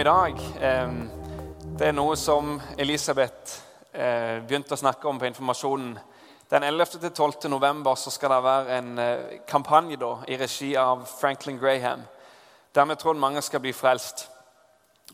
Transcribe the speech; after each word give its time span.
i 0.00 0.04
dag, 0.04 0.38
eh, 0.60 0.92
det 1.76 1.88
er 1.90 1.92
noe 1.92 2.14
som 2.16 2.54
Elisabeth 2.80 3.58
eh, 3.92 4.38
begynte 4.40 4.72
å 4.72 4.80
snakke 4.80 5.08
om 5.10 5.18
på 5.20 5.26
informasjonen. 5.28 5.90
Den 6.48 6.64
11. 6.64 7.02
til 7.02 7.10
12. 7.10 7.50
november 7.52 7.98
så 8.00 8.08
skal 8.14 8.32
det 8.32 8.38
være 8.46 8.78
en 8.78 8.88
eh, 9.02 9.34
kampanje 9.50 9.98
da, 10.00 10.14
i 10.24 10.38
regi 10.40 10.70
av 10.80 11.02
Franklin 11.04 11.58
Graham. 11.60 12.06
Der 12.72 12.88
vi 12.88 12.96
tror 12.96 13.20
mange 13.20 13.42
skal 13.44 13.60
bli 13.60 13.74
frelst. 13.76 14.24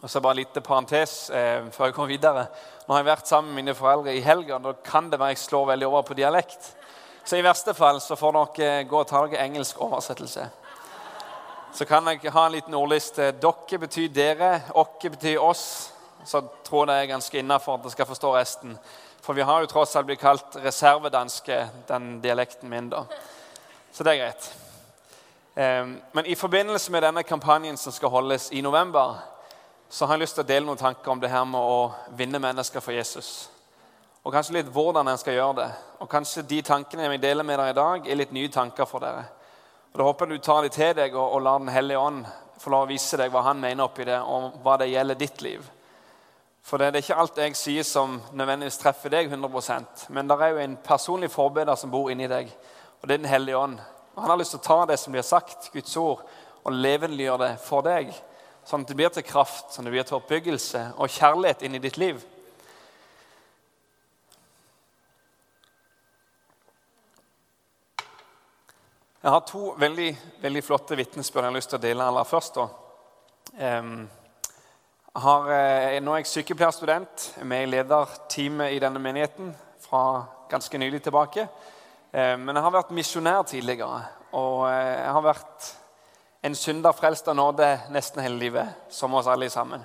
Og 0.05 0.11
så 0.13 0.23
bare 0.23 0.37
en 0.37 0.43
liten 0.45 0.63
parentes 0.63 1.17
eh, 1.35 1.67
før 1.75 1.91
jeg 1.91 1.97
kommer 1.97 2.15
videre. 2.15 2.47
Nå 2.87 2.95
har 2.95 3.03
jeg 3.03 3.11
vært 3.11 3.33
sammen 3.33 3.57
med 3.57 3.65
mine 3.65 3.75
foreldre 3.75 4.15
i 4.15 4.23
helga. 4.23 4.61
Da 4.63 4.77
kan 4.87 5.11
det 5.11 5.19
være 5.19 5.35
jeg 5.35 5.43
slår 5.49 5.73
veldig 5.73 5.89
over 5.89 6.07
på 6.07 6.19
dialekt. 6.21 6.71
Så 7.27 7.41
i 7.41 7.43
verste 7.43 7.75
fall 7.75 7.99
så 8.05 8.15
får 8.15 8.39
dere 8.39 8.87
gå 8.87 9.03
og 9.03 9.11
ta 9.11 9.27
dere 9.27 9.49
engelsk 9.49 9.83
oversettelse. 9.83 10.47
Så 11.77 11.85
kan 11.85 12.07
jeg 12.09 12.33
ha 12.33 12.47
en 12.47 12.53
liten 12.53 12.75
ordliste. 12.75 13.35
Dere 13.37 13.79
betyr 13.79 14.09
dere, 14.09 14.63
okke 14.81 15.11
betyr 15.13 15.43
oss. 15.45 15.93
Så 16.25 16.41
tror 16.65 16.87
jeg 16.87 16.89
det 16.89 16.95
er 17.03 17.11
ganske 17.11 17.39
innafor 17.39 17.77
at 17.77 17.83
dere 17.85 17.93
skal 17.93 18.09
forstå 18.09 18.31
resten. 18.33 18.79
For 19.21 19.37
vi 19.37 19.45
har 19.45 19.61
jo 19.61 19.69
tross 19.69 19.93
alt 19.97 20.09
blitt 20.09 20.23
kalt 20.23 20.57
reservedanske, 20.65 21.59
den 21.91 22.23
dialekten 22.25 22.73
min. 22.73 22.89
da. 22.89 23.05
Så 23.93 24.09
det 24.09 24.15
er 24.15 24.23
greit. 24.23 24.49
Ehm, 25.55 26.01
men 26.13 26.27
i 26.27 26.35
forbindelse 26.35 26.93
med 26.93 27.03
denne 27.03 27.23
kampanjen 27.23 27.77
som 27.77 27.93
skal 27.93 28.09
holdes 28.09 28.49
i 28.53 28.61
november, 28.61 29.21
så 29.91 30.07
har 30.07 30.15
jeg 30.15 30.25
lyst 30.25 30.41
til 30.41 30.47
å 30.47 30.49
dele 30.49 30.67
noen 30.67 30.81
tanker 30.81 31.13
om 31.13 31.21
det 31.21 31.31
her 31.31 31.45
med 31.45 31.61
å 31.61 31.93
vinne 32.17 32.41
mennesker 32.41 32.81
for 32.81 32.97
Jesus. 32.97 33.51
Og 34.25 34.33
kanskje 34.33 34.63
litt 34.63 34.73
hvordan 34.73 35.09
en 35.09 35.19
skal 35.19 35.37
gjøre 35.37 35.61
det. 35.61 35.73
Og 36.01 36.09
kanskje 36.09 36.43
de 36.43 36.63
tankene 36.63 37.05
jeg 37.05 37.19
vil 37.19 37.27
dele 37.29 37.43
med 37.43 37.59
dere 37.59 37.77
i 37.77 37.81
dag, 37.85 38.09
er 38.09 38.25
litt 38.25 38.33
nye 38.33 38.49
tanker 38.49 38.89
for 38.89 39.05
dere. 39.05 39.36
Og 39.97 40.01
Da 40.03 40.05
håper 40.11 40.29
jeg 40.29 40.37
du 40.37 40.45
tar 40.45 40.59
det 40.61 40.75
til 40.75 40.91
deg 40.93 41.15
og, 41.17 41.31
og 41.33 41.41
lar 41.41 41.61
Den 41.63 41.71
hellige 41.73 41.97
ånd 41.97 42.27
få 42.61 42.69
lov 42.69 42.83
å 42.85 42.89
vise 42.91 43.17
deg 43.17 43.31
hva 43.33 43.47
han 43.47 43.63
mener 43.63 43.87
oppi 43.87 44.05
det, 44.05 44.19
og 44.21 44.59
hva 44.61 44.75
det 44.77 44.91
gjelder 44.91 45.17
ditt 45.17 45.41
liv. 45.41 45.63
For 46.61 46.77
det, 46.77 46.91
det 46.93 47.01
er 47.01 47.07
ikke 47.07 47.23
alt 47.23 47.41
jeg 47.41 47.57
sier 47.57 47.87
som 47.89 48.19
nødvendigvis 48.37 48.77
treffer 48.83 49.15
deg 49.15 49.33
100% 49.33 50.05
men 50.13 50.29
det 50.29 50.37
er 50.37 50.53
jo 50.53 50.61
en 50.67 50.77
personlig 50.85 51.31
forbeder 51.33 51.81
som 51.81 51.95
bor 51.95 52.13
inni 52.13 52.29
deg, 52.29 52.53
og 53.01 53.09
det 53.09 53.17
er 53.17 53.23
Den 53.23 53.33
hellige 53.33 53.57
ånd. 53.57 53.81
Og 54.13 54.21
Han 54.21 54.35
har 54.35 54.41
lyst 54.43 54.53
til 54.53 54.61
å 54.61 54.67
ta 54.67 54.79
det 54.93 54.99
som 55.01 55.17
blir 55.17 55.25
sagt, 55.25 55.71
Guds 55.73 55.97
ord, 55.97 56.29
og 56.61 56.77
levendegjøre 56.77 57.47
det 57.47 57.53
for 57.65 57.89
deg. 57.89 58.13
Sånn 58.69 58.85
at 58.85 58.93
det 58.93 58.99
blir 59.01 59.17
til 59.17 59.25
kraft, 59.25 59.73
sånn 59.73 59.87
at 59.87 59.89
det 59.89 59.97
blir 59.97 60.09
til 60.11 60.21
oppbyggelse 60.21 60.91
og 60.99 61.17
kjærlighet 61.17 61.65
inn 61.65 61.81
i 61.81 61.85
ditt 61.89 61.97
liv. 61.97 62.21
Jeg 69.27 69.33
har 69.35 69.41
to 69.43 69.73
veldig, 69.75 70.11
veldig 70.39 70.61
flotte 70.63 70.95
vitnesbyrd 70.95 71.43
jeg 71.43 71.51
har 71.51 71.55
lyst 71.57 71.73
til 71.73 71.81
å 71.81 71.83
dele 71.83 72.05
aller 72.07 72.27
først. 72.31 72.61
Har, 75.19 75.49
eh, 75.51 75.97
nå 75.99 76.13
er 76.15 76.21
jeg 76.21 76.29
sykepleierstudent, 76.31 77.25
med 77.43 77.65
i 77.65 77.71
lederteamet 77.73 78.77
i 78.77 78.79
denne 78.79 79.03
menigheten 79.03 79.51
fra 79.83 80.23
ganske 80.49 80.79
nylig 80.79 81.03
tilbake. 81.03 81.49
Men 82.13 82.55
jeg 82.55 82.63
har 82.63 82.71
vært 82.71 82.95
misjonær 82.95 83.43
tidligere, 83.51 83.99
og 84.33 84.69
eh, 84.71 84.95
jeg 84.95 85.13
har 85.19 85.27
vært 85.27 85.75
en 86.45 86.55
synder 86.55 86.93
frelst 86.93 87.27
av 87.27 87.35
nåde 87.35 87.81
nesten 87.91 88.23
hele 88.23 88.39
livet, 88.39 88.79
som 88.89 89.13
oss 89.19 89.27
alle 89.27 89.51
sammen. 89.51 89.83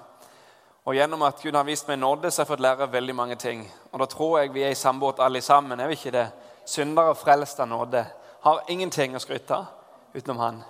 Og 0.86 0.94
Gjennom 0.94 1.25
at 1.25 1.42
Gud 1.42 1.56
har 1.58 1.66
vist 1.66 1.88
meg 1.88 1.97
nåde, 1.97 2.30
så 2.30 2.44
har 2.44 2.45
jeg 2.45 2.53
fått 2.53 2.67
lære 2.69 2.94
veldig 2.94 3.16
mange 3.16 3.41
ting. 3.41 3.66
Og 3.91 4.06
Da 4.06 4.06
tror 4.06 4.40
jeg 4.40 4.53
vi 4.53 4.62
er 4.62 4.69
i 4.69 4.75
samme 4.85 5.16
alle 5.18 5.41
sammen. 5.41 5.80
Er 5.80 5.88
vi 5.88 5.97
ikke 5.97 6.12
det? 6.12 6.31
Syndere 6.63 7.16
frelst 7.16 7.59
av 7.59 7.68
nåde 7.68 8.06
har 8.41 8.63
ingenting 8.68 9.16
å 9.16 9.22
skryte 9.22 9.56
av 9.56 9.66
utenom 10.13 10.41
han. 10.41 10.63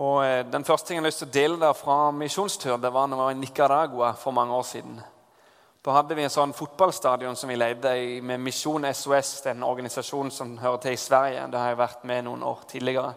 Og 0.00 0.24
eh, 0.24 0.42
Den 0.46 0.64
første 0.64 0.88
ting 0.88 0.98
jeg 0.98 1.04
har 1.04 1.08
lyst 1.08 1.24
til 1.24 1.30
å 1.30 1.36
dele 1.38 1.60
der 1.60 1.76
fra 1.76 2.10
misjonstur, 2.14 2.76
det 2.80 2.92
var 2.92 3.08
når 3.08 3.18
jeg 3.18 3.24
var 3.24 3.34
i 3.36 3.40
Nicaragua 3.40 4.12
for 4.16 4.36
mange 4.36 4.54
år 4.56 4.68
siden. 4.68 5.00
Da 5.80 5.94
hadde 5.96 6.16
vi 6.16 6.26
en 6.26 6.32
sånn 6.32 6.52
fotballstadion 6.52 7.36
som 7.40 7.48
vi 7.48 7.56
leide 7.56 7.94
i 7.96 8.18
med 8.20 8.42
Misjon 8.44 8.84
SOS, 8.92 9.46
en 9.48 9.64
organisasjon 9.64 10.28
som 10.30 10.58
hører 10.60 10.82
til 10.82 10.96
i 10.96 11.00
Sverige. 11.00 11.46
Det 11.48 11.56
har 11.60 11.72
jeg 11.72 11.80
vært 11.80 12.02
med 12.08 12.26
noen 12.26 12.42
år 12.44 12.66
tidligere. 12.68 13.14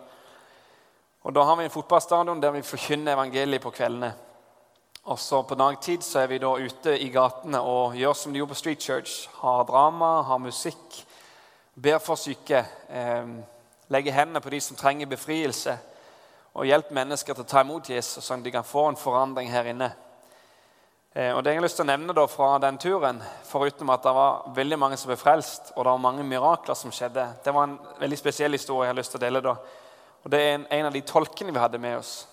Og 1.23 1.33
Da 1.35 1.43
har 1.43 1.57
vi 1.59 1.65
en 1.67 1.73
fotballstadion 1.73 2.39
der 2.39 2.55
vi 2.55 2.61
forkynner 2.63 3.17
evangeliet 3.17 3.63
på 3.63 3.71
kveldene. 3.71 4.13
Og 5.11 5.19
så 5.19 5.41
På 5.41 5.55
dagtid 5.55 6.03
så 6.03 6.19
er 6.19 6.27
vi 6.27 6.39
da 6.39 6.53
ute 6.55 6.95
i 6.99 7.09
gatene 7.11 7.59
og 7.59 7.95
gjør 7.99 8.13
som 8.15 8.31
de 8.31 8.39
gjorde 8.39 8.55
på 8.55 8.61
Street 8.61 8.81
Church. 8.81 9.29
Har 9.41 9.63
drama, 9.67 10.21
har 10.21 10.37
musikk, 10.37 11.03
ber 11.75 11.97
for 11.99 12.15
syke. 12.15 12.65
Legger 13.89 14.13
hendene 14.13 14.41
på 14.41 14.49
de 14.49 14.61
som 14.61 14.77
trenger 14.77 15.09
befrielse. 15.09 15.77
Og 16.53 16.65
hjelper 16.69 16.93
mennesker 16.93 17.33
til 17.33 17.45
å 17.45 17.49
ta 17.49 17.63
imot 17.65 17.89
Jesus, 17.89 18.23
sånn 18.25 18.43
at 18.43 18.45
de 18.45 18.53
kan 18.53 18.65
få 18.65 18.85
en 18.91 18.99
forandring 18.99 19.49
her 19.49 19.71
inne. 19.71 19.89
Eh, 21.15 21.31
og 21.33 21.43
det 21.43 21.53
jeg 21.53 21.59
har 21.59 21.65
lyst 21.65 21.77
til 21.77 21.85
å 21.85 21.89
nevne 21.91 22.13
da 22.17 22.25
fra 22.29 22.55
den 22.61 22.77
turen, 22.81 23.21
Foruten 23.45 23.89
at 23.93 24.05
det 24.05 24.13
var 24.13 24.47
veldig 24.55 24.77
mange 24.81 24.97
som 24.97 25.11
ble 25.11 25.17
frelst, 25.17 25.73
og 25.75 25.83
det 25.83 25.91
var 25.91 26.01
mange 26.01 26.25
mirakler 26.25 26.77
som 26.77 26.93
skjedde 26.93 27.27
Det 27.45 27.53
var 27.53 27.67
en 27.67 27.75
veldig 27.99 28.17
spesiell 28.17 28.57
historie 28.57 28.87
jeg 28.87 28.93
har 28.93 28.97
lyst 28.97 29.13
til 29.13 29.21
å 29.21 29.25
dele. 29.25 29.41
da. 29.41 29.55
Og 30.23 30.31
Det 30.31 30.39
er 30.41 30.53
en, 30.55 30.65
en 30.69 30.85
av 30.85 30.93
de 30.93 31.01
tolkene 31.01 31.53
vi 31.53 31.61
hadde 31.61 31.81
med 31.81 31.97
oss. 31.97 32.27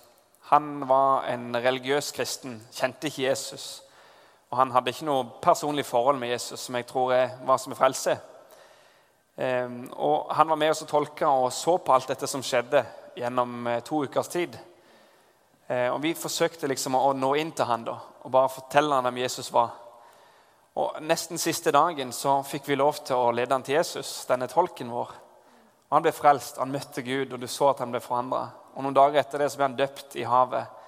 Han 0.49 0.87
var 0.87 1.25
en 1.29 1.55
religiøs 1.55 2.11
kristen, 2.11 2.59
kjente 2.73 3.07
ikke 3.07 3.23
Jesus. 3.23 3.83
Og 4.51 4.57
han 4.57 4.71
hadde 4.71 4.89
ikke 4.89 5.05
noe 5.05 5.29
personlig 5.41 5.85
forhold 5.85 6.17
med 6.19 6.29
Jesus, 6.29 6.59
som 6.59 6.75
jeg 6.75 6.89
tror 6.89 7.13
hva 7.45 7.57
som 7.57 7.71
er 7.71 7.79
frelse. 7.79 8.17
Ehm, 9.35 9.89
og 9.93 10.33
Han 10.35 10.49
var 10.49 10.55
med 10.55 10.71
oss 10.71 10.81
og 10.81 10.89
tolka 10.89 11.29
og 11.29 11.53
så 11.53 11.77
på 11.77 11.93
alt 11.93 12.07
dette 12.11 12.27
som 12.27 12.43
skjedde 12.43 12.83
gjennom 13.15 13.67
eh, 13.67 13.83
to 13.83 14.03
ukers 14.03 14.27
tid. 14.27 14.57
Eh, 15.67 15.87
og 15.93 16.01
Vi 16.01 16.13
forsøkte 16.13 16.67
liksom 16.67 16.95
å 16.95 17.13
nå 17.13 17.35
inn 17.39 17.53
til 17.55 17.69
han 17.69 17.85
da, 17.87 17.97
og 18.23 18.31
bare 18.31 18.51
fortelle 18.51 18.95
han 18.95 19.07
hvem 19.07 19.21
Jesus 19.23 19.51
var. 19.53 19.71
Og 20.75 21.01
Nesten 21.03 21.39
siste 21.39 21.71
dagen 21.71 22.13
så 22.15 22.39
fikk 22.47 22.69
vi 22.69 22.79
lov 22.79 23.01
til 23.03 23.19
å 23.19 23.31
lede 23.35 23.53
han 23.55 23.63
til 23.63 23.75
Jesus, 23.75 24.25
denne 24.27 24.47
tolken 24.51 24.91
vår. 24.91 25.09
Og 25.89 25.95
Han 25.95 26.03
ble 26.03 26.13
frelst, 26.15 26.57
han 26.57 26.71
møtte 26.71 27.03
Gud, 27.03 27.33
og 27.33 27.39
du 27.39 27.47
så 27.47 27.73
at 27.73 27.79
han 27.83 27.91
ble 27.91 27.99
forandra. 27.99 28.45
Noen 28.77 28.95
dager 28.95 29.19
etter 29.19 29.43
det 29.43 29.49
så 29.51 29.59
ble 29.59 29.67
han 29.67 29.75
døpt 29.75 30.15
i 30.15 30.23
havet. 30.23 30.79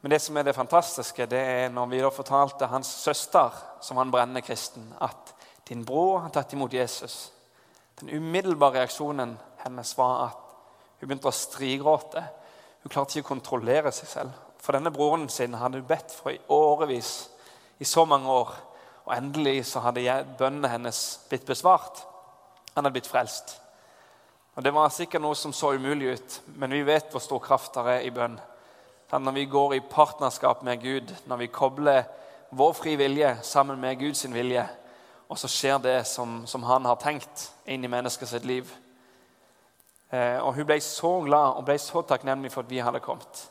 Men 0.00 0.10
det 0.10 0.18
som 0.22 0.36
er 0.36 0.46
det 0.46 0.54
fantastiske, 0.54 1.26
det 1.30 1.38
er 1.38 1.70
når 1.70 1.86
vi 1.90 2.00
da 2.02 2.10
fortalte 2.14 2.66
hans 2.70 2.90
søster, 3.02 3.54
som 3.80 3.98
han 3.98 4.10
brennende 4.10 4.42
kristen, 4.42 4.92
at 5.00 5.34
din 5.68 5.84
bror 5.86 6.24
har 6.24 6.34
tatt 6.34 6.54
imot 6.54 6.74
Jesus. 6.74 7.28
Den 8.00 8.10
umiddelbare 8.14 8.80
reaksjonen 8.80 9.36
hennes 9.64 9.94
var 9.98 10.28
at 10.28 10.44
hun 10.98 11.08
begynte 11.08 11.30
å 11.30 11.34
strigråte. 11.34 12.22
Hun 12.82 12.92
klarte 12.92 13.18
ikke 13.18 13.26
å 13.26 13.34
kontrollere 13.34 13.92
seg 13.94 14.10
selv. 14.10 14.44
For 14.62 14.74
denne 14.74 14.92
broren 14.94 15.28
sin 15.30 15.56
hadde 15.58 15.80
hun 15.80 15.88
bedt 15.88 16.14
for 16.14 16.34
i 16.34 16.40
årevis, 16.52 17.28
i 17.78 17.86
så 17.86 18.04
mange 18.06 18.30
år. 18.30 18.52
Og 19.06 19.14
endelig 19.16 19.62
så 19.70 19.82
hadde 19.82 20.04
bønnene 20.38 20.70
hennes 20.70 21.00
blitt 21.30 21.46
besvart. 21.48 22.02
Han 22.74 22.84
hadde 22.84 22.94
blitt 22.98 23.10
frelst. 23.10 23.56
Og 24.58 24.64
Det 24.64 24.74
var 24.74 24.90
sikkert 24.90 25.22
noe 25.22 25.36
som 25.38 25.52
så 25.54 25.70
umulig 25.74 26.16
ut, 26.18 26.40
men 26.58 26.72
vi 26.74 26.82
vet 26.82 27.12
hvor 27.14 27.22
stor 27.22 27.38
kraft 27.38 27.76
det 27.78 27.92
er 27.92 28.06
i 28.06 28.10
bønn. 28.10 28.34
Når 29.12 29.34
vi 29.36 29.44
går 29.46 29.74
i 29.76 29.84
partnerskap 29.90 30.64
med 30.66 30.82
Gud, 30.82 31.14
når 31.30 31.36
vi 31.36 31.46
kobler 31.46 32.02
vår 32.50 32.72
fri 32.74 32.96
vilje 32.98 33.36
sammen 33.46 33.78
med 33.80 34.00
Guds 34.00 34.26
vilje, 34.26 34.66
og 35.28 35.38
så 35.38 35.48
skjer 35.50 35.78
det 35.84 35.98
som, 36.08 36.42
som 36.46 36.64
han 36.64 36.86
har 36.88 36.96
tenkt 37.02 37.50
inn 37.68 37.84
i 37.84 37.90
menneskets 37.90 38.32
liv. 38.48 38.70
Eh, 40.10 40.38
og 40.40 40.54
Hun 40.56 40.66
ble 40.66 40.78
så 40.80 41.10
glad 41.26 41.58
og 41.58 41.66
ble 41.68 41.76
så 41.80 42.02
takknemlig 42.02 42.52
for 42.54 42.64
at 42.64 42.72
vi 42.72 42.80
hadde 42.80 43.02
kommet. 43.04 43.42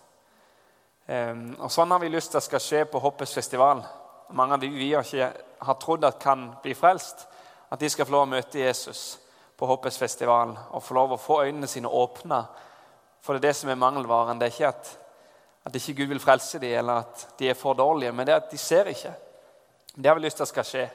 Eh, 1.05 1.35
og 1.61 1.69
Sånn 1.71 1.93
har 1.93 2.01
vi 2.01 2.09
lyst 2.09 2.33
til 2.33 2.41
at 2.41 2.47
skal 2.47 2.63
skje 2.63 2.83
på 2.89 3.01
Hoppes 3.03 3.35
festival. 3.37 3.85
Mange 4.33 4.57
av 4.57 4.63
de 4.63 4.71
vi 4.73 4.89
ikke, 4.97 5.29
har 5.61 5.79
trodd 5.81 6.05
at 6.05 6.19
kan 6.21 6.49
bli 6.63 6.73
frelst, 6.75 7.27
at 7.69 7.79
de 7.79 7.89
skal 7.89 8.07
få 8.07 8.15
lov 8.15 8.25
å 8.25 8.33
møte 8.33 8.59
Jesus 8.59 9.19
på 9.57 9.69
Hoppes 9.69 9.97
festival 9.97 10.55
og 10.71 10.83
få 10.83 10.97
lov 10.97 11.13
å 11.13 11.21
få 11.21 11.41
øynene 11.45 11.69
sine 11.69 11.89
åpna. 11.89 12.41
For 13.21 13.35
det 13.35 13.43
er 13.43 13.49
det 13.49 13.57
som 13.61 13.69
er 13.69 13.79
mangelvaren. 13.79 14.39
Det 14.39 14.49
er 14.49 14.55
ikke 14.55 14.73
at, 14.73 14.91
at 15.65 15.77
ikke 15.77 16.01
Gud 16.01 16.13
vil 16.13 16.23
frelse 16.23 16.59
dem, 16.63 16.73
eller 16.79 17.05
at 17.05 17.27
de 17.37 17.49
er 17.51 17.57
for 17.59 17.77
dårlige, 17.77 18.11
men 18.11 18.25
det 18.25 18.33
er 18.33 18.41
at 18.41 18.51
de 18.51 18.57
ser 18.61 18.89
ikke. 18.89 19.13
Det 19.93 20.09
har 20.09 20.17
vi 20.17 20.25
lyst 20.25 20.41
til 20.41 20.45
at 20.45 20.53
skal 20.53 20.67
skje. 20.67 20.85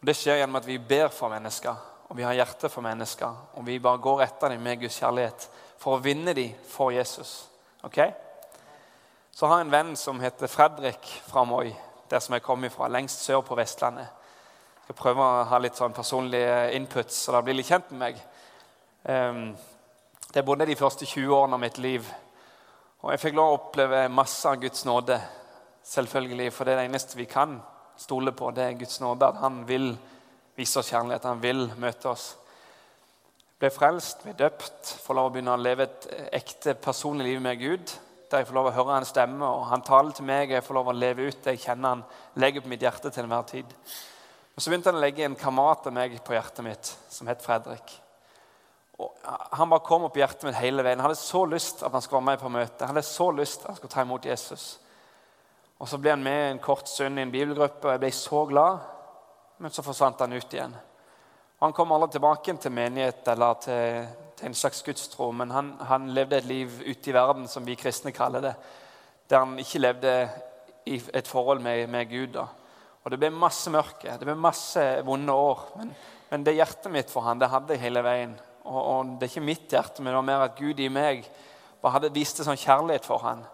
Og 0.00 0.06
Det 0.06 0.16
skjer 0.16 0.40
gjennom 0.40 0.60
at 0.60 0.68
vi 0.68 0.78
ber 0.78 1.08
for 1.12 1.32
mennesker, 1.32 1.76
og 2.08 2.16
vi 2.16 2.24
har 2.26 2.38
hjerte 2.38 2.68
for 2.72 2.84
mennesker. 2.84 3.34
Og 3.54 3.66
vi 3.66 3.78
bare 3.78 4.00
går 4.02 4.22
etter 4.24 4.54
dem 4.54 4.62
med 4.64 4.80
Guds 4.80 4.98
kjærlighet 4.98 5.48
for 5.78 5.96
å 5.96 6.02
vinne 6.04 6.34
dem 6.34 6.56
for 6.68 6.92
Jesus. 6.94 7.46
Ok? 7.84 8.00
Så 9.30 9.46
har 9.46 9.60
jeg 9.60 9.68
en 9.68 9.76
venn 9.76 9.92
som 9.96 10.20
heter 10.20 10.50
Fredrik 10.50 11.12
fra 11.28 11.44
Moi, 11.44 11.70
der 12.10 12.20
som 12.20 12.34
jeg 12.34 12.42
kommer 12.42 12.72
fra, 12.72 12.88
lengst 12.88 13.22
sør 13.24 13.44
på 13.46 13.56
Vestlandet 13.56 14.08
skal 14.90 14.98
prøve 14.98 15.22
å 15.22 15.42
ha 15.46 15.58
litt 15.62 15.78
sånn 15.78 15.92
personlig 15.94 16.40
input, 16.74 17.12
så 17.14 17.30
dere 17.30 17.46
blir 17.46 17.60
litt 17.60 17.68
kjent 17.68 17.92
med 17.92 18.00
meg. 18.00 18.16
Um, 19.06 19.52
det 20.34 20.42
både 20.42 20.66
de 20.66 20.74
første 20.74 21.06
20 21.06 21.30
årene 21.30 21.54
av 21.54 21.62
mitt 21.62 21.78
liv. 21.78 22.08
Og 23.04 23.12
jeg 23.12 23.22
fikk 23.22 23.36
lov 23.38 23.52
å 23.52 23.58
oppleve 23.60 24.08
masse 24.10 24.50
av 24.50 24.58
Guds 24.58 24.82
nåde. 24.88 25.20
Selvfølgelig, 25.86 26.50
For 26.52 26.66
det 26.66 26.74
er 26.74 26.80
det 26.80 26.88
eneste 26.88 27.18
vi 27.18 27.28
kan 27.30 27.60
stole 28.00 28.32
på, 28.32 28.50
det 28.56 28.64
er 28.64 28.78
Guds 28.80 29.00
nåde. 29.02 29.28
At 29.28 29.40
han 29.42 29.62
vil 29.68 29.92
vise 30.56 30.80
oss 30.80 30.90
kjærlighet, 30.92 31.28
han 31.28 31.42
vil 31.42 31.66
møte 31.80 32.10
oss. 32.10 32.30
Ble 33.60 33.68
frelst, 33.72 34.22
ble 34.24 34.32
døpt, 34.38 34.94
får 35.04 35.16
lov 35.16 35.28
å 35.28 35.32
begynne 35.34 35.52
å 35.52 35.60
leve 35.60 35.84
et 35.84 36.06
ekte 36.40 36.74
personlig 36.80 37.28
liv 37.28 37.42
med 37.44 37.60
Gud. 37.60 37.98
der 38.30 38.38
jeg 38.38 38.46
får 38.46 38.54
lov 38.54 38.66
å 38.70 38.70
høre 38.70 38.94
hans 38.94 39.08
stemme. 39.10 39.44
og 39.44 39.66
Han 39.66 39.82
taler 39.82 40.12
til 40.12 40.24
meg, 40.24 40.48
og 40.48 40.54
jeg 40.54 40.62
får 40.62 40.74
lov 40.74 40.88
å 40.88 40.92
leve 40.92 41.26
ut 41.26 41.42
det 41.44 41.56
jeg 41.56 41.64
kjenner 41.64 41.88
han 41.88 42.04
legger 42.36 42.60
på 42.60 42.68
mitt 42.68 42.82
hjerte 42.82 43.10
til 43.10 43.24
enhver 43.24 43.42
tid. 43.42 43.72
Og 44.54 44.62
Så 44.62 44.70
begynte 44.70 44.92
han 44.92 45.00
å 45.00 45.02
legge 45.02 45.24
en 45.24 45.34
kamerat 45.34 45.86
av 45.86 45.92
meg 45.92 46.14
på 46.22 46.32
hjertet 46.32 46.64
mitt 46.64 46.92
som 47.10 47.26
het 47.26 47.42
Fredrik. 47.42 48.00
Og 49.00 49.10
Han 49.52 49.68
bare 49.68 49.84
kom 49.84 50.04
opp 50.04 50.16
i 50.16 50.20
hjertet 50.20 50.44
mitt 50.46 50.60
hele 50.62 50.84
veien. 50.86 51.00
Han 51.00 51.10
hadde 51.10 51.18
så 51.18 51.44
lyst 51.44 51.82
at 51.82 51.92
han 51.92 52.02
skulle 52.02 52.20
være 52.20 52.30
med 52.30 52.38
på 52.38 52.48
møte. 52.48 52.86
Han 52.86 52.94
hadde 52.94 53.08
så 53.08 53.30
lyst 53.30 53.64
at 53.64 53.66
han 53.66 53.76
skulle 53.76 53.92
ta 53.92 54.02
imot 54.06 54.24
Jesus. 54.24 54.78
Og 55.80 55.88
Så 55.88 55.98
ble 55.98 56.12
han 56.12 56.22
med 56.22 56.50
en 56.50 56.58
kort 56.60 56.88
stund 56.88 57.18
i 57.18 57.22
en 57.24 57.32
bibelgruppe, 57.32 57.86
og 57.86 57.94
jeg 57.94 58.02
ble 58.02 58.12
så 58.12 58.44
glad. 58.48 58.80
Men 59.60 59.72
så 59.72 59.84
forsvant 59.84 60.20
han 60.20 60.32
ut 60.32 60.54
igjen. 60.54 60.74
Han 61.60 61.72
kom 61.76 61.92
aldri 61.92 62.14
tilbake 62.14 62.54
til 62.56 62.72
menighet 62.72 63.26
eller 63.28 63.56
til, 63.60 64.06
til 64.36 64.48
en 64.48 64.56
slags 64.56 64.80
gudstro, 64.82 65.30
men 65.36 65.50
han, 65.52 65.74
han, 65.88 66.06
levde 66.16 66.38
et 66.38 66.48
liv 66.48 66.78
ute 66.86 67.10
i 67.10 67.12
verden, 67.12 67.48
som 67.48 67.66
vi 67.66 67.76
kristne 67.76 68.12
kaller 68.16 68.44
det, 68.44 68.54
der 69.28 69.44
han 69.44 69.58
ikke 69.60 69.82
levde 69.82 70.14
i 70.88 70.96
et 71.14 71.28
forhold 71.28 71.60
med, 71.60 71.86
med 71.92 72.08
Gud. 72.08 72.32
da. 72.38 72.46
Og 73.04 73.12
Det 73.12 73.20
ble 73.20 73.30
masse 73.32 73.72
mørke, 73.72 74.16
det 74.16 74.28
ble 74.28 74.36
masse 74.36 74.84
vonde 75.04 75.32
år. 75.32 75.66
Men, 75.76 75.92
men 76.30 76.48
det 76.48 76.56
hjertet 76.56 76.92
mitt 76.92 77.12
for 77.12 77.28
han, 77.28 77.40
det 77.40 77.52
hadde 77.52 77.76
jeg 77.76 77.84
hele 77.84 78.04
veien. 78.04 78.34
Og, 78.64 78.80
og, 78.80 79.14
Det 79.20 79.28
er 79.28 79.34
ikke 79.34 79.48
mitt 79.48 79.76
hjerte, 79.76 80.02
men 80.02 80.12
det 80.12 80.20
var 80.20 80.28
mer 80.32 80.46
at 80.48 80.56
Gud 80.56 80.80
i 80.80 80.88
meg 80.92 81.28
bare 81.80 81.96
hadde 81.98 82.12
viste 82.16 82.44
sånn 82.44 82.60
kjærlighet 82.60 83.08
for 83.08 83.20
han. 83.24 83.44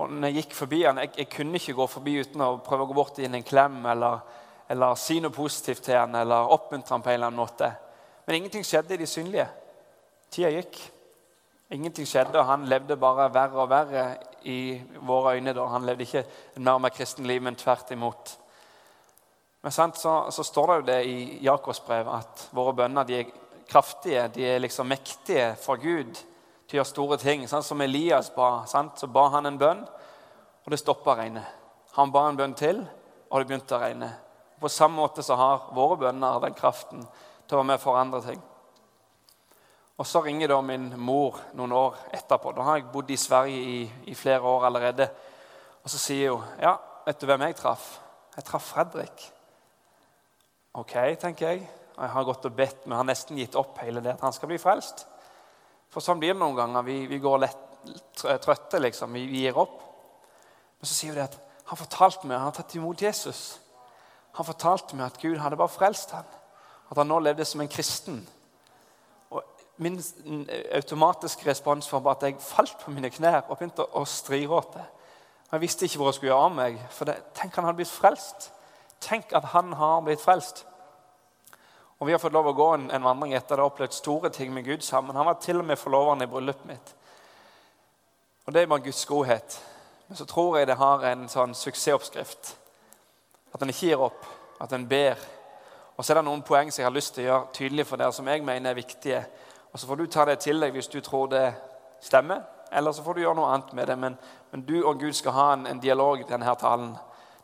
Og 0.00 0.12
når 0.12 0.30
Jeg 0.30 0.36
gikk 0.38 0.54
forbi 0.56 0.82
han, 0.86 0.98
jeg, 1.02 1.12
jeg 1.18 1.28
kunne 1.34 1.58
ikke 1.60 1.76
gå 1.76 1.86
forbi 1.90 2.14
uten 2.24 2.44
å 2.44 2.54
prøve 2.64 2.86
å 2.86 2.88
gå 2.88 2.96
bort 2.96 3.18
og 3.18 3.24
gi 3.24 3.28
en 3.28 3.44
klem 3.44 3.82
eller, 3.90 4.22
eller, 4.72 4.96
si 4.96 5.18
noe 5.20 5.34
positivt 5.34 5.84
til 5.84 5.98
han, 5.98 6.14
eller 6.16 6.54
oppmuntre 6.54 6.94
han 6.94 7.04
på 7.04 7.12
en 7.12 7.18
eller 7.18 7.28
annen 7.28 7.42
måte. 7.42 7.68
Men 8.24 8.38
ingenting 8.38 8.64
skjedde 8.64 8.96
i 8.96 9.00
de 9.02 9.08
synlige. 9.10 9.46
Tida 10.32 10.52
gikk. 10.54 10.78
Ingenting 11.74 12.08
skjedde, 12.08 12.38
og 12.40 12.48
han 12.48 12.64
levde 12.70 12.96
bare 12.98 13.28
verre 13.34 13.60
og 13.62 13.68
verre 13.70 14.04
i 14.48 14.80
våre 15.06 15.36
øyne. 15.36 15.52
da. 15.54 15.66
Han 15.70 15.84
levde 15.86 16.06
ikke 16.06 16.24
et 16.24 16.58
mer 16.58 16.78
og 16.78 16.84
mer 16.86 16.94
kristen 16.94 17.28
liv, 17.28 17.42
men 17.42 17.58
tvert 17.58 17.92
imot. 17.92 18.32
Men 19.60 19.76
sant, 19.76 20.00
så, 20.00 20.14
så, 20.32 20.42
står 20.46 20.70
det 20.70 20.78
jo 20.78 20.88
det 20.88 20.98
i 21.04 21.44
Jakobs 21.44 21.82
brev 21.84 22.08
at 22.08 22.48
våre 22.56 22.72
bønner 22.78 23.04
de 23.04 23.18
er 23.20 23.32
kraftige, 23.68 24.24
de 24.34 24.46
er 24.48 24.62
liksom 24.64 24.88
mektige 24.88 25.52
for 25.60 25.78
Gud 25.78 26.16
til 26.70 26.78
å 26.78 26.80
gjøre 26.80 26.90
store 26.92 27.18
ting. 27.18 27.46
Sånn 27.50 27.64
som 27.66 27.80
Elias 27.82 28.30
ba. 28.34 28.62
Sant? 28.70 29.00
Så 29.00 29.08
ba 29.10 29.26
han 29.34 29.48
en 29.50 29.58
bønn, 29.58 29.82
og 30.62 30.70
det 30.70 30.78
stoppa 30.78 31.16
regnet. 31.18 31.46
Han 31.96 32.12
ba 32.14 32.28
en 32.28 32.38
bønn 32.38 32.54
til, 32.54 32.84
og 33.30 33.40
det 33.40 33.48
begynte 33.48 33.74
å 33.74 33.80
regne. 33.82 34.12
På 34.60 34.70
samme 34.70 35.00
måte 35.00 35.24
så 35.26 35.34
har 35.40 35.72
våre 35.74 35.98
bønner 36.04 36.38
den 36.44 36.54
kraften 36.54 37.02
til 37.02 37.56
å 37.56 37.60
være 37.60 37.70
med 37.72 37.80
og 37.80 37.82
forandre 37.82 38.22
ting. 38.28 38.44
Og 40.00 40.06
Så 40.06 40.22
ringer 40.24 40.48
da 40.48 40.60
min 40.64 40.86
mor 40.96 41.36
noen 41.58 41.74
år 41.76 41.98
etterpå. 42.16 42.54
Da 42.56 42.64
har 42.64 42.78
jeg 42.78 42.88
bodd 42.92 43.10
i 43.10 43.18
Sverige 43.20 43.58
i, 43.58 43.80
i 44.08 44.14
flere 44.14 44.40
år 44.48 44.64
allerede. 44.70 45.10
Og 45.82 45.90
Så 45.90 45.98
sier 45.98 46.30
hun 46.30 46.62
ja, 46.62 46.76
vet 47.04 47.20
du 47.20 47.26
hvem 47.26 47.48
jeg 47.48 47.58
traff? 47.58 47.98
Jeg 48.36 48.46
traff 48.46 48.70
Fredrik. 48.70 49.26
Ok, 50.72 50.94
tenker 51.20 51.50
jeg. 51.50 51.66
Og 51.96 52.02
Jeg 52.06 52.14
har 52.14 52.24
gått 52.30 52.46
og 52.46 52.56
bedt, 52.56 52.86
men 52.86 52.96
har 52.96 53.08
nesten 53.10 53.36
gitt 53.36 53.58
opp 53.58 53.82
hele 53.82 54.00
det 54.00 54.14
at 54.14 54.24
han 54.24 54.32
skal 54.32 54.48
bli 54.48 54.60
frelst. 54.62 55.04
For 55.90 56.04
sånn 56.04 56.20
blir 56.22 56.34
det 56.34 56.40
noen 56.40 56.58
ganger. 56.58 56.86
Vi, 56.86 56.98
vi 57.10 57.18
går 57.22 57.42
lett 57.42 57.66
trøtte, 58.16 58.78
liksom. 58.78 59.12
Vi, 59.12 59.26
vi, 59.26 59.44
gir 59.46 59.58
opp. 59.58 59.80
Men 60.80 60.88
så 60.88 60.94
sier 60.94 61.16
det 61.16 61.28
at 61.28 61.38
han 61.70 61.78
fortalte 61.78 62.26
meg, 62.26 62.38
han 62.38 62.50
har 62.50 62.56
tatt 62.56 62.74
imot 62.76 63.02
Jesus. 63.02 63.60
Han 64.38 64.46
fortalte 64.46 64.96
meg 64.98 65.10
at 65.10 65.20
Gud 65.22 65.38
hadde 65.38 65.58
bare 65.58 65.72
frelst 65.72 66.14
ham. 66.14 66.28
At 66.90 66.98
han 66.98 67.10
nå 67.10 67.20
levde 67.22 67.46
som 67.46 67.62
en 67.62 67.70
kristen. 67.70 68.22
Og 69.30 69.42
Min 69.80 70.00
automatiske 70.74 71.46
respons 71.46 71.90
var 71.92 72.02
bare 72.04 72.18
at 72.18 72.26
jeg 72.28 72.42
falt 72.44 72.78
på 72.82 72.92
mine 72.92 73.10
knær 73.10 73.46
og 73.46 73.56
begynte 73.56 73.86
å 73.96 74.04
striråte. 74.04 74.82
Jeg 75.50 75.62
visste 75.62 75.86
ikke 75.86 75.98
hvor 75.98 76.10
jeg 76.10 76.18
skulle 76.18 76.32
gjøre 76.32 76.48
av 76.48 76.56
meg. 76.58 76.80
For 76.94 77.08
det, 77.08 77.16
tenk 77.34 77.56
han 77.56 77.66
hadde 77.66 77.80
blitt 77.80 77.92
frelst. 77.92 78.50
Tenk 79.00 79.32
at 79.34 79.50
han 79.54 79.72
har 79.78 80.02
blitt 80.06 80.22
frelst. 80.22 80.66
Og 82.00 82.06
Vi 82.06 82.12
har 82.12 82.18
fått 82.18 82.32
lov 82.32 82.46
å 82.48 82.56
gå 82.56 82.66
en, 82.74 82.86
en 82.90 83.04
vandring 83.04 83.34
etter 83.36 83.58
det 83.58 83.60
har 83.60 83.68
opplevd 83.68 83.92
store 83.92 84.30
ting 84.32 84.54
med 84.54 84.64
Gud 84.64 84.80
sammen. 84.82 85.16
Han 85.16 85.26
var 85.28 85.36
til 85.40 85.60
og 85.60 85.66
med 85.68 85.78
forloveren 85.78 86.24
i 86.24 86.28
bryllupet 86.30 86.64
mitt. 86.68 86.94
Og 88.46 88.54
Det 88.54 88.62
er 88.62 88.70
bare 88.72 88.86
Guds 88.86 89.04
godhet. 89.06 89.58
Men 90.08 90.16
så 90.16 90.24
tror 90.24 90.56
jeg 90.58 90.66
det 90.66 90.78
har 90.80 91.04
en 91.04 91.28
sånn 91.28 91.52
suksessoppskrift. 91.54 92.54
At 93.52 93.60
en 93.60 93.68
ikke 93.68 93.90
gir 93.90 94.00
opp, 94.06 94.24
at 94.64 94.72
en 94.72 94.86
ber. 94.88 95.20
Og 95.96 96.04
så 96.04 96.14
er 96.14 96.22
det 96.22 96.24
noen 96.30 96.42
poeng 96.42 96.72
som 96.72 96.80
jeg 96.80 96.88
har 96.88 96.96
lyst 96.96 97.14
til 97.14 97.26
å 97.26 97.28
gjøre 97.28 97.52
tydelig 97.58 97.86
for 97.86 98.00
dere, 98.00 98.16
som 98.16 98.30
jeg 98.32 98.46
mener 98.48 98.70
er 98.70 98.80
viktige. 98.80 99.20
Og 99.72 99.78
Så 99.78 99.86
får 99.86 99.96
du 100.00 100.06
ta 100.06 100.24
det 100.24 100.38
til 100.40 100.60
deg 100.60 100.72
hvis 100.72 100.88
du 100.88 101.00
tror 101.04 101.28
det 101.28 101.52
stemmer, 102.00 102.40
eller 102.72 102.96
så 102.96 103.04
får 103.04 103.14
du 103.14 103.20
gjøre 103.20 103.36
noe 103.36 103.52
annet 103.52 103.76
med 103.76 103.86
det. 103.86 103.98
Men, 103.98 104.16
men 104.50 104.64
du 104.64 104.80
og 104.80 104.98
Gud 104.98 105.12
skal 105.12 105.36
ha 105.36 105.46
en, 105.52 105.66
en 105.66 105.84
dialog 105.84 106.24
i 106.24 106.28
denne 106.30 106.56
talen. 106.56 106.96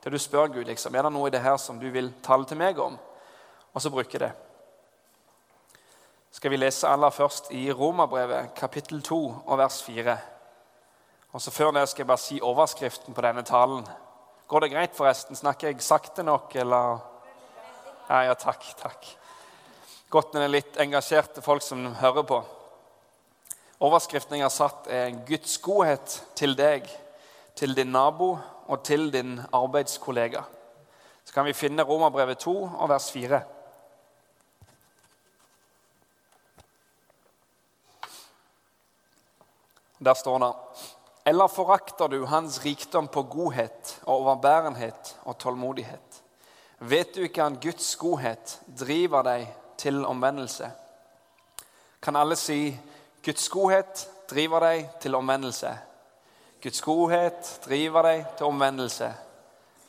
Der 0.02 0.10
du 0.10 0.18
spør 0.18 0.48
Gud 0.48 0.64
liksom, 0.64 0.94
er 0.94 1.02
det 1.02 1.12
noe 1.12 1.28
i 1.28 1.34
det 1.34 1.44
her 1.44 1.60
som 1.60 1.78
du 1.78 1.90
vil 1.90 2.14
tale 2.22 2.48
til 2.48 2.56
meg 2.56 2.78
om, 2.80 2.96
og 3.74 3.82
så 3.82 3.90
bruke 3.92 4.18
det. 4.18 4.32
Skal 6.36 6.50
vi 6.50 6.56
lese 6.56 6.88
aller 6.88 7.10
først 7.10 7.46
i 7.56 7.72
Romerbrevet, 7.72 8.50
kapittel 8.54 8.98
2, 9.02 9.34
og 9.46 9.58
vers 9.58 9.78
4. 9.82 10.18
Og 11.32 11.40
så 11.40 11.50
Før 11.50 11.70
det 11.70 11.88
skal 11.88 12.02
jeg 12.02 12.06
bare 12.06 12.20
si 12.20 12.40
overskriften 12.42 13.14
på 13.14 13.24
denne 13.24 13.42
talen. 13.42 13.86
Går 14.48 14.60
det 14.60 14.70
greit, 14.70 14.92
forresten? 14.92 15.36
Snakker 15.36 15.68
jeg 15.68 15.80
sakte 15.80 16.22
nok, 16.22 16.56
eller 16.56 16.98
Ja, 18.10 18.20
ja 18.20 18.34
takk. 18.34 18.66
takk. 18.82 19.06
Godt 20.10 20.34
når 20.34 20.40
det 20.40 20.50
litt 20.50 20.76
engasjerte 20.76 21.42
folk 21.42 21.62
som 21.62 21.94
hører 21.94 22.22
på. 22.22 22.44
Overskriften 23.80 24.36
jeg 24.36 24.44
har 24.44 24.50
satt, 24.50 24.86
er 24.88 25.10
'Guds 25.10 25.58
godhet 25.58 26.22
til 26.34 26.54
deg, 26.54 26.84
til 27.54 27.76
din 27.76 27.92
nabo 27.92 28.38
og 28.68 28.82
til 28.84 29.12
din 29.12 29.40
arbeidskollega. 29.52 30.42
Så 31.24 31.32
kan 31.32 31.44
vi 31.44 31.52
finne 31.52 31.82
Romerbrevet 31.82 32.38
2 32.38 32.70
og 32.78 32.88
vers 32.88 33.10
4. 33.10 33.55
Der 39.98 40.14
står 40.14 40.38
det 40.38 40.52
Eller 41.26 41.46
forakter 41.46 42.06
du 42.06 42.24
hans 42.24 42.64
rikdom 42.64 43.08
på 43.08 43.22
godhet 43.22 44.00
og 44.06 44.14
overbærenhet 44.14 45.16
og 45.24 45.38
tålmodighet? 45.38 46.22
Vet 46.78 47.14
du 47.14 47.20
ikke 47.20 47.42
at 47.42 47.60
Guds 47.62 47.96
godhet 47.96 48.60
driver 48.78 49.22
deg 49.22 49.48
til 49.78 50.04
omvendelse? 50.04 50.70
Kan 52.02 52.16
alle 52.16 52.36
si 52.36 52.80
'Guds 53.24 53.48
godhet 53.48 54.08
driver 54.30 54.60
deg 54.60 54.90
til 55.00 55.14
omvendelse'? 55.14 55.76
Guds 56.62 56.80
godhet 56.82 57.60
driver 57.64 58.02
deg 58.02 58.26
til 58.36 58.46
omvendelse. 58.46 59.14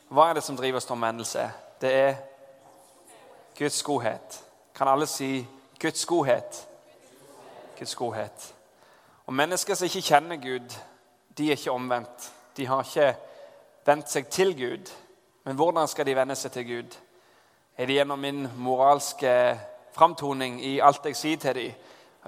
Hva 0.08 0.30
er 0.30 0.34
det 0.34 0.42
som 0.42 0.56
driver 0.56 0.76
oss 0.76 0.84
til 0.84 0.92
omvendelse? 0.92 1.50
Det 1.80 1.94
er 1.94 2.14
Guds 3.58 3.82
godhet. 3.82 4.44
Kan 4.74 4.88
alle 4.88 5.06
si 5.06 5.46
'Guds 5.80 6.06
godhet'? 6.06 6.66
Guds 7.78 7.94
godhet. 7.94 8.54
Og 9.28 9.34
Mennesker 9.36 9.76
som 9.76 9.84
ikke 9.84 10.06
kjenner 10.06 10.38
Gud, 10.40 10.72
de 11.36 11.50
er 11.50 11.58
ikke 11.58 11.72
omvendt. 11.72 12.30
De 12.56 12.64
har 12.66 12.80
ikke 12.80 13.10
vendt 13.84 14.08
seg 14.08 14.30
til 14.32 14.54
Gud. 14.56 14.88
Men 15.44 15.56
hvordan 15.56 15.88
skal 15.88 16.08
de 16.08 16.14
vende 16.16 16.36
seg 16.36 16.54
til 16.54 16.64
Gud? 16.64 16.96
Er 17.76 17.86
det 17.86 17.98
gjennom 17.98 18.24
min 18.24 18.46
moralske 18.56 19.32
framtoning 19.92 20.56
i 20.64 20.78
alt 20.80 21.04
jeg 21.04 21.20
sier 21.20 21.44
til 21.44 21.60
dem? 21.60 21.76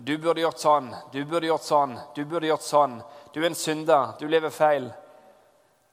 Du 0.05 0.13
burde 0.21 0.45
gjort 0.45 0.61
sånn, 0.61 0.93
du 1.13 1.25
burde 1.25 1.49
gjort 1.49 1.65
sånn, 1.67 1.97
du 2.17 2.23
burde 2.25 2.53
gjort 2.53 2.69
sånn. 2.69 3.01
Du 3.33 3.41
er 3.41 3.49
en 3.49 3.59
synder, 3.59 4.15
du 4.21 4.29
lever 4.29 4.53
feil. 4.53 4.93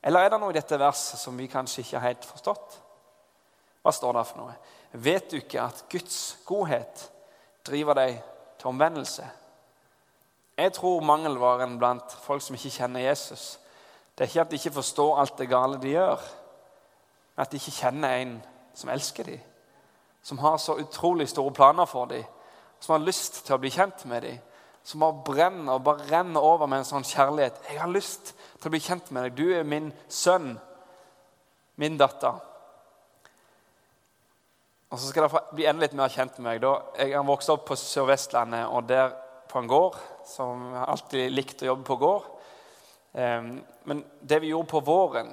Eller 0.04 0.28
er 0.28 0.36
det 0.36 0.44
noe 0.44 0.52
i 0.52 0.60
dette 0.60 0.80
verset 0.80 1.24
som 1.24 1.40
vi 1.40 1.48
kanskje 1.52 1.86
ikke 1.86 1.98
har 1.98 2.10
helt 2.12 2.28
forstått? 2.28 2.80
Hva 3.80 3.96
står 3.96 4.20
det 4.20 4.28
for 4.28 4.44
noe? 4.44 4.60
Vet 4.92 5.32
du 5.32 5.40
ikke 5.40 5.66
at 5.72 5.84
Guds 5.92 6.22
godhet 6.48 7.10
driver 7.68 7.96
deg 7.96 8.20
til 8.60 8.76
omvendelse? 8.76 9.28
Jeg 10.58 10.74
tror 10.74 11.04
mangelvaren 11.06 11.78
blant 11.78 12.12
folk 12.24 12.42
som 12.42 12.56
ikke 12.58 12.74
kjenner 12.80 13.06
Jesus, 13.06 13.60
det 14.18 14.24
er 14.24 14.32
ikke 14.32 14.42
at 14.42 14.52
de 14.52 14.58
ikke 14.58 14.78
forstår 14.80 15.20
alt 15.22 15.38
det 15.38 15.50
gale 15.50 15.78
de 15.82 15.92
gjør, 15.94 16.24
men 17.36 17.44
at 17.46 17.52
de 17.52 17.60
ikke 17.60 17.76
kjenner 17.78 18.16
en 18.18 18.32
som 18.74 18.90
elsker 18.90 19.24
dem, 19.24 19.44
som 20.24 20.42
har 20.42 20.58
så 20.58 20.74
utrolig 20.82 21.30
store 21.30 21.54
planer 21.54 21.86
for 21.86 22.10
dem, 22.10 22.24
som 22.80 22.94
har 22.96 23.06
lyst 23.06 23.44
til 23.46 23.56
å 23.56 23.62
bli 23.62 23.70
kjent 23.74 24.06
med 24.10 24.26
dem, 24.26 24.40
som 24.84 25.04
bare 25.04 25.22
brenner 25.26 25.74
og 25.76 25.84
bare 25.84 26.10
renner 26.10 26.42
over 26.42 26.66
med 26.66 26.82
en 26.82 26.90
sånn 26.90 27.06
kjærlighet. 27.06 27.62
'Jeg 27.68 27.80
har 27.82 27.92
lyst 27.92 28.34
til 28.60 28.70
å 28.70 28.74
bli 28.74 28.80
kjent 28.80 29.12
med 29.12 29.24
deg. 29.24 29.38
Du 29.38 29.54
er 29.54 29.64
min 29.64 29.94
sønn, 30.10 30.60
min 31.76 31.98
datter.' 31.98 32.40
Og 34.90 35.00
Så 35.00 35.08
skal 35.08 35.28
dere 35.28 35.42
bli 35.54 35.66
enda 35.66 35.82
litt 35.82 35.94
mer 35.94 36.08
kjent 36.08 36.40
med 36.40 36.52
meg. 36.52 36.62
Da. 36.62 36.80
Jeg 36.98 37.14
har 37.14 37.24
vokst 37.24 37.50
opp 37.50 37.66
på 37.66 37.76
Sør-Vestlandet 37.76 38.68
og 38.72 38.88
der 38.88 39.12
på 39.50 39.60
en 39.60 39.68
gård. 39.68 39.98
Som 40.28 40.74
alltid 40.76 41.32
likt 41.32 41.64
å 41.64 41.70
jobbe 41.72 41.88
på 41.88 41.96
gård. 42.02 42.26
Men 43.18 44.02
det 44.20 44.42
vi 44.44 44.52
gjorde 44.52 44.70
på 44.70 44.82
våren, 44.86 45.32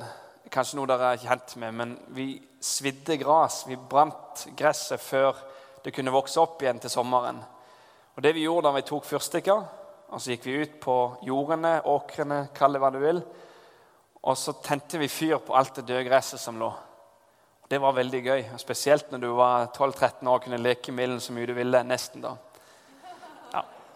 kanskje 0.55 0.79
noe 0.79 0.89
dere 0.89 1.11
er 1.13 1.25
kjent 1.25 1.57
med, 1.61 1.75
men 1.75 1.97
vi 2.15 2.29
svidde 2.63 3.17
gras. 3.21 3.65
Vi 3.67 3.77
brant 3.77 4.47
gresset 4.57 5.03
før 5.03 5.37
det 5.85 5.93
kunne 5.93 6.15
vokse 6.15 6.41
opp 6.41 6.63
igjen 6.63 6.79
til 6.81 6.93
sommeren. 6.93 7.43
Og 8.15 8.23
det 8.23 8.33
vi 8.37 8.47
gjorde 8.47 8.69
da 8.69 8.77
vi 8.77 8.87
tok 8.87 9.05
fyrstikker 9.09 9.65
Og 10.15 10.21
så 10.23 10.31
gikk 10.31 10.45
vi 10.47 10.61
ut 10.63 10.75
på 10.79 10.97
jordene, 11.27 11.81
åkrene, 11.91 12.45
kall 12.55 12.77
det 12.77 12.81
hva 12.85 12.91
du 12.95 13.01
vil. 13.03 13.19
Og 14.23 14.37
så 14.39 14.55
tente 14.63 15.01
vi 15.01 15.11
fyr 15.11 15.41
på 15.43 15.57
alt 15.59 15.81
det 15.81 15.89
døde 15.89 16.05
gresset 16.07 16.39
som 16.41 16.61
lå. 16.61 16.71
Det 17.69 17.81
var 17.83 17.97
veldig 17.97 18.21
gøy, 18.23 18.43
spesielt 18.61 19.11
når 19.11 19.25
du 19.25 19.31
var 19.35 19.67
12-13 19.75 20.29
år 20.29 20.37
og 20.37 20.45
kunne 20.45 20.61
leke 20.63 20.93
med 20.93 21.09
ilden 21.09 21.25
så 21.25 21.35
mye 21.35 21.49
du 21.51 21.55
ville. 21.57 21.83
nesten 21.83 22.23
da. 22.23 22.37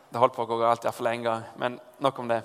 Det 0.09 0.21
holdt 0.21 0.37
på 0.37 0.45
å 0.45 0.49
gå 0.49 0.59
galt 0.61 0.85
iallfall 0.87 1.11
én 1.13 1.25
gang, 1.25 1.45
men 1.61 1.79
nok 2.01 2.19
om 2.23 2.29
det. 2.31 2.41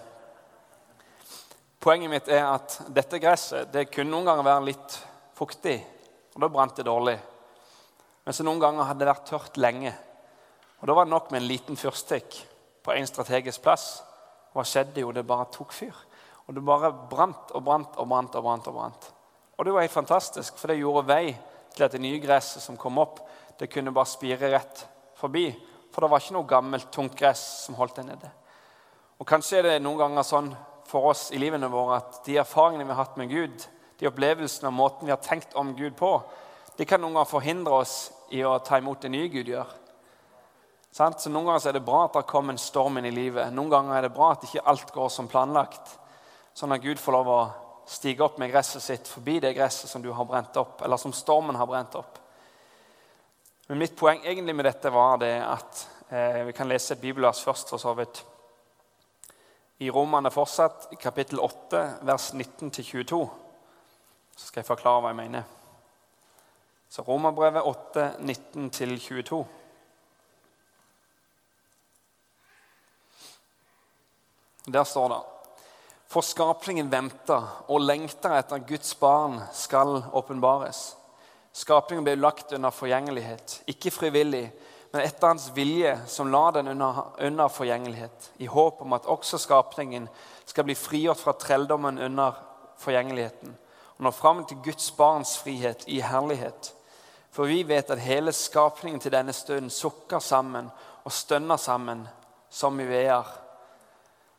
Poenget 1.84 2.12
mitt 2.12 2.32
er 2.32 2.46
at 2.48 2.78
dette 2.96 3.20
gresset 3.24 3.72
det 3.72 3.90
kunne 3.92 4.12
noen 4.12 4.28
ganger 4.28 4.48
være 4.48 4.68
litt 4.70 4.98
fuktig, 5.36 5.78
og 6.36 6.44
da 6.44 6.50
brant 6.52 6.76
det 6.80 6.88
dårlig. 6.88 7.18
Men 8.24 8.36
så 8.36 8.46
noen 8.48 8.62
ganger 8.64 8.88
hadde 8.88 9.04
det 9.04 9.12
vært 9.12 9.30
tørt 9.32 9.60
lenge, 9.60 9.94
og 10.80 10.90
da 10.90 10.96
var 10.98 11.08
det 11.08 11.16
nok 11.16 11.32
med 11.32 11.42
en 11.42 11.48
liten 11.48 11.80
fyrstikk 11.80 12.42
på 12.84 12.92
en 12.92 13.08
strategisk 13.08 13.64
plass. 13.64 13.88
Hva 14.52 14.66
skjedde? 14.68 15.00
Jo, 15.00 15.14
det 15.16 15.24
bare 15.28 15.48
tok 15.54 15.72
fyr. 15.72 15.96
Og 16.44 16.58
det 16.58 16.64
bare 16.68 16.92
brant 16.92 17.54
og 17.56 17.64
brant 17.64 17.96
og 17.96 18.10
brant. 18.10 18.36
Og 18.36 18.44
brant 18.44 18.68
og 18.68 18.76
brant. 18.76 19.06
Og 19.56 19.66
det 19.66 19.74
var 19.74 19.86
helt 19.86 19.96
fantastisk, 19.96 20.58
for 20.60 20.68
det 20.68 20.82
gjorde 20.82 21.08
vei 21.08 21.32
til 21.74 21.86
at 21.86 21.96
det 21.96 22.02
nye 22.04 22.20
gresset 22.22 22.66
som 22.66 22.78
kom 22.78 23.00
opp, 23.02 23.22
det 23.60 23.70
kunne 23.72 23.94
bare 23.96 24.12
spire 24.12 24.52
rett 24.52 24.84
forbi. 25.18 25.46
For 25.94 26.02
det 26.02 26.10
var 26.12 26.24
ikke 26.24 26.36
noe 26.36 26.50
gammelt, 26.50 26.90
tungt 26.92 27.16
gress 27.20 27.44
som 27.68 27.78
holdt 27.78 28.00
det 28.02 28.08
nede. 28.08 28.32
Og 29.22 29.28
Kanskje 29.30 29.60
er 29.60 29.68
det 29.68 29.84
noen 29.84 30.02
ganger 30.02 30.26
sånn 30.28 30.50
for 30.90 31.12
oss 31.14 31.30
i 31.32 31.40
livene 31.42 31.70
våre 31.72 32.02
at 32.02 32.24
de 32.26 32.40
erfaringene 32.42 32.88
vi 32.88 32.94
har 32.94 33.06
hatt 33.06 33.20
med 33.22 33.32
Gud, 33.32 33.68
de 34.00 34.10
opplevelsene 34.10 34.72
og 34.72 34.76
måten 34.76 35.08
vi 35.08 35.14
har 35.14 35.22
tenkt 35.24 35.54
om 35.60 35.72
Gud 35.78 35.96
på, 35.98 36.18
de 36.78 36.86
kan 36.90 37.02
noen 37.02 37.14
ganger 37.16 37.30
forhindre 37.30 37.80
oss 37.84 37.96
i 38.34 38.42
å 38.46 38.58
ta 38.66 38.80
imot 38.82 39.06
det 39.06 39.14
nye 39.14 39.30
Gud 39.30 39.52
gjør. 39.54 39.70
Så 40.94 41.30
Noen 41.30 41.48
ganger 41.48 41.70
er 41.70 41.78
det 41.78 41.86
bra 41.86 42.04
at 42.06 42.14
det 42.14 42.28
kommer 42.30 42.54
en 42.54 42.62
storm 42.62 43.00
inn 43.00 43.08
i 43.10 43.14
livet. 43.14 43.54
Noen 43.54 43.72
ganger 43.72 43.98
er 43.98 44.06
det 44.06 44.14
bra 44.14 44.32
at 44.34 44.44
ikke 44.46 44.66
alt 44.70 44.92
går 44.94 45.10
som 45.10 45.30
planlagt. 45.30 45.96
Sånn 46.54 46.74
at 46.74 46.84
Gud 46.84 47.02
får 47.02 47.16
lov 47.16 47.30
å 47.34 47.40
stige 47.90 48.22
opp 48.26 48.38
med 48.42 48.52
gresset 48.54 48.86
sitt 48.86 49.10
forbi 49.10 49.40
det 49.42 49.56
gresset 49.58 49.90
som 49.90 50.04
du 50.04 50.12
har 50.14 50.28
brent 50.30 50.58
opp, 50.62 50.84
eller 50.86 51.02
som 51.02 51.14
stormen 51.14 51.58
har 51.58 51.70
brent 51.70 51.98
opp. 51.98 52.20
Men 53.68 53.78
mitt 53.80 53.96
poeng 53.96 54.26
egentlig 54.26 54.56
med 54.56 54.66
dette 54.66 54.92
var 54.92 55.18
det 55.22 55.34
at 55.40 55.88
eh, 56.10 56.44
vi 56.50 56.54
kan 56.54 56.68
lese 56.68 56.94
et 56.94 57.02
bibelvers 57.02 57.44
først. 57.44 57.70
for 57.70 57.78
så 57.78 57.94
vidt. 57.94 58.26
I 59.78 59.90
Romane 59.90 60.32
fortsatt, 60.32 60.90
kapittel 61.00 61.40
8, 61.40 61.84
vers 62.02 62.34
19-22. 62.34 63.30
Så 64.36 64.48
skal 64.48 64.62
jeg 64.62 64.68
forklare 64.68 65.02
hva 65.02 65.14
jeg 65.14 65.22
mener. 65.22 65.44
Så 66.90 67.02
Romerbrevet 67.02 67.64
8, 67.66 68.10
19-22. 68.20 69.46
Der 74.74 74.84
står 74.84 75.08
det 75.10 75.22
For 76.08 76.22
skapningen 76.22 76.92
venter 76.92 77.48
og 77.68 77.82
lengter 77.82 78.38
etter 78.38 78.60
at 78.60 78.68
Guds 78.68 78.96
barn 78.96 79.40
skal 79.52 80.04
åpenbares. 80.14 80.94
Skapningen 81.54 82.06
ble 82.06 82.16
lagt 82.18 82.54
under 82.56 82.74
forgjengelighet, 82.74 83.60
ikke 83.70 83.92
frivillig, 83.94 84.48
men 84.94 85.04
etter 85.06 85.30
hans 85.30 85.50
vilje, 85.54 85.96
som 86.10 86.30
la 86.34 86.48
den 86.54 86.72
under, 86.74 87.02
under 87.22 87.50
forgjengelighet, 87.50 88.32
i 88.42 88.50
håp 88.50 88.82
om 88.82 88.94
at 88.98 89.10
også 89.10 89.38
skapningen 89.42 90.08
skal 90.46 90.66
bli 90.66 90.76
frigjort 90.78 91.22
fra 91.22 91.34
trelldommen 91.38 92.02
under 92.02 92.40
forgjengeligheten 92.82 93.58
og 93.98 94.08
nå 94.08 94.12
fram 94.12 94.42
til 94.46 94.58
Guds 94.66 94.90
barns 94.98 95.38
frihet 95.40 95.86
i 95.88 96.02
herlighet. 96.04 96.74
For 97.32 97.50
vi 97.50 97.62
vet 97.64 97.92
at 97.94 98.02
hele 98.04 98.34
skapningen 98.36 99.00
til 99.00 99.14
denne 99.14 99.34
stunden 99.34 99.70
sukker 99.74 100.20
sammen 100.20 100.70
og 101.04 101.12
stønner 101.12 101.58
sammen 101.62 102.04
som 102.50 102.80
i 102.80 102.88
veer 102.90 103.40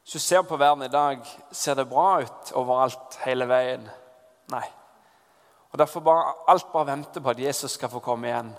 hvis 0.04 0.12
du 0.12 0.20
ser 0.20 0.42
på 0.44 0.58
verden 0.60 0.84
i 0.84 0.92
dag, 0.92 1.20
ser 1.48 1.78
det 1.78 1.86
bra 1.88 2.18
ut 2.20 2.50
overalt 2.52 3.14
hele 3.24 3.46
veien? 3.48 3.86
Nei. 4.52 4.66
Og 5.74 5.78
Derfor 5.78 6.00
bare, 6.06 6.32
alt 6.46 6.68
bare 6.72 6.86
venter 6.86 7.20
på 7.20 7.32
at 7.32 7.40
Jesus 7.42 7.72
skal 7.74 7.90
få 7.90 7.98
komme 7.98 8.28
igjen 8.28 8.52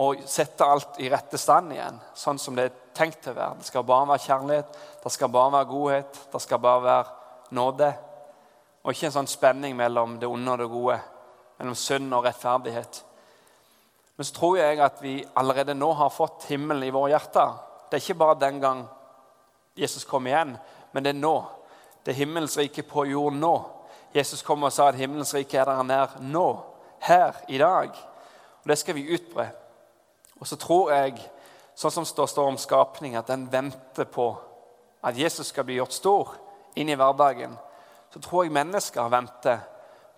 og 0.00 0.22
sette 0.30 0.64
alt 0.64 0.96
i 1.02 1.10
rette 1.12 1.36
stand 1.36 1.74
igjen, 1.74 1.98
sånn 2.16 2.38
som 2.40 2.54
det 2.56 2.64
er 2.64 2.76
tenkt 2.96 3.18
til 3.20 3.34
å 3.34 3.36
være. 3.36 3.58
Det 3.58 3.66
skal 3.66 3.84
bare 3.84 4.06
være 4.08 4.24
kjærlighet, 4.24 4.78
det 5.02 5.12
skal 5.12 5.32
bare 5.34 5.52
være 5.56 5.68
godhet, 5.72 6.20
det 6.32 6.40
skal 6.40 6.62
bare 6.62 6.82
være 6.84 7.52
nåde. 7.58 7.90
Og 8.80 8.94
ikke 8.94 9.10
en 9.10 9.16
sånn 9.18 9.28
spenning 9.28 9.76
mellom 9.76 10.16
det 10.22 10.30
onde 10.30 10.54
og 10.54 10.62
det 10.62 10.68
gode, 10.72 10.98
mellom 11.58 11.76
synd 11.76 12.14
og 12.16 12.24
rettferdighet. 12.24 13.02
Men 14.16 14.28
så 14.30 14.38
tror 14.38 14.56
jeg 14.62 14.80
at 14.86 15.02
vi 15.02 15.16
allerede 15.36 15.76
nå 15.76 15.92
har 15.98 16.14
fått 16.14 16.46
himmelen 16.48 16.86
i 16.86 16.94
våre 16.94 17.12
hjerter. 17.12 17.58
Det 17.90 17.98
er 17.98 18.06
ikke 18.06 18.22
bare 18.22 18.40
den 18.40 18.62
gang 18.62 18.86
Jesus 19.76 20.08
kom 20.08 20.30
igjen, 20.30 20.56
men 20.94 21.04
det 21.04 21.12
er 21.12 21.20
nå. 21.20 21.36
Det 22.06 22.14
er 22.14 22.22
himmelens 22.22 22.56
rike 22.56 22.86
på 22.88 23.04
jord 23.10 23.36
nå. 23.36 23.56
Jesus 24.14 24.42
kom 24.42 24.62
og 24.62 24.72
sa 24.72 24.88
at 24.88 24.98
himmelens 24.98 25.34
rike 25.34 25.58
er 25.58 25.68
der 25.68 25.82
nær 25.82 26.18
nå. 26.20 26.48
Her, 27.00 27.32
i 27.48 27.58
dag. 27.58 27.90
Og 28.62 28.68
Det 28.68 28.78
skal 28.78 28.94
vi 28.94 29.14
utbre. 29.14 29.48
Og 30.40 30.46
så 30.46 30.56
tror 30.56 30.92
jeg, 30.92 31.18
sånn 31.74 31.92
som 31.94 32.04
det 32.04 32.28
står 32.30 32.48
om 32.48 32.58
skapning, 32.58 33.16
at 33.16 33.26
den 33.26 33.46
venter 33.52 34.04
på 34.04 34.32
at 35.02 35.18
Jesus 35.18 35.46
skal 35.52 35.64
bli 35.64 35.78
gjort 35.78 35.94
stor 35.94 36.34
inn 36.74 36.88
i 36.88 36.96
hverdagen. 36.98 37.54
Så 38.10 38.20
tror 38.20 38.44
jeg 38.44 38.52
mennesker 38.52 39.08
venter 39.08 39.60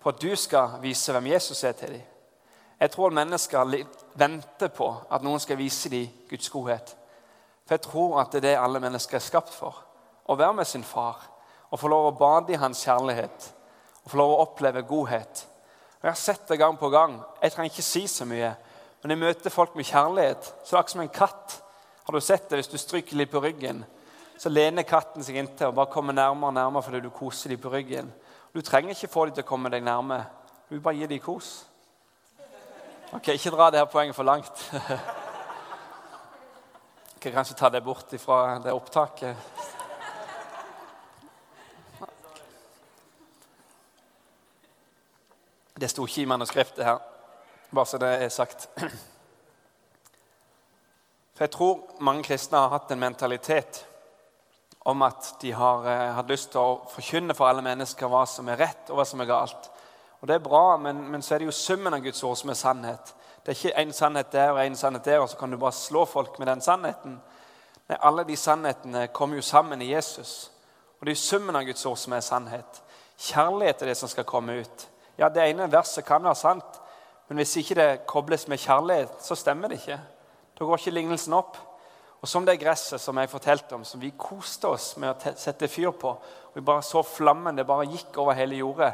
på 0.01 0.09
at 0.09 0.21
du 0.21 0.35
skal 0.35 0.79
vise 0.81 1.13
hvem 1.13 1.29
Jesus 1.33 1.63
er 1.63 1.77
til 1.77 1.93
dem. 1.97 2.07
Jeg 2.81 2.91
tror 2.91 3.13
mennesker 3.13 3.75
venter 4.17 4.71
på 4.73 4.87
at 5.09 5.21
noen 5.21 5.39
skal 5.39 5.59
vise 5.59 5.89
dem 5.89 6.09
Guds 6.29 6.49
godhet. 6.49 6.95
For 7.65 7.77
jeg 7.77 7.85
tror 7.85 8.21
at 8.23 8.31
det 8.33 8.41
er 8.41 8.47
det 8.47 8.57
alle 8.57 8.81
mennesker 8.81 9.19
er 9.19 9.25
skapt 9.25 9.53
for. 9.53 9.83
Å 10.25 10.37
være 10.37 10.57
med 10.57 10.67
sin 10.67 10.83
far 10.83 11.21
og 11.69 11.79
få 11.79 11.91
lov 11.91 12.07
å 12.09 12.17
bade 12.17 12.55
i 12.55 12.59
hans 12.59 12.81
kjærlighet 12.81 13.51
og 14.03 14.11
få 14.11 14.17
lov 14.17 14.33
å 14.33 14.41
oppleve 14.45 14.83
godhet. 14.87 15.45
Og 15.99 16.07
Jeg 16.07 16.11
har 16.11 16.19
sett 16.19 16.47
det 16.49 16.57
gang 16.57 16.77
på 16.77 16.89
gang. 16.89 17.19
Jeg 17.41 17.53
trenger 17.53 17.71
ikke 17.71 17.85
si 17.85 18.07
så 18.09 18.25
mye. 18.25 18.55
Men 19.01 19.13
jeg 19.13 19.21
møter 19.21 19.53
folk 19.53 19.75
med 19.75 19.85
kjærlighet, 19.85 20.45
så 20.45 20.69
det 20.69 20.73
er 20.73 20.79
akkurat 20.79 20.93
som 20.93 21.01
en 21.01 21.15
katt. 21.15 21.57
Har 22.05 22.13
du 22.13 22.21
sett 22.21 22.49
det 22.49 22.59
hvis 22.59 22.69
du 22.69 22.77
stryker 22.77 23.17
litt 23.17 23.31
på 23.31 23.41
ryggen? 23.41 23.83
Så 24.37 24.49
lener 24.49 24.85
katten 24.85 25.25
seg 25.25 25.37
inntil 25.37 25.69
og 25.69 25.77
bare 25.77 25.93
kommer 25.93 26.13
nærmere 26.17 26.49
og 26.49 26.57
nærmere 26.57 26.85
fordi 26.85 27.01
du 27.03 27.09
koser 27.13 27.53
dem 27.53 27.61
på 27.61 27.69
ryggen. 27.73 28.09
Du 28.53 28.61
trenger 28.61 28.93
ikke 28.93 29.09
få 29.09 29.25
dem 29.25 29.37
til 29.37 29.45
å 29.45 29.49
komme 29.49 29.69
deg 29.73 29.85
nærme. 29.85 30.23
Du 30.69 30.79
bare 30.79 30.97
gir 30.97 31.09
dem 31.09 31.21
kos. 31.21 31.65
Ok, 33.11 33.27
Ikke 33.35 33.51
dra 33.53 33.69
det 33.69 33.81
her 33.81 33.89
poenget 33.91 34.15
for 34.15 34.23
langt. 34.23 34.71
Skal 37.21 37.35
kanskje 37.35 37.57
ta 37.59 37.69
det 37.69 37.83
bort 37.85 38.13
fra 38.17 38.57
det 38.63 38.73
opptaket. 38.73 39.37
Det 45.81 45.89
sto 45.89 46.05
ikke 46.05 46.21
i 46.21 46.29
manuskriptet 46.29 46.85
her, 46.85 46.99
bare 47.73 47.89
så 47.89 47.97
det 47.97 48.09
er 48.21 48.29
sagt. 48.29 48.67
For 51.33 51.43
Jeg 51.47 51.51
tror 51.55 51.79
mange 52.05 52.23
kristne 52.23 52.59
har 52.61 52.69
hatt 52.69 52.91
en 52.93 52.99
mentalitet 53.01 53.79
om 54.85 55.01
at 55.01 55.31
de 55.41 55.51
har 55.57 55.87
eh, 55.89 56.11
hatt 56.13 56.29
lyst 56.29 56.51
til 56.53 56.61
å 56.61 56.83
forkynne 56.89 57.33
for 57.33 57.49
alle 57.49 57.63
mennesker 57.65 58.09
hva 58.09 58.27
som 58.29 58.49
er 58.53 58.61
rett 58.61 58.91
og 58.93 58.99
hva 58.99 59.05
som 59.09 59.25
er 59.25 59.29
galt. 59.29 59.71
Og 60.21 60.27
Det 60.29 60.37
er 60.37 60.45
bra, 60.45 60.77
men, 60.77 61.01
men 61.09 61.25
så 61.25 61.33
er 61.33 61.41
det 61.41 61.49
jo 61.49 61.57
summen 61.57 61.97
av 61.97 62.05
Guds 62.05 62.21
ord 62.29 62.37
som 62.37 62.53
er 62.53 62.59
sannhet. 62.61 63.13
Det 63.41 63.55
er 63.55 63.57
ikke 63.57 63.81
én 63.81 63.97
sannhet 63.97 64.31
der 64.37 64.53
og 64.53 64.61
én 64.61 64.77
sannhet 64.77 65.05
der, 65.09 65.19
og 65.23 65.29
så 65.29 65.41
kan 65.41 65.49
du 65.49 65.57
bare 65.57 65.73
slå 65.73 66.05
folk 66.05 66.37
med 66.37 66.47
den 66.51 66.61
sannheten. 66.61 67.17
Nei, 67.89 67.97
Alle 67.97 68.27
de 68.29 68.37
sannhetene 68.37 69.07
kommer 69.09 69.41
jo 69.41 69.49
sammen 69.49 69.81
i 69.81 69.89
Jesus. 69.95 70.51
Og 70.99 71.05
det 71.05 71.15
er 71.15 71.17
jo 71.17 71.25
summen 71.25 71.57
av 71.57 71.65
Guds 71.65 71.85
ord 71.89 71.97
som 71.97 72.13
er 72.13 72.21
sannhet. 72.21 72.83
Kjærlighet 73.17 73.81
er 73.81 73.95
det 73.95 73.97
som 73.97 74.13
skal 74.13 74.29
komme 74.29 74.61
ut. 74.61 74.90
Ja, 75.21 75.29
Det 75.29 75.43
ene 75.45 75.69
verset 75.69 76.05
kan 76.05 76.23
være 76.23 76.35
sant, 76.35 76.79
men 77.27 77.37
hvis 77.37 77.53
ikke 77.61 77.75
det 77.77 78.05
kobles 78.09 78.47
med 78.49 78.57
kjærlighet, 78.57 79.19
så 79.21 79.35
stemmer 79.37 79.69
det 79.69 79.77
ikke. 79.77 79.99
Da 80.57 80.65
går 80.65 80.79
ikke 80.79 80.93
lignelsen 80.95 81.35
opp. 81.37 81.59
Og 82.21 82.29
som 82.29 82.45
det 82.45 82.59
gresset 82.61 83.01
som 83.01 83.17
jeg 83.17 83.29
fortalte 83.29 83.75
om, 83.77 83.83
som 83.85 84.01
vi 84.01 84.09
koste 84.17 84.67
oss 84.67 84.95
med 84.97 85.13
å 85.13 85.33
sette 85.37 85.69
fyr 85.69 85.93
på, 85.93 86.09
og 86.09 86.57
vi 86.57 86.65
bare 86.65 86.81
så 86.81 87.03
flammen, 87.05 87.57
det 87.57 87.67
bare 87.69 87.85
gikk 87.89 88.17
over 88.17 88.37
hele 88.37 88.57
jordet. 88.63 88.91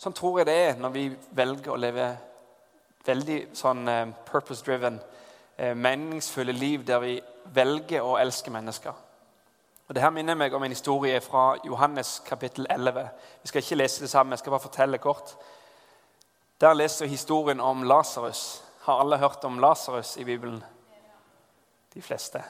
Sånn 0.00 0.16
tror 0.16 0.40
jeg 0.40 0.48
det 0.48 0.56
er 0.56 0.80
når 0.80 0.94
vi 0.96 1.04
velger 1.36 1.74
å 1.74 1.80
leve 1.80 2.08
veldig 3.04 3.38
sånn 3.56 3.84
uh, 3.88 4.08
purpose-driven, 4.28 4.96
uh, 5.60 5.74
meningsfulle 5.76 6.56
liv 6.56 6.84
der 6.88 7.04
vi 7.04 7.18
velger 7.52 8.08
å 8.08 8.16
elske 8.20 8.52
mennesker. 8.52 8.96
Og 9.92 9.94
det 9.94 10.06
her 10.06 10.10
minner 10.16 10.38
meg 10.40 10.54
om 10.56 10.62
en 10.64 10.72
historie 10.72 11.18
fra 11.20 11.58
Johannes 11.68 12.22
kapittel 12.24 12.64
11. 12.70 13.02
Vi 13.42 13.48
skal 13.50 13.60
ikke 13.60 13.76
lese 13.76 14.00
det 14.00 14.08
sammen, 14.08 14.32
jeg 14.32 14.38
skal 14.40 14.54
bare 14.54 14.64
fortelle 14.64 14.98
kort. 14.98 15.34
Der 16.60 16.72
leser 16.72 17.04
vi 17.04 17.10
historien 17.10 17.60
om 17.60 17.82
Lasarus. 17.84 18.62
Har 18.86 19.02
alle 19.02 19.18
hørt 19.20 19.44
om 19.44 19.58
Lasarus 19.60 20.14
i 20.16 20.24
Bibelen? 20.24 20.64
De 21.94 22.02
fleste. 22.02 22.40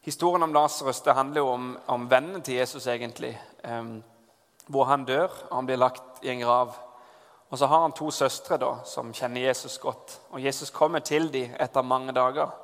Historien 0.00 0.42
om 0.42 0.54
Lasarus 0.56 1.02
handler 1.04 1.40
jo 1.40 1.48
om, 1.48 1.78
om 1.86 2.10
vennen 2.10 2.42
til 2.42 2.54
Jesus, 2.54 2.86
egentlig. 2.86 3.42
Um, 3.68 4.02
hvor 4.66 4.84
han 4.84 5.04
dør, 5.04 5.28
og 5.50 5.56
han 5.56 5.66
blir 5.66 5.76
lagt 5.84 6.24
i 6.24 6.32
en 6.32 6.40
grav. 6.40 6.72
Og 7.50 7.58
så 7.58 7.66
har 7.66 7.82
han 7.82 7.92
to 7.92 8.10
søstre 8.10 8.56
da, 8.56 8.78
som 8.84 9.12
kjenner 9.12 9.50
Jesus 9.50 9.78
godt. 9.78 10.20
Og 10.30 10.44
Jesus 10.44 10.70
kommer 10.70 10.98
til 10.98 11.32
dem 11.32 11.52
etter 11.60 11.82
mange 11.82 12.12
dager. 12.12 12.61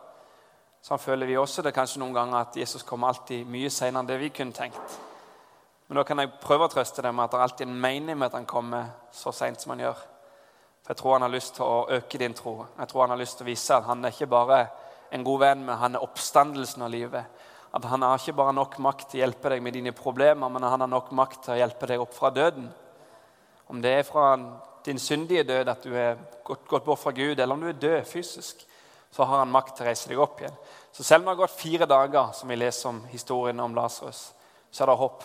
Sånn 0.83 1.01
føler 1.03 1.29
vi 1.29 1.37
også 1.37 1.63
det 1.65 1.75
kanskje 1.77 2.01
noen 2.03 2.17
ganger 2.17 2.41
at 2.41 2.57
Jesus 2.57 2.87
kommer 2.87 3.11
alltid 3.11 3.49
mye 3.51 3.71
senere 3.71 4.05
enn 4.05 4.11
det 4.11 4.19
vi 4.21 4.31
kunne 4.35 4.57
tenkt. 4.57 4.99
Men 5.89 6.01
da 6.01 6.05
kan 6.05 6.21
jeg 6.21 6.35
prøve 6.43 6.69
å 6.69 6.73
trøste 6.73 7.03
dem 7.03 7.17
med 7.17 7.25
at 7.25 7.33
det 7.33 7.39
er 7.39 7.47
alltid 7.47 7.69
en 7.69 7.81
mening 7.81 8.19
med 8.19 8.29
at 8.29 8.37
han 8.37 8.49
kommer 8.49 8.91
så 9.13 9.33
seint 9.33 9.61
som 9.61 9.73
han 9.73 9.87
gjør. 9.87 10.03
For 10.85 10.93
Jeg 10.93 11.01
tror 11.01 11.15
han 11.17 11.25
har 11.25 11.33
lyst 11.33 11.55
til 11.57 11.65
å 11.65 11.87
øke 11.99 12.21
din 12.21 12.37
tro. 12.37 12.55
Jeg 12.79 12.91
tror 12.91 13.03
han 13.03 13.15
har 13.15 13.21
lyst 13.21 13.39
til 13.41 13.47
å 13.47 13.49
vise 13.49 13.77
at 13.77 13.89
han 13.89 14.05
er 14.05 14.13
ikke 14.13 14.31
bare 14.31 14.59
en 15.11 15.25
god 15.25 15.41
venn, 15.41 15.65
men 15.65 15.81
han 15.81 15.97
er 15.97 16.05
oppstandelsen 16.05 16.85
av 16.85 16.93
livet. 16.93 17.25
At 17.73 17.85
han 17.89 18.05
har 18.05 18.21
ikke 18.21 18.37
bare 18.37 18.55
nok 18.57 18.79
makt 18.85 19.11
til 19.11 19.21
å 19.21 19.25
hjelpe 19.25 19.53
deg 19.53 19.65
med 19.65 19.77
dine 19.77 19.93
problemer, 19.97 20.49
men 20.49 20.65
han 20.65 20.85
har 20.85 20.93
nok 20.93 21.11
makt 21.17 21.43
til 21.45 21.57
å 21.57 21.59
hjelpe 21.63 21.89
deg 21.89 22.05
opp 22.05 22.15
fra 22.17 22.31
døden. 22.33 22.69
Om 23.69 23.83
det 23.85 23.95
er 23.99 24.07
fra 24.09 24.31
din 24.85 25.01
syndige 25.01 25.45
død 25.49 25.73
at 25.73 25.85
du 25.85 25.93
er 25.97 26.21
gått, 26.45 26.85
bort 26.85 27.01
fra 27.01 27.13
Gud, 27.13 27.37
eller 27.37 27.55
om 27.55 27.65
du 27.65 27.69
er 27.69 27.81
død 27.81 28.05
fysisk, 28.09 28.65
så 29.11 29.25
har 29.25 29.39
han 29.39 29.53
makt 29.53 29.77
til 29.77 29.87
å 29.87 29.89
reise 29.89 30.11
deg 30.11 30.21
opp 30.23 30.41
igjen. 30.43 30.57
Så 30.93 31.05
selv 31.05 31.23
om 31.23 31.29
det 31.29 31.35
har 31.35 31.43
gått 31.43 31.61
fire 31.61 31.87
dager, 31.89 32.33
som 32.35 32.51
vi 32.51 32.59
leser 32.59 32.91
om 32.91 33.03
historien 33.11 33.61
om 33.61 33.75
Lasarus, 33.77 34.23
så 34.71 34.85
er 34.85 34.91
det 34.91 34.99
håp. 35.01 35.25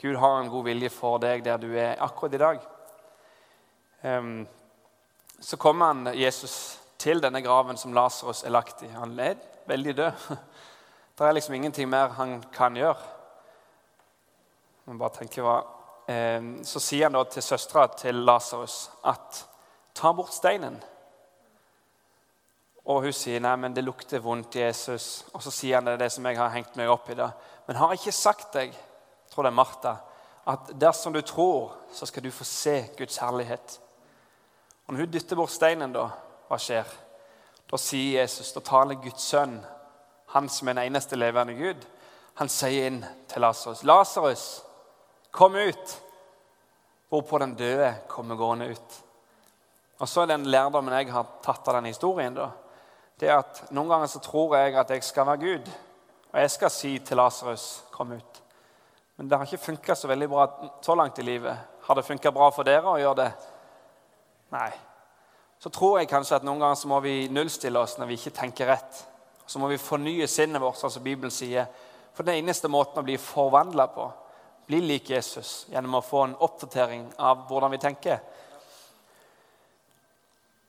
Gud 0.00 0.16
har 0.20 0.40
en 0.40 0.50
god 0.52 0.66
vilje 0.66 0.90
for 0.92 1.20
deg 1.22 1.44
der 1.44 1.60
du 1.62 1.68
er 1.72 2.02
akkurat 2.04 2.34
i 2.34 2.42
dag. 2.42 2.64
Um, 4.02 4.46
så 5.40 5.56
kommer 5.56 5.92
han, 5.92 6.10
Jesus 6.16 6.78
til 6.98 7.20
denne 7.22 7.42
graven 7.44 7.78
som 7.80 7.94
Lasarus 7.96 8.44
er 8.44 8.54
lagt 8.54 8.82
i. 8.82 8.90
Han 8.96 9.14
er 9.20 9.38
veldig 9.68 9.96
død. 9.96 10.26
Det 11.16 11.24
er 11.24 11.32
liksom 11.32 11.54
ingenting 11.56 11.88
mer 11.88 12.12
han 12.12 12.42
kan 12.52 12.76
gjøre. 12.76 13.00
bare 14.98 15.14
tenker 15.16 15.42
hva 15.42 15.56
Ehm, 16.06 16.64
så 16.64 16.80
sier 16.80 17.08
han 17.08 17.16
da 17.16 17.24
til 17.26 17.42
søstera 17.42 17.88
til 17.98 18.22
Lasarus 18.26 18.86
at 19.10 19.42
ta 19.96 20.12
bort 20.14 20.34
steinen. 20.34 20.78
Og 22.86 23.02
hun 23.02 23.14
sier 23.14 23.42
nei, 23.42 23.54
men 23.58 23.74
det 23.74 23.82
lukter 23.82 24.22
vondt, 24.22 24.60
Jesus. 24.60 25.24
Og 25.34 25.42
så 25.42 25.50
sier 25.50 25.78
han 25.78 25.88
det, 25.88 25.96
er 25.96 26.04
det 26.04 26.12
som 26.14 26.26
jeg 26.28 26.38
har 26.38 26.52
hengt 26.54 26.76
meg 26.78 26.90
opp 26.90 27.08
i. 27.10 27.16
da. 27.18 27.32
Men 27.66 27.80
har 27.80 27.92
jeg 27.92 28.04
ikke 28.04 28.14
sagt 28.14 28.52
deg, 28.54 28.76
tror 29.32 29.46
det 29.46 29.50
er 29.50 29.58
Martha, 29.58 29.96
at 30.46 30.70
dersom 30.78 31.16
du 31.16 31.20
tror, 31.26 31.74
så 31.92 32.06
skal 32.06 32.22
du 32.22 32.30
få 32.30 32.46
se 32.46 32.76
Guds 32.98 33.18
herlighet. 33.18 33.80
Og 34.86 34.94
når 34.94 35.02
hun 35.02 35.10
dytter 35.10 35.38
bort 35.38 35.50
steinen, 35.50 35.94
da, 35.96 36.06
hva 36.46 36.58
skjer? 36.62 36.86
Da 37.66 37.80
sier 37.82 38.20
Jesus, 38.20 38.52
da 38.54 38.62
taler 38.62 39.00
Guds 39.02 39.26
sønn, 39.32 39.58
han 40.30 40.48
som 40.50 40.68
er 40.68 40.78
den 40.78 40.92
eneste 40.92 41.18
levende 41.18 41.56
Gud, 41.58 41.82
han 42.38 42.50
sier 42.52 42.86
inn 42.86 43.00
til 43.26 43.42
Lasarus, 43.42 43.82
'Lasarus, 43.82 44.62
Kom 45.36 45.54
ut! 45.54 46.02
Hvorpå 47.08 47.38
den 47.38 47.54
døde 47.54 47.94
kommer 48.08 48.36
gående 48.36 48.70
ut. 48.70 48.94
Og 49.98 50.08
så 50.08 50.22
er 50.22 50.30
den 50.30 50.46
lærdommen 50.48 50.94
jeg 50.94 51.12
har 51.12 51.26
tatt 51.44 51.68
av 51.68 51.76
den 51.76 51.90
historien, 51.90 52.34
da, 52.34 52.50
det 53.20 53.32
at 53.32 53.62
noen 53.72 53.88
ganger 53.88 54.10
så 54.12 54.20
tror 54.24 54.56
jeg 54.58 54.76
at 54.76 54.90
jeg 54.92 55.04
skal 55.04 55.26
være 55.26 55.42
Gud. 55.44 55.70
Og 56.32 56.40
jeg 56.42 56.50
skal 56.52 56.72
si 56.72 56.90
til 56.98 57.16
Lasarus, 57.16 57.84
kom 57.92 58.12
ut. 58.12 58.42
Men 59.16 59.28
det 59.28 59.38
har 59.38 59.48
ikke 59.48 59.70
funka 59.70 59.94
så 59.96 60.08
veldig 60.10 60.28
bra 60.28 60.44
så 60.84 60.94
langt 60.94 61.18
i 61.18 61.24
livet. 61.24 61.56
Har 61.86 61.96
det 61.96 62.04
funka 62.04 62.32
bra 62.34 62.50
for 62.52 62.68
dere 62.68 62.92
å 62.92 63.00
gjøre 63.00 63.22
det? 63.22 63.30
Nei. 64.52 64.70
Så 65.58 65.72
tror 65.72 65.98
jeg 65.98 66.10
kanskje 66.10 66.36
at 66.36 66.44
noen 66.44 66.60
ganger 66.60 66.76
så 66.76 66.90
må 66.90 67.00
vi 67.00 67.14
nullstille 67.32 67.80
oss 67.80 67.96
når 67.96 68.10
vi 68.10 68.18
ikke 68.20 68.34
tenker 68.36 68.68
rett. 68.68 69.00
Så 69.46 69.62
må 69.62 69.70
vi 69.70 69.80
fornye 69.80 70.28
sinnet 70.28 70.60
vårt, 70.60 70.76
sånn 70.76 70.92
som 70.92 71.04
Bibelen 71.04 71.32
sier. 71.32 71.70
For 72.12 72.26
den 72.26 72.42
eneste 72.42 72.68
måten 72.68 73.00
å 73.00 73.06
bli 73.06 73.16
forvandla 73.20 73.86
på, 73.94 74.10
bli 74.66 74.82
lik 74.82 75.10
Jesus 75.14 75.64
gjennom 75.70 75.96
å 75.96 76.04
få 76.04 76.24
en 76.26 76.36
oppdatering 76.42 77.06
av 77.22 77.46
hvordan 77.48 77.72
vi 77.72 77.80
tenker. 77.80 78.20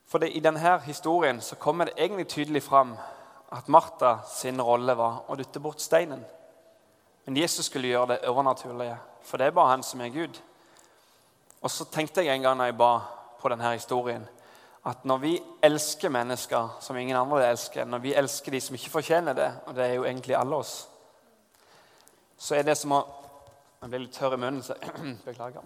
For 0.07 0.23
det, 0.23 0.31
I 0.37 0.39
denne 0.39 0.79
historien 0.85 1.41
så 1.41 1.55
kommer 1.55 1.85
det 1.85 1.97
egentlig 1.97 2.27
tydelig 2.27 2.63
fram 2.63 2.95
at 3.51 3.67
Martha 3.67 4.17
sin 4.27 4.61
rolle 4.61 4.95
var 4.95 5.25
å 5.27 5.35
dytte 5.35 5.59
bort 5.59 5.83
steinen. 5.83 6.23
Men 7.25 7.37
Jesus 7.37 7.67
skulle 7.67 7.89
gjøre 7.91 8.13
det 8.13 8.29
overnaturlige, 8.29 8.97
for 9.23 9.37
det 9.37 9.47
er 9.47 9.55
bare 9.55 9.73
han 9.73 9.83
som 9.83 10.01
er 10.01 10.13
Gud. 10.15 10.39
Og 11.61 11.71
så 11.71 11.85
tenkte 11.91 12.23
jeg 12.23 12.37
en 12.37 12.47
gang 12.47 12.57
når 12.57 12.71
jeg 12.71 12.77
ba 12.79 12.91
på 13.41 13.51
denne 13.51 13.73
historien, 13.73 14.27
at 14.87 15.03
når 15.03 15.17
vi 15.19 15.33
elsker 15.63 16.09
mennesker 16.09 16.77
som 16.79 16.97
ingen 16.97 17.17
andre 17.17 17.49
elsker, 17.49 17.85
når 17.85 17.99
vi 17.99 18.13
elsker 18.15 18.55
de 18.55 18.61
som 18.63 18.75
ikke 18.75 18.93
fortjener 18.93 19.35
det, 19.35 19.49
og 19.67 19.75
det 19.75 19.85
er 19.85 19.97
jo 19.97 20.05
egentlig 20.07 20.37
alle 20.39 20.55
oss, 20.55 20.75
så 22.37 22.55
er 22.55 22.63
det 22.63 22.77
som 22.79 22.95
å 22.95 23.03
jeg 23.77 23.91
blir 23.91 24.01
litt 24.07 24.15
tørr 24.17 24.33
i 24.33 24.39
munnen, 24.41 24.63
så 24.65 24.73
beklager. 25.27 25.61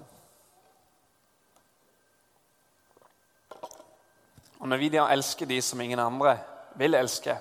Og 4.61 4.69
når 4.69 4.77
vi 4.77 4.91
da 4.93 5.07
elsker 5.09 5.49
de 5.49 5.57
som 5.65 5.81
ingen 5.81 5.99
andre 5.99 6.35
vil 6.79 6.95
elske, 6.95 7.35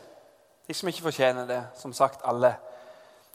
de 0.66 0.74
som 0.74 0.88
ikke 0.88 1.04
fortjener 1.04 1.46
det, 1.46 1.61
som 1.76 1.92
sagt 1.92 2.24
alle, 2.24 2.54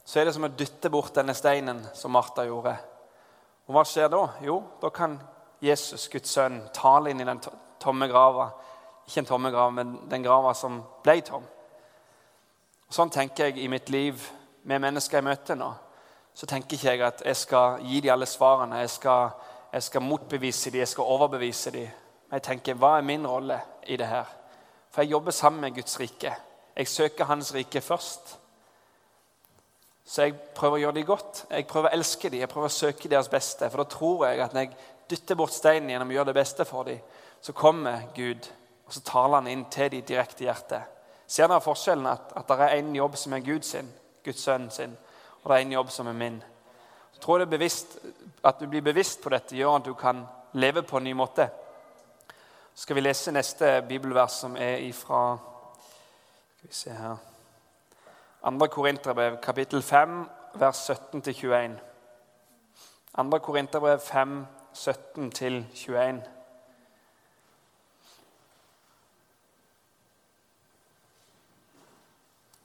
så 0.04 0.20
er 0.20 0.26
det 0.26 0.34
som 0.36 0.46
å 0.46 0.52
dytte 0.52 0.90
bort 0.90 1.14
denne 1.14 1.34
steinen 1.34 1.80
som 1.94 2.14
Martha 2.14 2.44
gjorde. 2.46 2.74
Og 3.66 3.74
hva 3.74 3.82
skjer 3.86 4.10
da? 4.10 4.22
Jo, 4.46 4.60
da 4.82 4.90
kan 4.94 5.16
Jesus, 5.62 6.08
Guds 6.10 6.34
sønn, 6.36 6.60
tale 6.74 7.10
inn 7.10 7.22
i 7.22 7.26
den 7.26 7.40
tomme 7.82 8.06
grava. 8.10 8.50
Ikke 9.06 9.22
en 9.22 9.30
tomme 9.30 9.50
grav, 9.54 9.72
men 9.74 9.96
den 10.10 10.22
grava 10.22 10.52
som 10.54 10.78
ble 11.02 11.18
tom. 11.26 11.46
Og 12.86 12.94
sånn 12.94 13.10
tenker 13.10 13.50
jeg 13.50 13.64
i 13.64 13.70
mitt 13.70 13.90
liv 13.90 14.22
med 14.66 14.82
mennesker 14.82 15.18
jeg 15.18 15.26
møter 15.26 15.58
nå 15.58 15.72
så 16.36 16.46
tenker 16.46 16.76
ikke 16.76 16.92
jeg 16.92 17.00
at 17.00 17.22
jeg 17.24 17.36
skal 17.36 17.78
gi 17.80 18.00
dem 18.04 18.12
alle 18.12 18.26
svarene. 18.28 18.82
Jeg 18.82 18.90
skal, 18.90 19.30
jeg 19.72 19.82
skal 19.82 20.02
motbevise 20.04 20.70
dem, 20.70 20.82
jeg 20.82 20.88
skal 20.88 21.08
overbevise 21.14 21.70
dem. 21.72 21.86
Men 22.28 22.36
jeg 22.36 22.42
tenker, 22.44 22.76
hva 22.76 22.98
er 22.98 23.06
min 23.08 23.24
rolle 23.26 23.56
i 23.86 23.96
det 23.96 24.06
her? 24.06 24.26
For 24.90 25.02
jeg 25.02 25.10
jobber 25.10 25.30
sammen 25.30 25.60
med 25.60 25.74
Guds 25.74 26.00
rike. 26.00 26.32
Jeg 26.76 26.88
søker 26.88 27.24
Hans 27.24 27.54
rike 27.54 27.80
først. 27.80 28.38
Så 30.06 30.22
jeg 30.22 30.34
prøver 30.54 30.76
å 30.76 30.80
gjøre 30.80 30.94
dem 31.00 31.06
godt. 31.06 31.44
Jeg 31.50 31.66
prøver 31.66 31.90
å 31.90 31.96
elske 31.96 32.30
dem, 32.30 32.40
jeg 32.40 32.48
prøver 32.48 32.70
å 32.70 32.76
søke 32.76 33.10
deres 33.10 33.28
beste. 33.28 33.70
For 33.70 33.82
da 33.82 33.90
tror 33.90 34.26
jeg 34.28 34.42
at 34.44 34.54
når 34.54 34.66
jeg 34.66 34.76
dytter 35.10 35.38
bort 35.38 35.54
steinen 35.54 35.90
gjennom 35.90 36.12
å 36.12 36.16
gjøre 36.16 36.30
det 36.30 36.36
beste 36.38 36.66
for 36.68 36.86
dem, 36.86 37.00
så 37.42 37.52
kommer 37.52 38.06
Gud, 38.14 38.46
og 38.86 38.94
så 38.94 39.02
taler 39.06 39.40
han 39.40 39.50
inn 39.50 39.64
til 39.70 39.90
dem 39.90 40.04
direkte 40.06 40.44
i 40.44 40.48
hjertet. 40.48 40.92
Ser 41.26 41.50
dere 41.50 41.62
forskjellen? 41.62 42.06
At, 42.06 42.32
at 42.38 42.48
det 42.48 42.68
er 42.68 42.76
en 42.78 42.94
jobb 42.94 43.18
som 43.18 43.34
er 43.34 43.44
Gud 43.46 43.66
sin, 43.66 43.88
Guds 44.24 44.46
sønn 44.46 44.70
sin, 44.70 44.94
og 45.42 45.50
det 45.50 45.58
er 45.58 45.66
en 45.66 45.74
jobb 45.76 45.90
som 45.94 46.10
er 46.10 46.18
min. 46.18 46.38
Jeg 47.16 47.22
tror 47.22 47.38
det 47.38 47.48
er 47.48 47.56
bevisst, 47.56 47.98
At 48.46 48.60
du 48.60 48.68
blir 48.70 48.82
bevisst 48.82 49.22
på 49.22 49.30
dette, 49.32 49.56
gjør 49.56 49.80
at 49.80 49.84
du 49.84 49.94
kan 49.98 50.20
leve 50.54 50.82
på 50.86 51.00
en 51.00 51.04
ny 51.04 51.12
måte. 51.18 51.48
Skal 52.78 52.96
vi 52.96 53.00
lese 53.00 53.32
neste 53.32 53.84
bibelvers, 53.88 54.32
som 54.32 54.56
er 54.56 54.76
ifra 54.76 55.38
Skal 56.56 56.68
vi 56.68 56.74
se 56.74 56.90
her 56.90 57.16
2. 58.44 58.66
Korinterbrev, 58.66 59.38
kapittel 59.42 59.82
5, 59.82 60.28
vers 60.54 60.90
17-21. 60.90 61.70
2. 63.16 63.38
Korinterbrev 63.38 64.00
5, 64.00 64.46
17-21. 64.74 66.20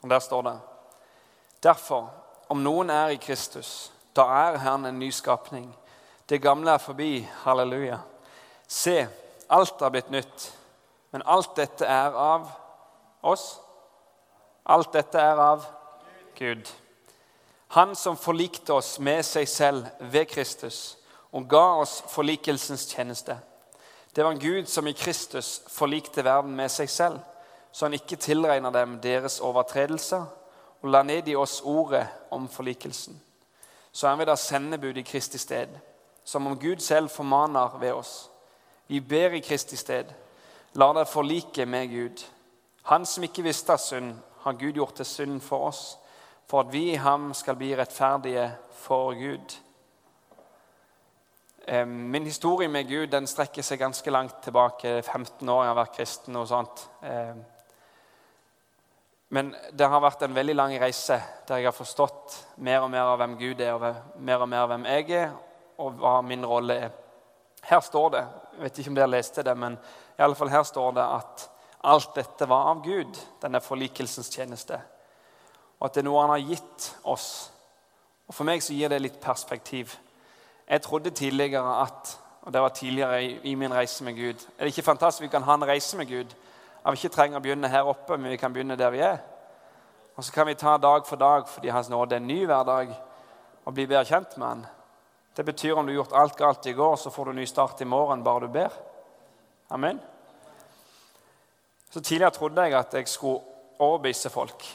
Og 0.02 0.10
Der 0.10 0.19
står 0.19 0.41
det 0.41 0.60
Derfor 1.63 2.13
om 2.50 2.58
noen 2.58 2.89
er 2.89 3.08
i 3.08 3.15
Kristus, 3.15 3.93
da 4.15 4.21
er 4.21 4.58
Han 4.58 4.86
en 4.86 5.00
ny 5.00 5.10
skapning. 5.10 5.76
Det 6.30 6.41
gamle 6.41 6.71
er 6.71 6.78
forbi. 6.78 7.30
Halleluja. 7.43 7.97
Se, 8.67 9.08
alt 9.51 9.81
har 9.81 9.91
blitt 9.91 10.09
nytt. 10.09 10.47
Men 11.11 11.23
alt 11.27 11.55
dette 11.55 11.85
er 11.85 12.15
av 12.15 12.47
oss. 13.21 13.59
Alt 14.63 14.93
dette 14.95 15.19
er 15.19 15.39
av 15.39 15.65
Gud. 16.37 16.69
Han 17.75 17.95
som 17.95 18.17
forlikte 18.19 18.73
oss 18.73 18.97
med 18.99 19.23
seg 19.25 19.47
selv 19.47 19.87
ved 20.11 20.27
Kristus 20.31 20.97
og 21.31 21.47
ga 21.51 21.63
oss 21.79 22.01
forlikelsens 22.11 22.87
tjeneste. 22.91 23.37
Det 24.15 24.23
var 24.23 24.31
en 24.31 24.39
Gud 24.39 24.67
som 24.67 24.87
i 24.87 24.95
Kristus 24.95 25.61
forlikte 25.71 26.23
verden 26.23 26.55
med 26.55 26.71
seg 26.71 26.89
selv, 26.91 27.19
så 27.71 27.85
han 27.85 27.95
ikke 27.95 28.19
tilregner 28.19 28.73
dem 28.75 28.97
deres 29.03 29.39
overtredelser 29.39 30.25
og 30.81 30.89
la 30.91 31.03
ned 31.07 31.29
i 31.31 31.37
oss 31.39 31.61
ordet 31.63 32.03
om 32.31 32.49
forlikelsen. 32.51 33.15
Så 33.91 34.07
er 34.07 34.19
vi 34.19 34.27
da 34.27 34.35
sendebud 34.35 34.97
i 34.97 35.05
Kristi 35.07 35.39
sted, 35.39 35.71
som 36.23 36.47
om 36.47 36.59
Gud 36.59 36.83
selv 36.83 37.09
formaner 37.09 37.79
ved 37.79 37.93
oss. 37.93 38.31
Vi 38.91 38.99
ber 38.99 39.32
i 39.32 39.39
Kristi 39.39 39.77
sted. 39.80 40.10
La 40.75 40.89
deg 40.91 41.08
forlike 41.08 41.63
med 41.63 41.93
Gud. 41.93 42.23
Han 42.89 43.06
som 43.08 43.23
ikke 43.23 43.45
visste 43.45 43.71
av 43.71 43.80
synd, 43.80 44.17
har 44.43 44.58
Gud 44.60 44.75
gjort 44.75 44.97
til 44.99 45.08
synd 45.08 45.38
for 45.45 45.69
oss, 45.69 45.80
for 46.43 46.65
at 46.65 46.73
vi 46.73 46.89
i 46.91 46.97
ham 46.99 47.30
skal 47.32 47.56
bli 47.56 47.69
rettferdige 47.80 48.49
for 48.82 49.15
Gud. 49.15 49.56
Min 51.88 52.27
historie 52.27 52.67
med 52.67 52.91
Gud 52.91 53.08
den 53.15 53.32
strekker 53.32 53.63
seg 53.63 53.80
ganske 53.80 54.12
langt 54.12 54.43
tilbake. 54.43 54.97
15 54.99 55.47
år 55.47 55.63
jeg 55.63 55.71
har 55.71 55.80
vært 55.80 55.95
kristen. 55.95 56.36
og 56.36 56.51
sånt. 56.51 56.84
Men 59.30 59.56
det 59.71 59.88
har 59.88 60.04
vært 60.04 60.27
en 60.27 60.36
veldig 60.36 60.60
lang 60.60 60.75
reise 60.84 61.21
der 61.47 61.63
jeg 61.63 61.71
har 61.71 61.80
forstått 61.80 62.41
mer 62.58 62.84
og 62.84 62.91
mer 62.91 63.15
av 63.15 63.23
hvem 63.23 63.39
Gud 63.39 63.62
er, 63.63 63.71
og 63.71 64.19
mer 64.19 64.43
og 64.43 64.51
mer 64.51 64.67
av 64.67 64.75
hvem 64.75 64.86
jeg 64.97 65.12
er, 65.23 65.36
og 65.80 65.95
hva 65.95 66.19
min 66.27 66.45
rolle 66.45 66.82
er. 66.89 66.95
Her 67.63 67.80
står 67.80 68.15
det 68.19 68.27
jeg 68.62 68.69
vet 68.69 68.80
ikke 68.84 68.91
om 68.91 68.97
dere 69.00 69.10
leste 69.10 69.41
det, 69.41 69.56
men 69.58 69.74
i 70.17 70.21
alle 70.21 70.38
fall 70.38 70.52
her 70.54 70.62
står 70.63 70.91
det 70.93 71.06
at 71.17 71.47
alt 71.89 72.12
dette 72.13 72.45
var 72.45 72.67
av 72.69 72.84
Gud, 72.86 73.17
denne 73.41 73.62
forlikelsens 73.62 74.30
tjeneste. 74.30 74.78
og 75.80 75.88
at 75.88 75.95
det 75.95 76.04
er 76.04 76.06
noe 76.06 76.21
han 76.21 76.30
har 76.30 76.43
gitt 76.45 76.91
oss. 77.10 77.52
Og 78.28 78.36
For 78.36 78.45
meg 78.45 78.62
så 78.62 78.74
gir 78.78 78.89
det 78.89 79.02
litt 79.02 79.17
perspektiv. 79.21 79.95
Jeg 80.69 80.82
trodde 80.82 81.10
tidligere 81.10 81.82
at 81.82 82.17
og 82.41 82.54
det 82.54 82.62
var 82.62 82.69
tidligere 82.69 83.24
i, 83.24 83.39
i 83.52 83.56
min 83.56 83.74
reise 83.74 84.04
med 84.04 84.15
Gud 84.15 84.45
Er 84.58 84.65
det 84.65 84.71
ikke 84.71 84.82
fantastisk 84.82 85.21
vi 85.21 85.28
kan 85.28 85.43
ha 85.43 85.54
en 85.54 85.67
reise 85.67 85.97
med 85.97 86.08
Gud? 86.08 86.34
At 86.86 86.93
vi 86.93 86.97
ikke 86.97 87.15
trenger 87.15 87.38
å 87.38 87.41
begynne 87.41 87.69
her 87.69 87.86
oppe, 87.86 88.17
men 88.17 88.32
vi 88.32 88.38
kan 88.38 88.54
begynne 88.54 88.78
der 88.78 88.89
vi 88.89 89.04
er. 89.06 89.19
Og 90.15 90.24
så 90.24 90.34
kan 90.34 90.47
vi 90.47 90.54
ta 90.54 90.78
dag 90.78 91.06
for 91.06 91.15
dag 91.15 91.47
fordi 91.47 91.69
Hans 91.69 91.89
nåde 91.89 92.15
er 92.15 92.21
en 92.21 92.28
ny 92.28 92.45
hver 92.45 92.63
dag, 92.63 92.95
og 93.65 93.74
bli 93.74 93.86
bedre 93.86 94.06
kjent 94.06 94.38
med 94.38 94.47
Han. 94.47 94.65
Det 95.36 95.44
betyr 95.48 95.74
om 95.74 95.86
du 95.86 95.94
har 95.94 96.02
gjort 96.02 96.17
alt 96.20 96.38
galt 96.38 96.65
i 96.67 96.74
går, 96.74 96.96
så 96.96 97.12
får 97.12 97.26
du 97.26 97.34
ny 97.34 97.46
start 97.48 97.82
i 97.82 97.88
morgen 97.88 98.24
bare 98.24 98.46
du 98.46 98.48
ber. 98.52 98.74
Amen. 99.72 100.00
Så 101.89 102.02
Tidligere 102.02 102.36
trodde 102.36 102.65
jeg 102.67 102.76
at 102.76 102.94
jeg 102.94 103.08
skulle 103.08 103.39
overbevise 103.80 104.30
folk. 104.30 104.65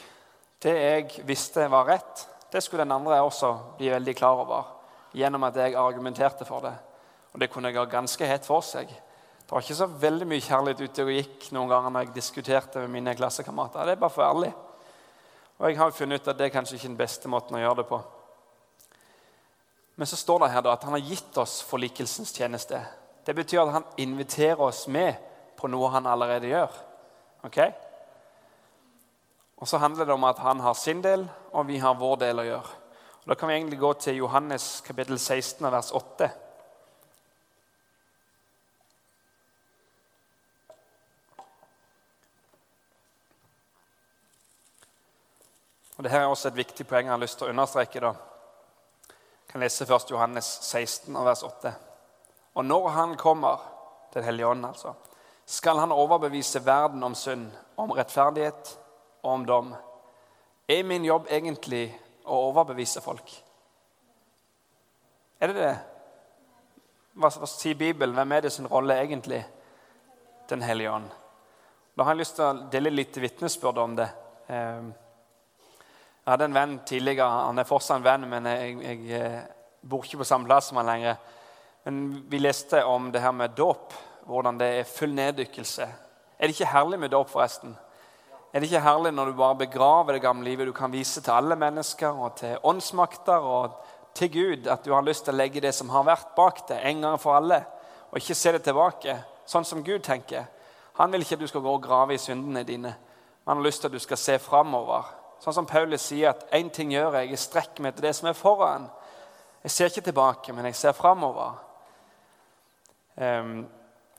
Det 0.63 0.73
jeg 0.73 1.27
visste 1.29 1.67
var 1.69 1.85
rett, 1.85 2.25
det 2.51 2.63
skulle 2.63 2.83
den 2.83 2.95
andre 2.95 3.21
også 3.21 3.53
bli 3.77 3.91
veldig 3.93 4.15
klar 4.17 4.41
over 4.41 4.73
gjennom 5.17 5.45
at 5.47 5.55
jeg 5.57 5.75
argumenterte 5.77 6.45
for 6.45 6.65
det. 6.65 6.73
Og 7.33 7.41
det 7.41 7.49
kunne 7.53 7.69
jeg 7.69 7.77
ha 7.77 7.85
ganske 7.89 8.25
hett 8.25 8.45
for 8.45 8.65
seg. 8.65 8.89
Det 8.89 9.53
var 9.53 9.63
ikke 9.63 9.77
så 9.77 9.85
veldig 9.87 10.25
mye 10.27 10.43
kjærlighet 10.43 10.81
ute 10.83 11.05
og 11.05 11.13
gikk 11.13 11.49
noen 11.55 11.69
ganger 11.71 11.93
når 11.93 12.05
jeg 12.05 12.15
diskuterte 12.17 12.81
med 12.83 12.95
mine 12.97 13.13
klassekamerater. 13.15 13.85
Det 13.85 13.93
er 13.95 14.01
bare 14.01 14.13
for 14.13 14.25
ærlig. 14.25 14.51
Og 15.57 15.69
jeg 15.69 15.77
har 15.77 15.93
funnet 15.95 16.21
ut 16.21 16.27
at 16.33 16.37
det 16.37 16.49
er 16.49 16.53
kanskje 16.53 16.75
ikke 16.77 16.89
den 16.89 16.99
beste 16.99 17.29
måten 17.31 17.57
å 17.57 17.61
gjøre 17.61 17.81
det 17.81 17.87
på. 17.89 18.01
Men 19.97 20.07
så 20.07 20.15
står 20.15 20.39
det 20.39 20.51
her 20.53 20.61
da 20.61 20.75
at 20.77 20.83
han 20.85 20.93
har 20.93 21.01
gitt 21.01 21.37
oss 21.41 21.55
forlikelsens 21.65 22.29
tjeneste. 22.35 22.77
Det 23.25 23.33
betyr 23.33 23.63
at 23.63 23.73
han 23.73 23.87
inviterer 23.97 24.61
oss 24.61 24.83
med 24.87 25.17
på 25.57 25.69
noe 25.73 25.89
han 25.89 26.05
allerede 26.05 26.51
gjør. 26.51 26.75
Ok? 27.49 27.57
Og 29.57 29.65
så 29.67 29.79
handler 29.81 30.05
det 30.05 30.13
om 30.13 30.27
at 30.29 30.37
han 30.45 30.61
har 30.61 30.77
sin 30.77 31.01
del, 31.01 31.25
og 31.49 31.65
vi 31.65 31.81
har 31.81 31.97
vår 31.97 32.21
del 32.27 32.43
å 32.43 32.45
gjøre. 32.45 32.77
Og 33.23 33.33
Da 33.33 33.35
kan 33.35 33.49
vi 33.49 33.55
egentlig 33.57 33.79
gå 33.79 33.93
til 33.93 34.21
Johannes 34.21 34.69
kapittel 34.85 35.17
16, 35.17 35.65
vers 35.71 35.91
8. 35.91 36.29
Og 45.97 46.03
Dette 46.05 46.17
er 46.21 46.29
også 46.29 46.51
et 46.51 46.61
viktig 46.61 46.85
poeng 46.85 47.07
jeg 47.09 47.15
har 47.17 47.25
lyst 47.25 47.41
til 47.41 47.49
å 47.49 47.55
understreke. 47.57 47.99
da. 47.99 48.36
Kan 49.47 49.61
lese 49.63 49.85
først 49.85 50.11
Johannes 50.11 50.45
16, 50.61 51.15
vers 51.25 51.43
8. 51.43 51.73
Og 52.55 52.65
når 52.65 52.89
Han 52.89 53.17
kommer, 53.17 53.73
Den 54.13 54.23
hellige 54.23 54.47
ånd, 54.47 54.65
altså, 54.65 54.93
skal 55.45 55.77
Han 55.77 55.91
overbevise 55.91 56.65
verden 56.65 57.03
om 57.03 57.15
synd, 57.15 57.51
om 57.77 57.91
rettferdighet 57.91 58.79
og 59.23 59.31
om 59.31 59.45
dom. 59.45 59.75
Er 60.67 60.83
min 60.83 61.05
jobb 61.05 61.27
egentlig 61.29 61.99
å 62.25 62.39
overbevise 62.49 63.01
folk? 63.01 63.43
Er 65.39 65.47
det 65.47 65.55
det? 65.55 65.75
Hva, 67.13 67.29
hva 67.29 67.49
sier 67.49 67.77
Bibelen? 67.77 68.15
Hvem 68.15 68.31
er 68.31 68.41
det 68.41 68.51
sin 68.55 68.67
rolle 68.67 68.97
egentlig? 69.03 69.43
Den 70.49 70.61
hellige 70.61 70.91
ånd. 70.91 71.11
Da 71.97 72.03
har 72.03 72.15
jeg 72.15 72.23
lyst 72.23 72.35
til 72.39 72.45
å 72.45 72.69
dele 72.71 72.93
litt 72.93 73.17
vitnesbyrd 73.17 73.77
om 73.83 73.95
det. 73.97 74.07
Eh, 74.47 74.89
jeg 76.27 76.33
hadde 76.33 76.47
en 76.49 76.55
venn 76.57 76.71
tidligere. 76.83 77.25
Han 77.47 77.61
er 77.61 77.63
fortsatt 77.63 78.01
en 78.01 78.03
venn, 78.03 78.25
men 78.27 78.47
jeg, 78.51 78.71
jeg, 78.83 79.03
eh, 79.15 79.43
bor 79.87 80.03
ikke 80.03 80.17
på 80.19 80.25
samme 80.27 80.43
plass 80.49 80.65
som 80.67 80.75
han 80.81 80.89
lenger. 80.89 81.21
Men 81.85 81.99
vi 82.27 82.41
leste 82.41 82.81
om 82.83 83.05
det 83.13 83.21
her 83.23 83.31
med 83.31 83.53
dåp, 83.55 83.93
hvordan 84.27 84.57
det 84.59 84.67
er 84.75 84.89
full 84.91 85.13
neddykkelse. 85.15 85.85
Er 85.87 86.43
det 86.43 86.57
ikke 86.57 86.73
herlig 86.73 86.97
med 86.99 87.13
dåp, 87.13 87.29
forresten? 87.31 87.77
Er 88.51 88.59
det 88.59 88.67
ikke 88.67 88.81
herlig 88.83 89.13
når 89.15 89.31
du 89.31 89.37
bare 89.39 89.55
begraver 89.61 90.17
det 90.17 90.25
gamle 90.25 90.43
livet? 90.49 90.67
Du 90.67 90.73
kan 90.75 90.91
vise 90.91 91.23
til 91.23 91.31
alle 91.31 91.55
mennesker 91.55 92.19
og 92.19 92.35
til 92.41 92.57
åndsmakter 92.59 93.47
og 93.47 93.77
til 94.19 94.31
Gud 94.33 94.67
at 94.67 94.83
du 94.83 94.91
har 94.91 95.07
lyst 95.07 95.23
til 95.29 95.35
å 95.37 95.39
legge 95.39 95.63
det 95.63 95.71
som 95.77 95.93
har 95.95 96.03
vært, 96.09 96.33
bak 96.35 96.59
deg 96.67 96.89
en 96.89 97.05
gang 97.05 97.15
for 97.23 97.37
alle, 97.39 97.61
og 98.11 98.19
ikke 98.19 98.35
se 98.35 98.51
det 98.51 98.65
tilbake, 98.65 99.15
sånn 99.47 99.63
som 99.63 99.79
Gud 99.79 100.03
tenker. 100.03 100.51
Han 100.99 101.15
vil 101.15 101.23
ikke 101.23 101.39
at 101.39 101.45
du 101.45 101.47
skal 101.47 101.63
gå 101.63 101.77
og 101.77 101.87
grave 101.87 102.17
i 102.17 102.19
syndene 102.19 102.65
dine, 102.67 102.91
han 103.47 103.61
har 103.61 103.63
lyst 103.63 103.79
til 103.79 103.87
at 103.87 103.95
du 103.95 104.03
skal 104.03 104.19
se 104.19 104.35
framover 104.43 105.07
Sånn 105.39 105.53
som 105.53 105.69
Paulus 105.69 106.07
sier 106.09 106.31
at 106.31 106.47
én 106.57 106.69
ting 106.73 106.91
gjør 106.91 107.19
jeg, 107.19 107.31
jeg 107.31 107.41
strekker 107.43 107.85
meg 107.85 107.95
til 107.95 108.07
det 108.07 108.13
som 108.17 108.29
er 108.29 108.37
foran. 108.37 108.87
Jeg 109.63 109.71
ser 109.71 109.91
ikke 109.91 110.07
tilbake, 110.09 110.53
men 110.53 110.69
jeg 110.69 110.77
ser 110.79 110.95
framover. 110.97 111.57
Um, 113.15 113.65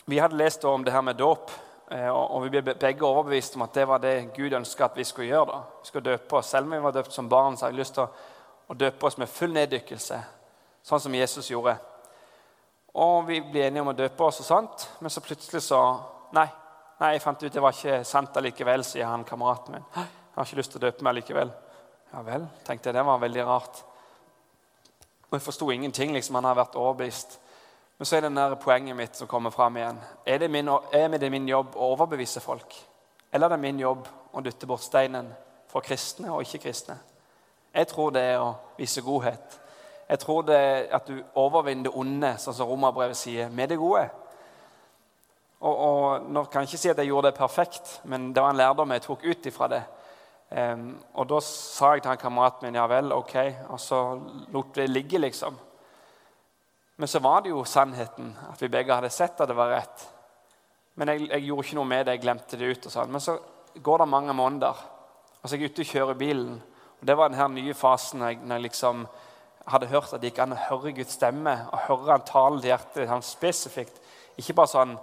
vi 0.08 0.18
hadde 0.18 0.36
lest 0.36 0.64
om 0.64 0.84
det 0.84 0.92
her 0.92 1.00
med 1.00 1.18
dåp, 1.20 1.50
eh, 1.90 2.08
og 2.08 2.42
vi 2.42 2.48
ble 2.48 2.74
begge 2.74 3.04
overbevist 3.04 3.56
om 3.56 3.62
at 3.66 3.74
det 3.76 3.84
var 3.88 4.00
det 4.00 4.30
Gud 4.36 4.52
ønska 4.56 4.86
at 4.86 4.96
vi 4.96 5.04
skulle 5.04 5.28
gjøre. 5.28 5.46
da. 5.46 5.58
Vi 5.82 5.88
skulle 5.90 6.10
døpe 6.10 6.36
oss. 6.36 6.46
Selv 6.46 6.64
om 6.64 6.72
vi 6.72 6.78
var 6.82 6.92
døpt 6.96 7.12
som 7.12 7.28
barn, 7.28 7.56
så 7.56 7.66
hadde 7.66 7.76
jeg 7.76 7.80
lyst 7.80 7.94
til 7.94 8.06
å, 8.06 8.74
døpe 8.74 9.06
oss 9.06 9.18
med 9.18 9.28
full 9.28 9.52
neddykkelse, 9.52 10.20
sånn 10.84 11.00
som 11.00 11.14
Jesus 11.14 11.50
gjorde. 11.50 11.76
Og 12.94 13.28
vi 13.28 13.40
ble 13.40 13.66
enige 13.66 13.84
om 13.84 13.92
å 13.92 13.96
døpe 13.96 14.24
oss, 14.24 14.40
og 14.40 14.48
sånt, 14.48 14.88
men 15.00 15.10
så 15.10 15.24
plutselig 15.24 15.62
så 15.64 15.82
Nei, 16.32 16.44
nei 17.00 17.14
jeg 17.14 17.22
fant 17.24 17.42
ut 17.42 17.52
det 17.52 17.62
var 17.64 17.72
ikke 17.72 18.02
sant 18.04 18.36
allikevel, 18.36 18.84
sier 18.84 19.08
han 19.08 19.24
kameraten 19.24 19.78
min. 19.78 20.08
Jeg 20.38 20.44
har 20.44 20.46
ikke 20.52 20.56
lyst 20.60 20.70
til 20.70 20.78
å 20.78 20.86
døpe 20.86 21.02
meg 21.02 21.14
likevel. 21.16 21.48
Ja 22.12 22.20
vel, 22.22 22.44
tenkte 22.62 22.86
jeg. 22.86 22.94
Det 22.94 23.02
var 23.08 23.16
veldig 23.18 23.42
rart. 23.42 23.80
Og 25.26 25.32
Jeg 25.34 25.42
forsto 25.42 25.70
ingenting. 25.70 26.12
liksom 26.12 26.34
Han 26.34 26.44
har 26.44 26.54
vært 26.54 26.76
overbevist. 26.78 27.40
Men 27.98 28.06
så 28.06 28.16
er 28.16 28.20
det 28.20 28.36
der 28.36 28.54
poenget 28.54 28.96
mitt 28.96 29.16
som 29.16 29.26
kommer 29.26 29.50
fram 29.50 29.76
igjen. 29.76 29.98
Er 30.26 30.38
det, 30.38 30.50
min, 30.50 30.68
er 30.92 31.18
det 31.18 31.30
min 31.30 31.48
jobb 31.48 31.74
å 31.74 31.90
overbevise 31.96 32.40
folk? 32.40 32.76
Eller 33.32 33.46
er 33.46 33.56
det 33.56 33.58
min 33.58 33.80
jobb 33.80 34.06
å 34.32 34.40
dytte 34.40 34.66
bort 34.66 34.86
steinen 34.86 35.34
for 35.66 35.80
kristne 35.80 36.30
og 36.30 36.46
ikke-kristne? 36.46 36.96
Jeg 37.74 37.88
tror 37.88 38.14
det 38.14 38.22
er 38.22 38.38
å 38.38 38.54
vise 38.78 39.02
godhet. 39.02 39.60
Jeg 40.08 40.18
tror 40.18 40.46
det 40.46 40.56
er 40.56 40.88
at 40.94 41.06
du 41.10 41.18
overvinner 41.34 41.90
det 41.90 41.96
onde, 41.98 42.36
sånn 42.38 42.54
som 42.54 42.70
Romerbrevet 42.70 43.16
sier, 43.16 43.50
med 43.50 43.74
det 43.74 43.82
gode. 43.82 44.06
Og, 45.60 45.76
og 45.76 46.30
nå 46.30 46.44
kan 46.44 46.62
jeg 46.62 46.76
ikke 46.76 46.84
si 46.86 46.94
at 46.94 46.98
jeg 46.98 47.10
gjorde 47.10 47.32
det 47.32 47.38
perfekt, 47.42 48.00
men 48.04 48.30
det 48.32 48.38
var 48.38 48.54
en 48.54 48.62
lærdom 48.62 48.94
jeg 48.94 49.08
tok 49.10 49.24
ut 49.26 49.46
ifra 49.50 49.74
det. 49.74 49.86
Um, 50.48 50.94
og 51.12 51.26
da 51.28 51.38
sa 51.44 51.92
jeg 51.92 52.02
til 52.02 52.14
han 52.14 52.20
kameraten 52.20 52.64
min 52.64 52.78
ja 52.78 52.86
vel, 52.88 53.12
ok, 53.12 53.34
og 53.68 53.80
så 53.82 53.98
lot 54.54 54.70
det 54.78 54.88
ligge, 54.88 55.20
liksom. 55.20 55.58
Men 56.96 57.08
så 57.08 57.20
var 57.22 57.42
det 57.44 57.52
jo 57.52 57.64
sannheten, 57.68 58.32
at 58.48 58.62
vi 58.62 58.70
begge 58.72 58.94
hadde 58.94 59.10
sett 59.12 59.40
at 59.40 59.50
det 59.50 59.56
var 59.58 59.74
rett. 59.74 60.06
Men 60.98 61.12
jeg, 61.12 61.28
jeg 61.28 61.44
gjorde 61.46 61.66
ikke 61.66 61.78
noe 61.78 61.90
med 61.92 62.06
det, 62.06 62.16
jeg 62.16 62.24
glemte 62.24 62.58
det 62.58 62.72
ut. 62.72 62.88
og 62.88 62.94
sånn. 62.94 63.12
Men 63.12 63.22
så 63.22 63.36
går 63.84 64.02
det 64.02 64.08
mange 64.10 64.34
måneder, 64.34 64.80
og 65.38 65.44
så 65.44 65.54
er 65.54 65.62
jeg 65.62 65.70
ute 65.70 65.84
og 65.84 65.92
kjører 65.92 66.18
bilen. 66.18 66.56
Og 66.98 67.06
Det 67.06 67.16
var 67.16 67.30
den 67.30 67.38
her 67.38 67.52
nye 67.52 67.74
fasen 67.74 68.18
når 68.18 68.32
jeg, 68.32 68.40
når 68.42 68.56
jeg 68.56 68.66
liksom 68.66 69.04
hadde 69.68 69.90
hørt 69.92 70.12
at 70.12 70.22
det 70.22 70.32
gikk 70.32 70.42
an 70.42 70.56
å 70.56 70.64
høre 70.70 70.94
Guds 70.96 71.14
stemme 71.18 71.54
og 71.68 71.84
høre 71.86 72.14
han 72.16 72.26
tale 72.26 72.58
til 72.62 72.72
hjertet 72.72 73.10
han 73.12 73.22
spesifikt. 73.22 74.00
Ikke 74.40 74.56
bare 74.56 74.72
sånn 74.72 74.96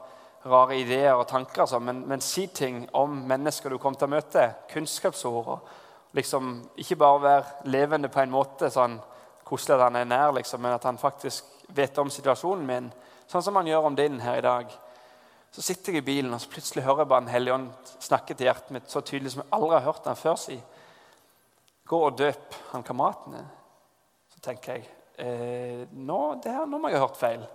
rare 0.46 0.78
ideer 0.80 1.14
og 1.14 1.28
tanker, 1.28 1.62
altså, 1.64 1.80
men, 1.80 2.04
men, 2.08 2.22
si 2.22 2.48
ting 2.48 2.86
om 2.94 3.18
mennesker 3.28 3.70
du 3.70 3.80
kommer 3.82 4.00
til 4.00 4.10
å 4.10 4.14
møte. 4.16 4.46
Kunnskapsord. 4.72 5.48
og 5.48 6.16
liksom, 6.18 6.70
Ikke 6.78 6.96
bare 6.96 7.22
være 7.22 7.72
levende 7.72 8.10
på 8.10 8.22
en 8.22 8.34
måte 8.34 8.70
sånn 8.74 9.00
koselig 9.46 9.78
at 9.78 9.88
han 9.88 10.00
er 10.00 10.10
nær, 10.10 10.34
liksom, 10.38 10.62
men 10.62 10.78
at 10.78 10.86
han 10.86 11.02
faktisk 11.02 11.46
vet 11.76 11.98
om 11.98 12.10
situasjonen 12.10 12.66
min. 12.66 12.92
Sånn 13.28 13.44
som 13.44 13.58
han 13.58 13.68
gjør 13.68 13.90
om 13.90 13.98
din 13.98 14.20
her 14.22 14.38
i 14.38 14.46
dag. 14.46 14.74
Så 15.56 15.64
sitter 15.64 15.96
jeg 15.96 16.04
i 16.04 16.06
bilen 16.06 16.34
og 16.36 16.42
så 16.44 16.52
plutselig 16.52 16.84
hører 16.84 17.06
jeg 17.06 17.10
bare 17.14 17.24
Den 17.24 17.32
hellige 17.32 17.56
ånd 17.56 17.92
snakke 18.04 18.36
til 18.36 18.50
hjertet 18.50 18.74
mitt 18.76 18.90
så 18.92 19.02
tydelig 19.02 19.32
som 19.32 19.44
jeg 19.44 19.54
aldri 19.56 19.78
har 19.78 19.86
hørt 19.86 20.10
han 20.10 20.20
før 20.20 20.36
si. 20.42 20.58
Gå 21.88 22.00
og 22.08 22.18
døp 22.20 22.58
han 22.74 22.84
kameraten. 22.84 23.38
Så 24.34 24.42
tenker 24.44 24.76
jeg 24.76 24.90
eh, 25.22 25.86
nå, 25.94 26.20
her, 26.44 26.66
nå 26.68 26.80
må 26.82 26.92
jeg 26.92 27.00
ha 27.00 27.06
hørt 27.06 27.22
feil. 27.22 27.46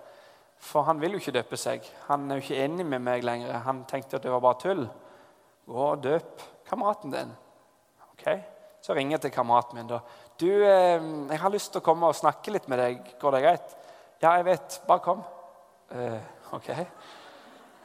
For 0.61 0.85
han 0.85 1.01
vil 1.01 1.16
jo 1.16 1.20
ikke 1.23 1.35
døpe 1.38 1.57
seg. 1.57 1.85
Han 2.09 2.29
er 2.29 2.38
jo 2.38 2.44
ikke 2.44 2.64
enig 2.64 2.85
med 2.87 3.03
meg 3.03 3.25
lenger. 3.25 3.62
Han 3.64 3.85
tenkte 3.88 4.18
at 4.18 4.27
det 4.27 4.33
var 4.33 4.42
bare 4.44 4.61
tull. 4.61 4.83
Gå 5.70 5.87
og 5.87 6.03
døp 6.05 6.42
kameraten 6.68 7.14
din. 7.14 7.33
Ok, 8.12 8.27
Så 8.83 8.94
ringer 8.96 9.14
jeg 9.18 9.20
til 9.20 9.31
kameraten 9.31 9.77
min. 9.77 9.87
da. 9.87 9.99
'Du, 10.38 10.46
eh, 10.46 11.29
jeg 11.31 11.40
har 11.40 11.51
lyst 11.51 11.73
til 11.73 11.81
å 11.81 11.85
komme 11.85 12.07
og 12.07 12.14
snakke 12.14 12.51
litt 12.51 12.68
med 12.68 12.79
deg. 12.79 13.18
Går 13.20 13.31
det 13.31 13.42
greit?' 13.42 13.77
'Ja, 14.23 14.37
jeg 14.37 14.44
vet. 14.44 14.81
Bare 14.87 15.01
kom.' 15.01 15.25
Uh, 15.90 16.20
'Ok. 16.53 16.68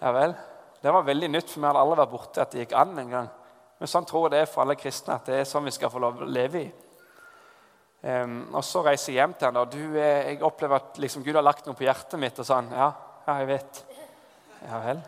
Ja 0.02 0.12
vel.' 0.12 0.36
Det 0.82 0.94
var 0.94 1.02
veldig 1.02 1.30
nytt, 1.30 1.50
for 1.50 1.60
vi 1.60 1.66
hadde 1.66 1.80
aldri 1.80 1.98
vært 1.98 2.12
borte 2.12 2.42
at 2.42 2.52
det 2.52 2.68
gikk 2.68 2.78
an 2.78 3.00
en 3.00 3.10
gang. 3.10 3.30
Men 3.80 3.88
sånn 3.88 4.06
tror 4.06 4.26
jeg 4.26 4.32
det 4.32 4.42
er 4.42 4.52
for 4.54 4.62
alle 4.62 4.76
kristne, 4.76 5.16
at 5.16 5.26
det 5.26 5.40
er 5.40 5.44
sånn 5.44 5.64
vi 5.64 5.72
skal 5.72 5.90
få 5.90 6.00
lov 6.00 6.22
å 6.22 6.28
leve 6.30 6.62
i. 6.62 6.72
Um, 8.06 8.54
og 8.54 8.62
Så 8.63 8.84
reiser 8.86 9.13
jeg 9.13 9.18
hjem 9.18 9.34
til 9.34 9.48
henne. 9.48 9.60
og 9.60 9.72
du, 9.72 9.98
eh, 9.98 10.28
jeg 10.30 10.44
opplever 10.44 10.76
at 10.76 10.98
liksom, 11.02 11.24
Gud 11.24 11.34
har 11.34 11.41
lagt 11.41 11.65
noe 11.65 11.74
på 11.74 11.88
hjertet 11.88 12.20
mitt. 12.20 12.39
og 12.39 12.46
sånn, 12.46 12.70
ja, 12.72 12.91
ja, 13.26 13.38
jeg 13.39 13.48
vet. 13.48 13.86
Ja 14.68 14.80
vel. 14.84 15.02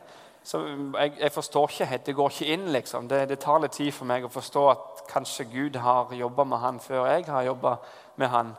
Så 0.43 0.61
jeg, 0.97 1.13
jeg 1.19 1.31
forstår 1.31 1.69
ikke, 1.69 1.85
helt. 1.85 2.05
Det 2.05 2.15
går 2.15 2.31
ikke 2.31 2.53
inn. 2.53 2.71
liksom. 2.73 3.07
Det, 3.07 3.29
det, 3.29 3.39
tar 3.39 3.59
litt 3.61 3.71
tid 3.77 3.93
for 3.93 4.09
meg 4.09 4.25
å 4.25 4.33
forstå 4.33 4.63
at 4.71 5.03
kanskje 5.11 5.45
Gud 5.51 5.75
har 5.75 6.13
jobba 6.13 6.43
med 6.43 6.63
han 6.63 6.79
før 6.79 7.05
jeg 7.11 7.27
har 7.27 7.43
jobba 7.43 7.77
med 8.15 8.29
han. 8.33 8.55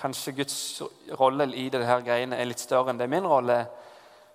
Kanskje 0.00 0.32
Guds 0.32 0.82
rolle 1.20 1.46
i 1.54 1.68
det 1.70 1.86
her 1.86 2.02
greiene 2.02 2.36
er 2.36 2.50
litt 2.50 2.60
større 2.60 2.90
enn 2.90 2.98
det 2.98 3.08
min 3.08 3.26
rolle. 3.26 3.66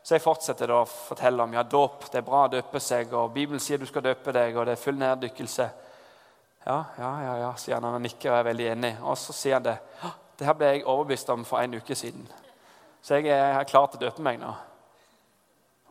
Så 0.01 0.15
jeg 0.15 0.23
fortsetter 0.23 0.71
da 0.71 0.79
å 0.81 0.87
fortelle 0.87 1.43
om 1.43 1.53
ja, 1.53 1.63
dåp. 1.63 2.07
Det 2.07 2.21
er 2.21 2.25
bra 2.25 2.45
å 2.45 2.53
døpe 2.55 2.79
seg, 2.79 3.11
og 3.13 3.33
Bibelen 3.35 3.59
sier 3.59 3.77
du 3.81 3.85
skal 3.89 4.05
døpe 4.05 4.31
deg, 4.31 4.55
og 4.55 4.65
det 4.65 4.77
er 4.77 4.85
full 4.85 4.97
neddykkelse. 4.97 5.67
Ja, 6.65 6.83
ja, 6.97 7.11
ja, 7.23 7.37
ja, 7.41 7.53
sier 7.57 7.79
han 7.79 7.87
Han 7.89 8.03
nikker 8.05 8.31
og 8.31 8.37
er 8.37 8.49
veldig 8.51 8.67
enig. 8.75 8.91
Og 9.01 9.17
så 9.17 9.33
sier 9.33 9.57
han 9.57 9.65
det. 9.65 9.77
Det 10.37 10.45
her 10.45 10.57
ble 10.57 10.73
jeg 10.73 10.85
overbevist 10.85 11.29
om 11.33 11.45
for 11.45 11.61
en 11.61 11.77
uke 11.77 11.95
siden. 11.95 12.27
Så 13.01 13.17
jeg 13.17 13.33
er 13.33 13.63
klar 13.69 13.87
til 13.89 14.01
å 14.01 14.05
døpe 14.05 14.25
meg 14.25 14.39
nå. 14.41 14.51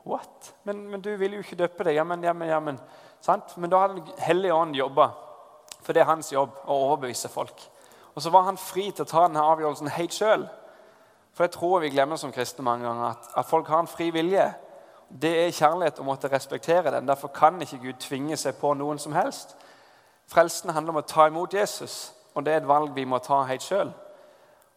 What? 0.07 0.53
Men, 0.65 0.87
men, 0.91 1.03
du 1.03 1.11
vil 1.19 1.35
jo 1.37 1.43
ikke 1.43 1.59
døpe 1.59 1.85
deg. 1.85 1.99
Jamen, 1.99 2.23
jamen, 2.25 2.49
jamen. 2.49 2.79
sant? 3.21 3.57
men 3.57 3.71
da 3.71 3.83
hadde 3.83 4.01
Den 4.01 4.23
hellige 4.23 4.55
ånd 4.55 4.77
jobba. 4.77 5.11
For 5.83 5.93
det 5.93 6.03
er 6.03 6.11
hans 6.11 6.33
jobb 6.33 6.55
å 6.67 6.79
overbevise 6.87 7.29
folk. 7.29 7.63
Og 8.15 8.23
så 8.23 8.31
var 8.31 8.47
han 8.47 8.59
fri 8.59 8.91
til 8.91 9.05
å 9.05 9.11
ta 9.11 9.27
denne 9.27 9.43
avgjørelsen 9.43 9.93
helt 9.95 10.15
sjøl. 10.15 10.47
For 11.35 11.47
jeg 11.47 11.55
tror 11.55 11.81
vi 11.81 11.93
glemmer 11.95 12.19
som 12.21 12.33
kristne 12.35 12.65
mange 12.67 12.87
ganger 12.87 13.13
at, 13.13 13.31
at 13.39 13.49
folk 13.49 13.69
har 13.71 13.83
en 13.83 13.91
fri 13.91 14.11
vilje. 14.15 14.49
Det 15.11 15.31
er 15.45 15.55
kjærlighet 15.55 15.99
å 16.03 16.07
måtte 16.07 16.31
respektere 16.31 16.93
den. 16.95 17.09
Derfor 17.09 17.33
kan 17.35 17.59
ikke 17.63 17.81
Gud 17.83 18.01
tvinge 18.03 18.39
seg 18.39 18.59
på 18.61 18.75
noen 18.79 18.99
som 19.03 19.15
helst. 19.17 19.57
Frelsen 20.31 20.71
handler 20.71 20.95
om 20.95 21.01
å 21.01 21.09
ta 21.09 21.27
imot 21.27 21.55
Jesus, 21.55 22.13
og 22.35 22.45
det 22.47 22.53
er 22.53 22.61
et 22.63 22.69
valg 22.71 22.95
vi 22.95 23.07
må 23.09 23.19
ta 23.23 23.43
helt 23.49 23.65
sjøl. 23.67 23.91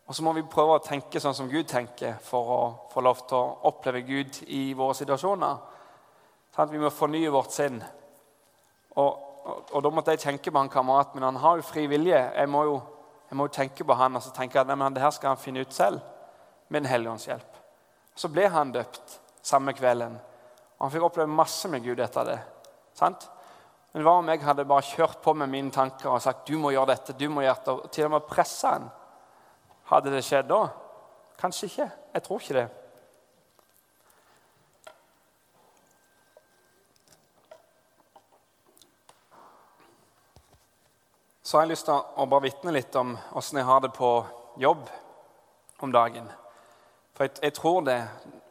Og 0.07 0.15
så 0.17 0.23
må 0.25 0.33
vi 0.35 0.43
prøve 0.49 0.79
å 0.79 0.83
tenke 0.83 1.21
sånn 1.21 1.35
som 1.37 1.49
Gud 1.51 1.67
tenker, 1.69 2.15
for 2.25 2.49
å 2.55 2.61
få 2.91 3.03
lov 3.05 3.21
til 3.29 3.37
å 3.37 3.69
oppleve 3.69 4.01
Gud 4.07 4.39
i 4.49 4.63
våre 4.77 4.97
situasjoner. 4.97 5.61
Sånn 6.53 6.65
at 6.65 6.73
vi 6.73 6.81
må 6.81 6.89
fornye 6.93 7.31
vårt 7.33 7.53
sinn. 7.53 7.77
Og, 8.97 9.21
og, 9.45 9.69
og 9.71 9.85
da 9.85 9.91
måtte 9.93 10.15
jeg 10.15 10.23
tenke 10.25 10.51
på 10.51 10.59
han 10.59 10.71
kameraten 10.73 11.19
min. 11.19 11.27
Han 11.29 11.39
har 11.41 11.61
jo 11.61 11.67
fri 11.67 11.85
vilje. 11.89 12.19
Jeg 12.19 12.49
må 12.51 12.65
jo, 12.67 12.75
jeg 13.29 13.39
må 13.39 13.47
tenke 13.53 13.87
på 13.87 13.97
han, 13.97 14.17
og 14.17 14.25
så 14.25 14.33
tenke 14.35 14.59
at 14.59 14.69
nei, 14.69 14.77
men 14.79 14.97
det 14.97 15.05
her 15.05 15.13
skal 15.15 15.33
han 15.33 15.41
finne 15.41 15.63
ut 15.63 15.73
selv 15.73 16.01
med 16.67 16.81
Den 16.81 16.89
hellige 16.89 17.13
ånds 17.13 17.29
hjelp. 17.29 17.61
Så 18.17 18.29
ble 18.33 18.49
han 18.49 18.73
døpt 18.73 19.19
samme 19.45 19.73
kvelden. 19.77 20.17
Og 20.77 20.87
han 20.87 20.93
fikk 20.93 21.07
oppleve 21.07 21.29
masse 21.31 21.69
med 21.69 21.85
Gud 21.85 22.01
etter 22.01 22.27
det. 22.27 22.39
Sant? 22.97 23.29
Men 23.93 24.05
hva 24.05 24.13
om 24.19 24.29
jeg 24.31 24.41
hadde 24.41 24.65
bare 24.65 24.85
kjørt 24.87 25.19
på 25.21 25.35
med 25.37 25.51
mine 25.53 25.71
tanker 25.73 26.09
og 26.09 26.21
sagt 26.21 26.47
du 26.49 26.57
må 26.57 26.71
gjøre 26.73 26.95
dette, 26.95 27.13
du 27.13 27.27
må 27.29 27.43
gjøre 27.45 27.59
dette, 27.59 27.73
og 27.77 27.91
til 27.93 28.07
og 28.07 28.15
med 28.15 28.29
pressa 28.29 28.77
en? 28.79 28.87
Hadde 29.91 30.13
det 30.13 30.23
skjedd 30.25 30.47
da? 30.49 30.63
Kanskje 31.37 31.69
ikke. 31.69 31.89
Jeg 32.15 32.25
tror 32.25 32.41
ikke 32.41 32.57
det. 32.57 32.69
Så 41.43 41.57
har 41.57 41.67
jeg 41.67 41.75
lyst 41.75 41.85
til 41.85 41.93
å 41.93 42.25
bare 42.25 42.47
vitne 42.47 42.71
litt 42.73 42.95
om 42.97 43.11
åssen 43.37 43.59
jeg 43.59 43.67
har 43.67 43.83
det 43.83 43.91
på 43.93 44.07
jobb 44.57 44.87
om 45.85 45.91
dagen. 45.93 46.25
For 47.13 47.27
jeg, 47.27 47.35
jeg, 47.43 47.53
tror 47.59 47.83
det 47.85 47.99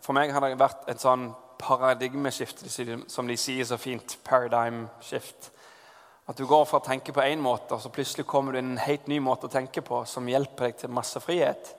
For 0.06 0.14
meg 0.14 0.30
har 0.30 0.44
det 0.44 0.60
vært 0.60 0.86
et 0.92 1.02
sånn 1.02 1.32
paradigmeskifte, 1.62 2.70
som 3.08 3.28
de 3.28 3.36
sier 3.38 3.64
så 3.64 3.78
fint. 3.80 4.18
Paradigm 4.24 4.86
shift. 5.00 5.50
At 6.28 6.38
du 6.38 6.46
går 6.46 6.64
fra 6.68 6.78
å 6.78 6.86
tenke 6.86 7.14
på 7.14 7.24
én 7.24 7.42
måte, 7.42 7.74
og 7.74 7.82
så 7.82 7.90
plutselig 7.92 8.26
kommer 8.30 8.52
du 8.52 8.60
inn 8.60 8.74
en 8.74 8.84
helt 8.84 9.08
ny 9.10 9.18
måte 9.22 9.48
å 9.48 9.52
tenke 9.52 9.82
på 9.82 10.04
som 10.06 10.28
hjelper 10.30 10.68
deg 10.68 10.82
til 10.82 10.94
masse 10.94 11.20
frihet. 11.22 11.72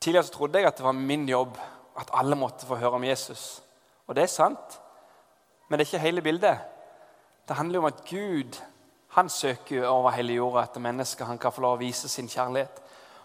Tidligere 0.00 0.28
så 0.28 0.34
trodde 0.34 0.60
jeg 0.60 0.68
at 0.68 0.78
det 0.78 0.84
var 0.86 0.96
min 0.96 1.24
jobb 1.28 1.56
at 1.96 2.12
alle 2.14 2.36
måtte 2.36 2.68
få 2.68 2.76
høre 2.80 3.00
om 3.00 3.06
Jesus. 3.08 3.62
Og 4.06 4.14
det 4.14 4.26
er 4.26 4.32
sant, 4.32 4.80
men 5.68 5.78
det 5.78 5.86
er 5.86 5.90
ikke 5.90 6.04
hele 6.04 6.22
bildet. 6.22 6.58
Det 7.48 7.56
handler 7.56 7.80
om 7.80 7.88
at 7.88 8.04
Gud 8.08 8.60
han 9.16 9.28
søker 9.32 9.86
over 9.88 10.12
hele 10.12 10.36
jorda 10.36 10.66
etter 10.66 10.82
mennesker 10.84 11.24
han 11.24 11.40
kan 11.40 11.54
få 11.54 11.64
lov 11.64 11.78
å 11.78 11.80
vise 11.80 12.08
sin 12.12 12.28
kjærlighet. 12.28 12.82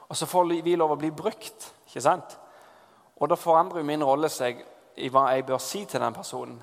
Og 0.08 0.17
så 0.17 0.28
får 0.28 0.48
vi 0.63 0.76
lov 0.80 0.96
å 0.96 1.00
bli 1.00 1.12
brukt. 1.12 1.67
ikke 1.88 2.02
sant? 2.02 2.38
Og 3.20 3.30
da 3.30 3.36
forandrer 3.36 3.82
jo 3.82 3.89
min 3.89 4.04
rolle 4.04 4.30
seg 4.32 4.63
i 4.98 5.10
hva 5.10 5.30
jeg 5.32 5.46
bør 5.48 5.62
si 5.64 5.86
til 5.86 6.02
den 6.02 6.14
personen. 6.14 6.60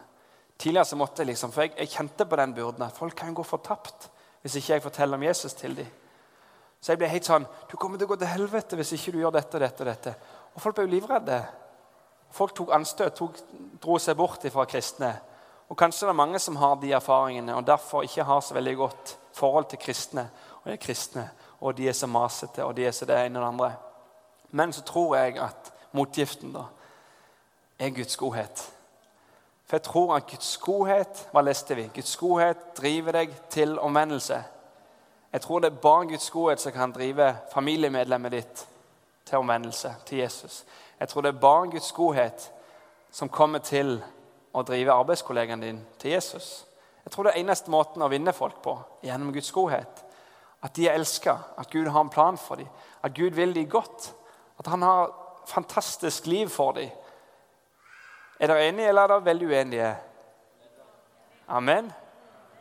Tidligere 0.58 0.84
så 0.90 0.98
måtte 0.98 1.22
jeg 1.22 1.30
liksom, 1.30 1.52
for 1.54 1.64
jeg, 1.64 1.74
jeg 1.78 1.92
kjente 1.92 2.26
på 2.26 2.36
den 2.36 2.54
byrden 2.54 2.82
at 2.86 2.96
folk 2.96 3.14
kan 3.16 3.34
gå 3.34 3.44
fortapt 3.46 4.08
hvis 4.42 4.58
ikke 4.58 4.72
jeg 4.72 4.82
forteller 4.82 5.18
om 5.18 5.22
Jesus 5.22 5.54
til 5.54 5.76
dem. 5.78 5.86
Så 6.80 6.92
jeg 6.92 7.00
ble 7.00 7.08
helt 7.10 7.26
sånn 7.26 7.46
Du 7.70 7.74
kommer 7.76 7.98
til 7.98 8.06
å 8.06 8.12
gå 8.12 8.18
til 8.20 8.30
helvete 8.30 8.76
hvis 8.78 8.92
ikke 8.94 9.14
du 9.14 9.22
gjør 9.22 9.34
dette 9.34 9.58
og 9.58 9.64
dette. 9.64 9.82
Og 9.82 9.88
dette. 9.88 10.14
Og 10.54 10.62
folk 10.62 10.76
ble 10.76 10.86
jo 10.86 10.92
livredde. 10.92 11.38
Folk 12.34 12.54
tok 12.54 12.74
anstøt, 12.76 13.16
tok, 13.16 13.38
dro 13.82 13.98
seg 14.02 14.18
bort 14.18 14.44
fra 14.52 14.66
kristne. 14.68 15.12
Og 15.68 15.76
Kanskje 15.78 16.06
det 16.06 16.12
er 16.12 16.20
mange 16.20 16.40
som 16.40 16.56
har 16.60 16.76
de 16.80 16.92
erfaringene 16.96 17.56
og 17.56 17.66
derfor 17.66 18.06
ikke 18.06 18.24
har 18.24 18.40
så 18.44 18.56
veldig 18.56 18.76
godt 18.76 19.14
forhold 19.36 19.68
til 19.70 19.80
kristne. 19.82 20.28
Og 20.62 20.72
er 20.72 20.80
kristne, 20.80 21.28
og 21.60 21.76
de 21.76 21.88
er 21.88 21.96
så 21.96 22.08
masete, 22.10 22.64
og 22.64 22.74
de 22.76 22.86
er 22.88 22.92
så 22.92 23.06
det 23.08 23.16
ene 23.16 23.38
og 23.38 23.44
det 23.44 23.48
andre. 23.52 23.70
Men 24.50 24.72
så 24.72 24.82
tror 24.86 25.16
jeg 25.16 25.38
at 25.42 25.72
motgiften 25.92 26.52
da, 26.52 26.66
er 27.78 27.90
Guds 27.90 28.16
godhet. 28.16 28.74
For 29.66 29.76
jeg 29.76 29.82
tror 29.82 30.14
at 30.16 30.26
Guds 30.26 30.56
godhet 30.58 31.26
hva 31.32 31.42
leste 31.44 31.76
vi? 31.76 31.90
Guds 31.94 32.16
godhet 32.16 32.60
driver 32.76 33.18
deg 33.20 33.34
til 33.50 33.78
omvendelse. 33.78 34.42
Jeg 35.32 35.40
tror 35.44 35.60
det 35.60 35.72
er 35.72 35.82
bare 35.82 36.06
Guds 36.08 36.30
godhet 36.30 36.60
som 36.60 36.72
kan 36.72 36.92
drive 36.92 37.36
familiemedlemmet 37.52 38.32
ditt 38.32 38.62
til 39.28 39.38
omvendelse, 39.38 39.94
til 40.06 40.18
Jesus. 40.18 40.64
Jeg 41.00 41.08
tror 41.08 41.22
det 41.22 41.34
er 41.34 41.40
bare 41.40 41.70
Guds 41.70 41.92
godhet 41.92 42.50
som 43.10 43.28
kommer 43.28 43.58
til 43.58 43.98
å 44.56 44.62
drive 44.62 44.92
arbeidskollegaen 44.92 45.60
din 45.60 45.82
til 45.98 46.10
Jesus. 46.10 46.64
Jeg 47.04 47.12
tror 47.12 47.28
det 47.28 47.34
er 47.34 47.42
eneste 47.42 47.70
måten 47.70 48.02
å 48.02 48.08
vinne 48.08 48.32
folk 48.32 48.62
på, 48.64 48.74
gjennom 49.04 49.32
Guds 49.32 49.52
godhet. 49.52 50.04
At 50.64 50.74
de 50.76 50.88
er 50.88 50.96
elska, 50.98 51.36
at 51.56 51.70
Gud 51.70 51.86
har 51.88 52.00
en 52.00 52.10
plan 52.12 52.38
for 52.40 52.56
dem, 52.56 52.68
at 53.02 53.14
Gud 53.14 53.36
vil 53.36 53.54
dem 53.54 53.68
godt. 53.68 54.14
At 54.58 54.66
han 54.66 54.82
har 54.82 55.12
fantastisk 55.46 56.26
liv 56.26 56.48
for 56.48 56.72
dem. 56.72 56.90
Er 58.38 58.46
dere 58.46 58.68
enige, 58.68 58.88
eller 58.88 59.02
er 59.02 59.12
dere 59.12 59.24
veldig 59.24 59.48
uenige? 59.48 59.94
Amen. 61.48 61.92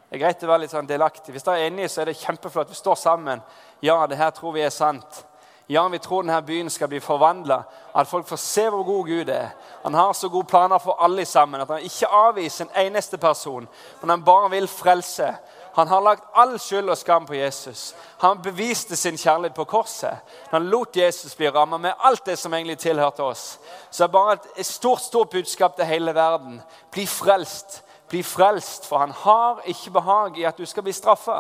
Det 0.10 0.16
er 0.16 0.24
greit 0.24 0.44
å 0.44 0.50
være 0.50 0.64
litt 0.64 0.74
sånn 0.74 0.88
delaktig. 0.90 1.34
Hvis 1.36 1.46
dere 1.46 1.62
er 1.62 1.70
enige, 1.70 1.90
så 1.92 2.02
er 2.02 2.10
det 2.10 2.20
kjempeflott. 2.22 2.70
Vi 2.72 2.80
står 2.80 2.96
sammen. 2.96 3.42
Ja, 3.84 4.00
det 4.08 4.18
her 4.18 4.32
tror 4.34 4.56
vi 4.56 4.64
er 4.66 4.74
sant. 4.74 5.26
Ja, 5.70 5.84
vi 5.92 6.00
tror 6.00 6.24
denne 6.24 6.40
byen 6.48 6.70
skal 6.72 6.88
bli 6.88 7.02
forvandla. 7.04 7.58
At 7.94 8.08
folk 8.08 8.28
får 8.30 8.40
se 8.40 8.64
hvor 8.72 8.86
god 8.88 9.10
Gud 9.12 9.30
er. 9.30 9.50
Han 9.84 9.94
har 10.00 10.14
så 10.16 10.30
gode 10.32 10.48
planer 10.48 10.80
for 10.80 11.04
alle 11.04 11.26
sammen 11.26 11.62
at 11.62 11.74
han 11.76 11.84
ikke 11.84 12.08
avviser 12.08 12.66
en 12.66 12.86
eneste 12.88 13.20
person. 13.20 13.68
Men 14.02 14.10
han 14.10 14.24
bare 14.24 14.50
vil 14.56 14.68
frelse. 14.72 15.34
Han 15.78 15.88
har 15.88 16.02
lagt 16.02 16.24
all 16.34 16.56
skyld 16.60 16.90
og 16.90 16.98
skam 16.98 17.26
på 17.30 17.36
Jesus. 17.38 17.96
Han 18.18 18.40
beviste 18.42 18.96
sin 18.98 19.18
kjærlighet 19.18 19.54
på 19.54 19.68
korset. 19.70 20.24
Han 20.50 20.66
lot 20.72 20.98
Jesus 20.98 21.36
bli 21.38 21.52
rammet 21.54 21.82
med 21.82 21.94
alt 22.00 22.26
det 22.26 22.40
som 22.42 22.54
egentlig 22.54 22.80
tilhørte 22.82 23.24
oss. 23.24 23.60
Så 23.92 24.04
det 24.04 24.08
er 24.08 24.16
bare 24.16 24.38
et 24.58 24.66
stort 24.66 25.02
stort 25.06 25.30
budskap 25.30 25.76
til 25.76 25.86
hele 25.86 26.16
verden. 26.16 26.62
Bli 26.92 27.06
frelst. 27.06 27.84
Bli 28.10 28.24
frelst, 28.24 28.88
for 28.88 28.98
han 28.98 29.12
har 29.12 29.62
ikke 29.66 29.92
behag 29.92 30.38
i 30.38 30.44
at 30.50 30.58
du 30.58 30.66
skal 30.66 30.84
bli 30.84 30.92
straffa. 30.92 31.40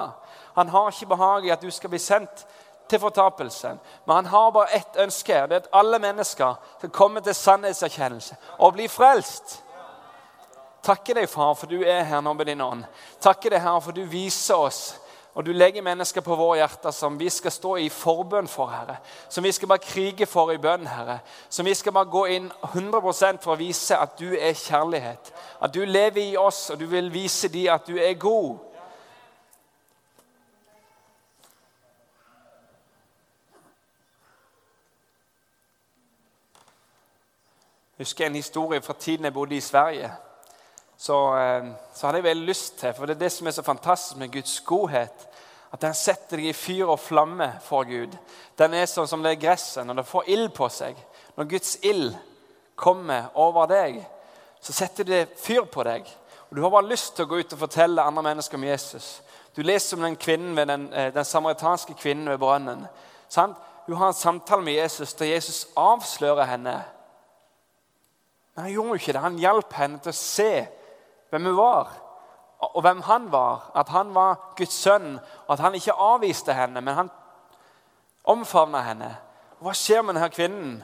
Han 0.56 0.70
har 0.70 0.92
ikke 0.92 1.10
behag 1.16 1.46
i 1.46 1.50
at 1.50 1.62
du 1.62 1.72
skal 1.72 1.90
bli 1.90 2.00
sendt 2.00 2.46
til 2.90 3.00
fortapelsen. 3.00 3.80
Men 4.06 4.16
han 4.16 4.26
har 4.26 4.52
bare 4.52 4.76
ett 4.76 5.00
ønske. 5.00 5.34
Det 5.34 5.52
er 5.52 5.66
at 5.66 5.70
alle 5.74 6.00
mennesker 6.00 6.54
skal 6.78 6.90
komme 6.90 7.22
til 7.22 7.36
sannhetserkjennelse 7.36 8.36
og 8.58 8.74
bli 8.74 8.88
frelst. 8.88 9.64
Takker 10.88 11.20
deg, 11.20 11.28
far, 11.28 11.52
for 11.60 11.68
du 11.68 11.82
er 11.84 12.06
her 12.08 12.24
nå 12.24 12.32
med 12.34 12.48
din 12.48 12.64
ånd. 12.64 12.86
Takker 13.20 13.52
deg, 13.52 13.60
Herre, 13.60 13.84
for 13.84 13.96
du 13.96 14.06
viser 14.08 14.56
oss 14.56 14.82
og 15.38 15.46
du 15.46 15.52
legger 15.54 15.84
mennesker 15.86 16.24
på 16.26 16.36
våre 16.36 16.58
hjerter 16.58 16.94
som 16.98 17.18
vi 17.20 17.28
skal 17.30 17.54
stå 17.54 17.76
i 17.78 17.92
forbønn 17.94 18.48
for, 18.50 18.72
Herre. 18.74 18.96
Som 19.30 19.46
vi 19.46 19.52
skal 19.54 19.70
bare 19.70 19.84
krige 19.86 20.26
for 20.26 20.50
i 20.50 20.58
bønn, 20.58 20.88
Herre. 20.90 21.20
Som 21.50 21.70
vi 21.70 21.76
skal 21.78 21.94
bare 21.94 22.10
gå 22.10 22.24
inn 22.34 22.48
100% 22.72 23.44
for 23.44 23.54
å 23.54 23.60
vise 23.60 24.00
at 24.02 24.18
du 24.18 24.34
er 24.34 24.58
kjærlighet. 24.58 25.30
At 25.62 25.76
du 25.76 25.84
lever 25.86 26.24
i 26.24 26.38
oss, 26.42 26.72
og 26.74 26.82
du 26.82 26.88
vil 26.90 27.14
vise 27.14 27.54
dem 27.54 27.70
at 27.70 27.86
du 27.86 28.02
er 28.02 28.18
god. 28.18 28.58
Jeg 37.98 38.06
husker 38.10 38.26
en 38.26 38.42
historie 38.42 38.82
fra 38.82 38.98
tiden 38.98 39.30
jeg 39.30 39.38
bodde 39.38 39.56
i 39.56 39.62
Sverige 39.62 40.16
så, 40.98 41.38
eh, 41.38 41.66
så 41.94 42.08
hadde 42.08 42.18
jeg 42.18 42.24
veldig 42.24 42.48
lyst 42.48 42.80
til 42.80 42.94
For 42.94 43.06
det 43.06 43.16
er 43.16 43.26
det 43.26 43.32
som 43.32 43.48
er 43.48 43.52
så 43.52 43.64
fantastisk 43.64 44.18
med 44.18 44.32
Guds 44.34 44.60
godhet. 44.66 45.28
At 45.72 45.82
den 45.82 45.94
setter 45.94 46.40
deg 46.40 46.50
i 46.50 46.54
fyr 46.54 46.88
og 46.88 47.00
flamme 47.00 47.52
for 47.62 47.84
Gud. 47.84 48.16
Den 48.58 48.74
er 48.74 48.88
sånn 48.88 49.08
som 49.08 49.24
det 49.24 49.36
er 49.36 49.42
gresset 49.42 49.86
når 49.86 50.00
det 50.00 50.08
får 50.08 50.30
ild 50.34 50.50
på 50.56 50.70
seg. 50.72 50.98
Når 51.38 51.50
Guds 51.52 51.78
ild 51.86 52.16
kommer 52.76 53.28
over 53.36 53.68
deg, 53.70 54.00
så 54.62 54.74
setter 54.74 55.06
det 55.06 55.22
fyr 55.38 55.68
på 55.70 55.84
deg. 55.84 56.08
Og 56.50 56.56
Du 56.56 56.62
har 56.64 56.72
bare 56.72 56.88
lyst 56.88 57.16
til 57.16 57.26
å 57.26 57.30
gå 57.30 57.42
ut 57.42 57.54
og 57.54 57.60
fortelle 57.60 58.02
andre 58.02 58.24
mennesker 58.24 58.58
om 58.58 58.64
Jesus. 58.64 59.22
Du 59.56 59.62
leser 59.62 59.98
om 59.98 60.04
den 60.04 60.16
kvinnen 60.16 60.56
ved 60.56 60.68
den, 60.68 60.94
eh, 60.94 61.14
den 61.14 61.26
samaritanske 61.26 61.94
kvinnen 61.94 62.30
ved 62.30 62.38
brønnen. 62.38 62.88
Sant? 63.30 63.58
Hun 63.88 63.96
har 63.96 64.08
en 64.08 64.14
samtale 64.14 64.64
med 64.64 64.74
Jesus 64.74 65.14
der 65.14 65.26
Jesus 65.26 65.68
avslører 65.76 66.46
henne. 66.46 66.84
Men 68.56 68.64
han 68.64 68.74
gjorde 68.74 68.88
jo 68.88 68.94
ikke 68.94 69.14
det. 69.14 69.22
Han 69.22 69.40
hjalp 69.40 69.74
henne 69.74 70.00
til 70.00 70.10
å 70.10 70.16
se 70.16 70.68
hvem 71.30 71.46
hun 71.50 71.58
var, 71.58 71.94
og 72.60 72.82
hvem 72.82 73.02
han 73.02 73.32
var. 73.32 73.72
At 73.76 73.90
han 73.90 74.14
var 74.16 74.54
Guds 74.58 74.74
sønn, 74.74 75.20
og 75.48 75.54
at 75.54 75.60
han 75.60 75.76
ikke 75.76 75.94
avviste 75.94 76.54
henne, 76.54 76.82
men 76.82 76.94
han 76.96 77.12
omfavna 78.28 78.82
henne. 78.82 79.12
Og 79.60 79.68
hva 79.68 79.74
skjer 79.78 80.04
med 80.04 80.18
denne 80.18 80.30
kvinnen? 80.34 80.78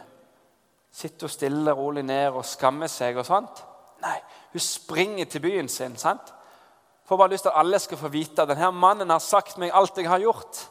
Sitter 0.93 1.27
hun 1.27 1.33
stille 1.33 1.73
rolig 1.73 2.03
ned 2.05 2.37
og 2.37 2.45
skammer 2.45 2.87
seg? 2.91 3.17
og 3.17 3.25
sånt? 3.25 3.63
Nei, 4.03 4.17
hun 4.51 4.61
springer 4.61 5.25
til 5.25 5.41
byen 5.41 5.69
sin. 5.69 5.97
sant? 5.97 6.33
Får 7.05 7.17
bare 7.17 7.33
lyst 7.33 7.43
til 7.43 7.51
at 7.51 7.59
alle 7.59 7.79
skal 7.79 7.97
få 7.97 8.07
vite 8.07 8.41
at 8.41 8.49
denne 8.49 8.71
mannen 8.71 9.09
har 9.09 9.19
sagt 9.19 9.57
meg 9.57 9.73
alt 9.73 9.97
jeg 9.97 10.09
har 10.09 10.21
gjort. 10.23 10.69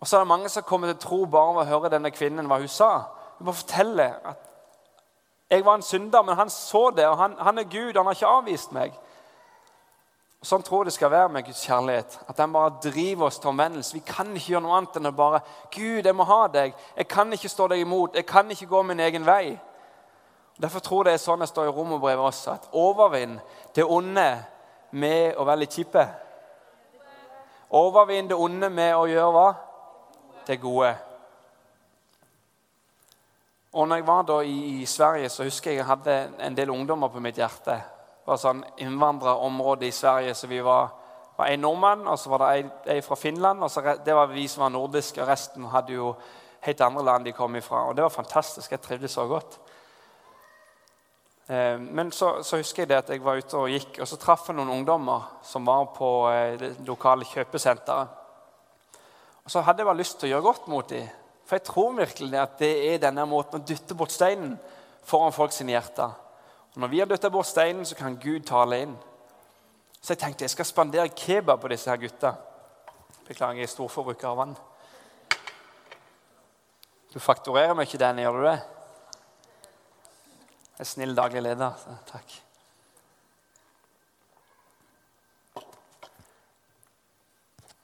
Og 0.00 0.08
så 0.08 0.16
er 0.16 0.20
det 0.24 0.32
mange 0.32 0.48
som 0.48 0.62
kommer 0.62 0.92
til 0.92 1.02
tro 1.02 1.24
bare 1.28 1.52
av 1.52 1.60
å 1.60 1.68
høre 1.68 1.92
denne 1.92 2.10
kvinnen 2.10 2.48
hva 2.48 2.58
hun 2.58 2.72
sa. 2.72 2.90
Hun 3.38 3.46
bare 3.46 3.60
forteller 3.60 4.16
at 4.32 4.49
jeg 5.50 5.64
var 5.64 5.74
en 5.74 5.82
synder, 5.82 6.22
men 6.22 6.36
han 6.36 6.50
så 6.50 6.90
det, 6.96 7.06
og 7.06 7.16
han, 7.18 7.34
han 7.38 7.58
er 7.58 7.62
Gud. 7.62 7.96
Han 7.96 8.06
har 8.06 8.14
ikke 8.14 8.26
avvist 8.26 8.72
meg. 8.72 8.94
Sånn 10.46 10.62
tror 10.64 10.84
jeg 10.84 10.88
det 10.88 10.94
skal 10.94 11.10
være 11.12 11.28
med 11.34 11.44
Guds 11.44 11.64
kjærlighet. 11.66 12.14
At 12.28 12.38
den 12.38 12.52
bare 12.54 12.76
driver 12.82 13.26
oss 13.26 13.38
til 13.38 13.50
omvendelse. 13.50 13.96
Vi 13.98 14.04
kan 14.06 14.30
ikke 14.30 14.54
gjøre 14.54 14.62
noe 14.64 14.78
annet 14.78 14.96
enn 14.96 15.10
å 15.10 15.12
bare 15.12 15.42
Gud, 15.74 16.06
jeg 16.06 16.16
må 16.16 16.24
ha 16.24 16.46
deg. 16.48 16.78
Jeg 16.96 17.08
kan 17.10 17.32
ikke 17.34 17.50
stå 17.50 17.66
deg 17.68 17.82
imot. 17.82 18.14
Jeg 18.16 18.28
kan 18.30 18.48
ikke 18.50 18.70
gå 18.70 18.82
min 18.88 19.02
egen 19.04 19.26
vei. 19.26 19.58
Derfor 20.60 20.80
tror 20.84 21.02
jeg 21.02 21.10
det 21.10 21.18
er 21.18 21.24
sånn 21.24 21.42
det 21.42 21.50
står 21.50 21.68
i 21.68 21.74
Romerbrevet 21.74 22.24
også, 22.30 22.54
at 22.54 22.72
overvinn 22.76 23.38
det 23.74 23.84
onde 23.84 24.26
med 24.92 25.36
å 25.36 25.44
være 25.48 25.64
litt 25.64 25.76
kjipe. 25.76 26.06
Overvinn 27.76 28.28
det 28.30 28.38
onde 28.38 28.68
med 28.70 28.96
å 28.96 29.06
gjøre 29.08 29.30
hva? 29.34 29.46
Det 30.46 30.60
gode. 30.60 30.94
Og 33.72 33.88
når 33.88 33.96
jeg 33.96 34.06
var 34.06 34.22
da 34.26 34.40
i, 34.42 34.86
Sverige, 34.86 35.28
så 35.28 35.44
husker 35.46 35.70
jeg 35.70 35.78
jeg 35.78 35.86
hadde 35.86 36.14
en 36.42 36.56
del 36.56 36.70
ungdommer 36.70 37.08
på 37.08 37.20
mitt 37.22 37.38
hjerte. 37.38 37.76
Det 38.20 38.26
var 38.26 38.40
sånn 38.42 38.64
innvandrerområde 38.82 39.86
i 39.86 39.94
Sverige, 39.94 40.34
så 40.34 40.50
vi 40.50 40.58
var, 40.64 40.90
var 41.36 41.52
en 41.52 41.62
nordmann, 41.62 42.02
og 42.10 42.18
så 42.18 42.32
var 42.32 42.42
det 42.42 42.94
ei 42.96 43.00
fra 43.06 43.14
Finland. 43.14 43.62
og 43.62 43.70
så 43.70 43.94
Det 44.04 44.14
var 44.14 44.26
vi 44.26 44.48
som 44.48 44.64
var 44.64 44.74
nordiske, 44.74 45.22
og 45.22 45.28
resten 45.28 45.70
hadde 45.70 45.94
jo 45.94 46.14
helt 46.60 46.80
andre 46.80 47.04
land 47.04 47.24
de 47.24 47.32
kom 47.32 47.56
ifra. 47.56 47.84
Og 47.88 47.96
det 47.96 48.02
var 48.02 48.10
fantastisk. 48.10 48.72
Jeg 48.72 48.80
trivdes 48.80 49.10
så 49.10 49.26
godt. 49.26 49.60
Eh, 51.46 51.78
men 51.78 52.12
så, 52.12 52.42
så, 52.42 52.56
husker 52.56 52.82
jeg 52.82 52.88
det 52.88 52.98
at 52.98 53.10
jeg 53.10 53.24
var 53.24 53.38
ute 53.38 53.56
og 53.56 53.70
gikk, 53.70 54.00
og 54.00 54.08
så 54.08 54.18
traff 54.18 54.48
jeg 54.48 54.58
noen 54.58 54.70
ungdommer 54.70 55.30
som 55.42 55.66
var 55.66 55.88
på 55.94 56.10
eh, 56.30 56.58
det 56.58 56.74
lokale 56.86 57.24
kjøpesenteret. 57.24 58.18
Og 59.44 59.50
så 59.50 59.62
hadde 59.62 59.82
jeg 59.82 59.86
bare 59.86 60.02
lyst 60.02 60.18
til 60.18 60.28
å 60.28 60.34
gjøre 60.34 60.48
godt 60.50 60.68
mot 60.70 60.90
dem. 60.90 61.08
For 61.50 61.58
jeg 61.58 61.66
tror 61.66 61.96
virkelig 61.96 62.38
at 62.38 62.60
det 62.62 62.74
er 62.92 63.00
denne 63.02 63.24
måten 63.26 63.58
å 63.58 63.66
dytte 63.66 63.96
bort 63.98 64.12
steinen 64.14 64.52
foran 65.02 65.34
folk 65.34 65.50
sine 65.50 65.72
hjerter. 65.74 66.12
Og 66.70 66.78
når 66.78 66.92
vi 66.92 67.00
har 67.02 67.08
dytta 67.10 67.26
bort 67.34 67.48
steinen, 67.50 67.82
så 67.82 67.96
kan 67.98 68.14
Gud 68.22 68.44
tale 68.46 68.78
inn. 68.84 68.92
Så 69.98 70.14
jeg 70.14 70.20
tenkte 70.22 70.46
jeg 70.46 70.54
skal 70.54 70.68
spandere 70.68 71.10
kebab 71.10 71.58
på 71.58 71.72
disse 71.72 71.90
her 71.90 71.98
gutta. 71.98 72.36
Beklager, 73.26 73.58
jeg 73.58 73.66
er 73.66 73.72
storforbruker 73.74 74.30
av 74.30 74.38
vann. 74.38 74.54
Du 77.10 77.18
fakturerer 77.18 77.82
ikke 77.82 77.98
den, 77.98 78.22
gjør 78.22 78.38
du 78.38 78.46
det? 78.46 78.56
En 80.78 80.94
snill 80.94 81.18
daglig 81.18 81.42
leder. 81.50 81.74
Så, 81.82 81.98
takk. 82.14 82.40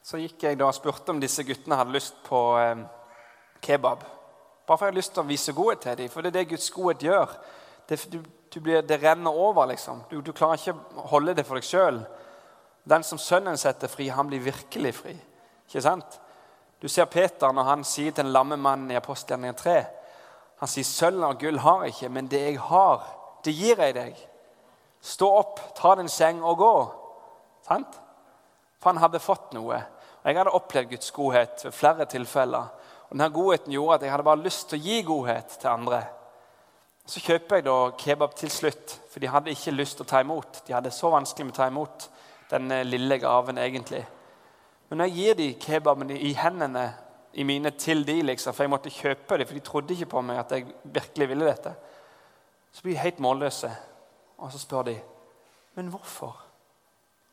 Så 0.07 0.23
gikk 0.23 0.47
jeg 0.47 0.55
da 0.55 0.71
og 0.71 0.79
spurte 0.79 1.11
om 1.11 1.19
disse 1.19 1.43
guttene 1.43 1.83
hadde 1.83 1.99
lyst 1.99 2.15
på 2.31 2.47
eh, 2.63 2.87
kebab. 3.61 4.03
Bare 4.67 4.77
for 4.77 4.85
jeg 4.85 4.93
har 4.93 4.99
lyst 4.99 5.13
til 5.15 5.23
å 5.23 5.29
vise 5.29 5.53
godhet 5.55 5.83
til 5.85 5.97
dem. 5.97 6.09
For 6.09 6.21
det 6.21 6.33
er 6.33 6.39
det 6.39 6.49
Guds 6.49 6.69
godhet 6.71 7.03
gjør. 7.07 7.35
Det, 7.89 7.99
du, 8.11 8.19
du 8.53 8.59
blir, 8.59 8.81
det 8.81 8.99
renner 9.03 9.31
over, 9.31 9.65
liksom. 9.71 10.03
Du, 10.11 10.19
du, 10.21 10.33
klarer 10.35 10.59
ikke 10.59 10.75
å 10.75 11.07
holde 11.13 11.37
det 11.37 11.45
for 11.47 11.59
deg 11.59 11.67
sjøl. 11.67 12.01
Den 12.87 13.03
som 13.03 13.19
Sønnen 13.19 13.57
setter 13.59 13.91
fri, 13.91 14.09
han 14.11 14.27
blir 14.27 14.43
virkelig 14.43 14.93
fri. 14.95 15.15
Ikke 15.67 15.83
sant? 15.83 16.19
Du 16.81 16.87
ser 16.91 17.07
Peter 17.11 17.53
når 17.55 17.69
han 17.71 17.85
sier 17.87 18.11
til 18.11 18.25
den 18.25 18.33
lamme 18.35 18.57
mannen 18.59 18.91
i 18.91 18.99
apostelgjerningen 18.99 19.57
3 19.57 19.77
han 20.57 20.69
sier, 20.69 20.83
'Sølv 20.83 21.23
og 21.23 21.39
gull 21.39 21.59
har 21.61 21.83
jeg 21.83 21.93
ikke, 21.93 22.09
men 22.09 22.27
det 22.27 22.39
jeg 22.41 22.59
har, 22.59 23.03
det 23.45 23.53
gir 23.53 23.77
jeg 23.81 23.93
deg.' 23.93 24.27
'Stå 25.01 25.27
opp, 25.37 25.59
ta 25.75 25.95
din 25.95 26.09
seng 26.09 26.43
og 26.43 26.57
gå.' 26.57 26.93
Sant? 27.67 28.01
For 28.79 28.89
han 28.89 29.01
hadde 29.01 29.19
fått 29.19 29.53
noe. 29.53 29.75
Og 30.23 30.25
Jeg 30.25 30.37
hadde 30.37 30.51
opplevd 30.51 30.89
Guds 30.89 31.11
godhet 31.11 31.65
ved 31.65 31.71
flere 31.71 32.05
tilfeller. 32.05 32.65
Og 33.07 33.15
denne 33.15 33.29
Godheten 33.33 33.73
gjorde 33.73 33.97
at 33.97 34.05
jeg 34.05 34.13
hadde 34.13 34.27
bare 34.27 34.43
lyst 34.43 34.69
til 34.69 34.79
å 34.79 34.83
gi 34.83 35.01
godhet 35.07 35.57
til 35.61 35.71
andre. 35.71 36.01
Så 37.07 37.23
kjøper 37.23 37.59
jeg 37.59 37.65
da 37.67 37.75
kebab 37.99 38.35
til 38.35 38.51
slutt, 38.51 38.97
for 39.07 39.23
de 39.23 39.31
hadde 39.31 39.53
ikke 39.53 39.75
lyst 39.75 39.97
til 39.97 40.07
å 40.07 40.11
ta 40.11 40.21
imot. 40.23 40.61
De 40.67 40.75
hadde 40.75 40.91
så 40.91 41.11
vanskelig 41.13 41.47
med 41.47 41.55
å 41.55 41.59
ta 41.61 41.67
imot 41.71 42.07
den 42.51 42.71
lille 42.87 43.19
gaven, 43.23 43.59
egentlig. 43.63 44.03
Men 44.89 45.01
når 45.01 45.11
jeg 45.11 45.17
gir 45.17 45.37
de 45.39 45.49
kebaben 45.63 46.11
i 46.15 46.33
hendene 46.35 46.87
i 47.37 47.45
mine 47.47 47.71
til 47.79 48.03
de, 48.07 48.21
liksom, 48.27 48.55
for 48.55 48.65
jeg 48.65 48.73
måtte 48.75 48.91
kjøpe 48.91 49.39
dem, 49.39 49.47
for 49.47 49.55
de 49.55 49.63
trodde 49.63 49.95
ikke 49.95 50.11
på 50.15 50.23
meg 50.25 50.41
at 50.41 50.55
jeg 50.55 50.67
virkelig 50.83 51.29
ville 51.31 51.47
dette. 51.47 51.75
Så 52.75 52.83
blir 52.83 52.97
de 52.97 53.03
helt 53.05 53.23
målløse, 53.23 53.71
og 54.37 54.51
så 54.51 54.59
spør 54.61 54.89
de 54.89 54.97
men 55.77 55.91
hvorfor. 55.93 56.33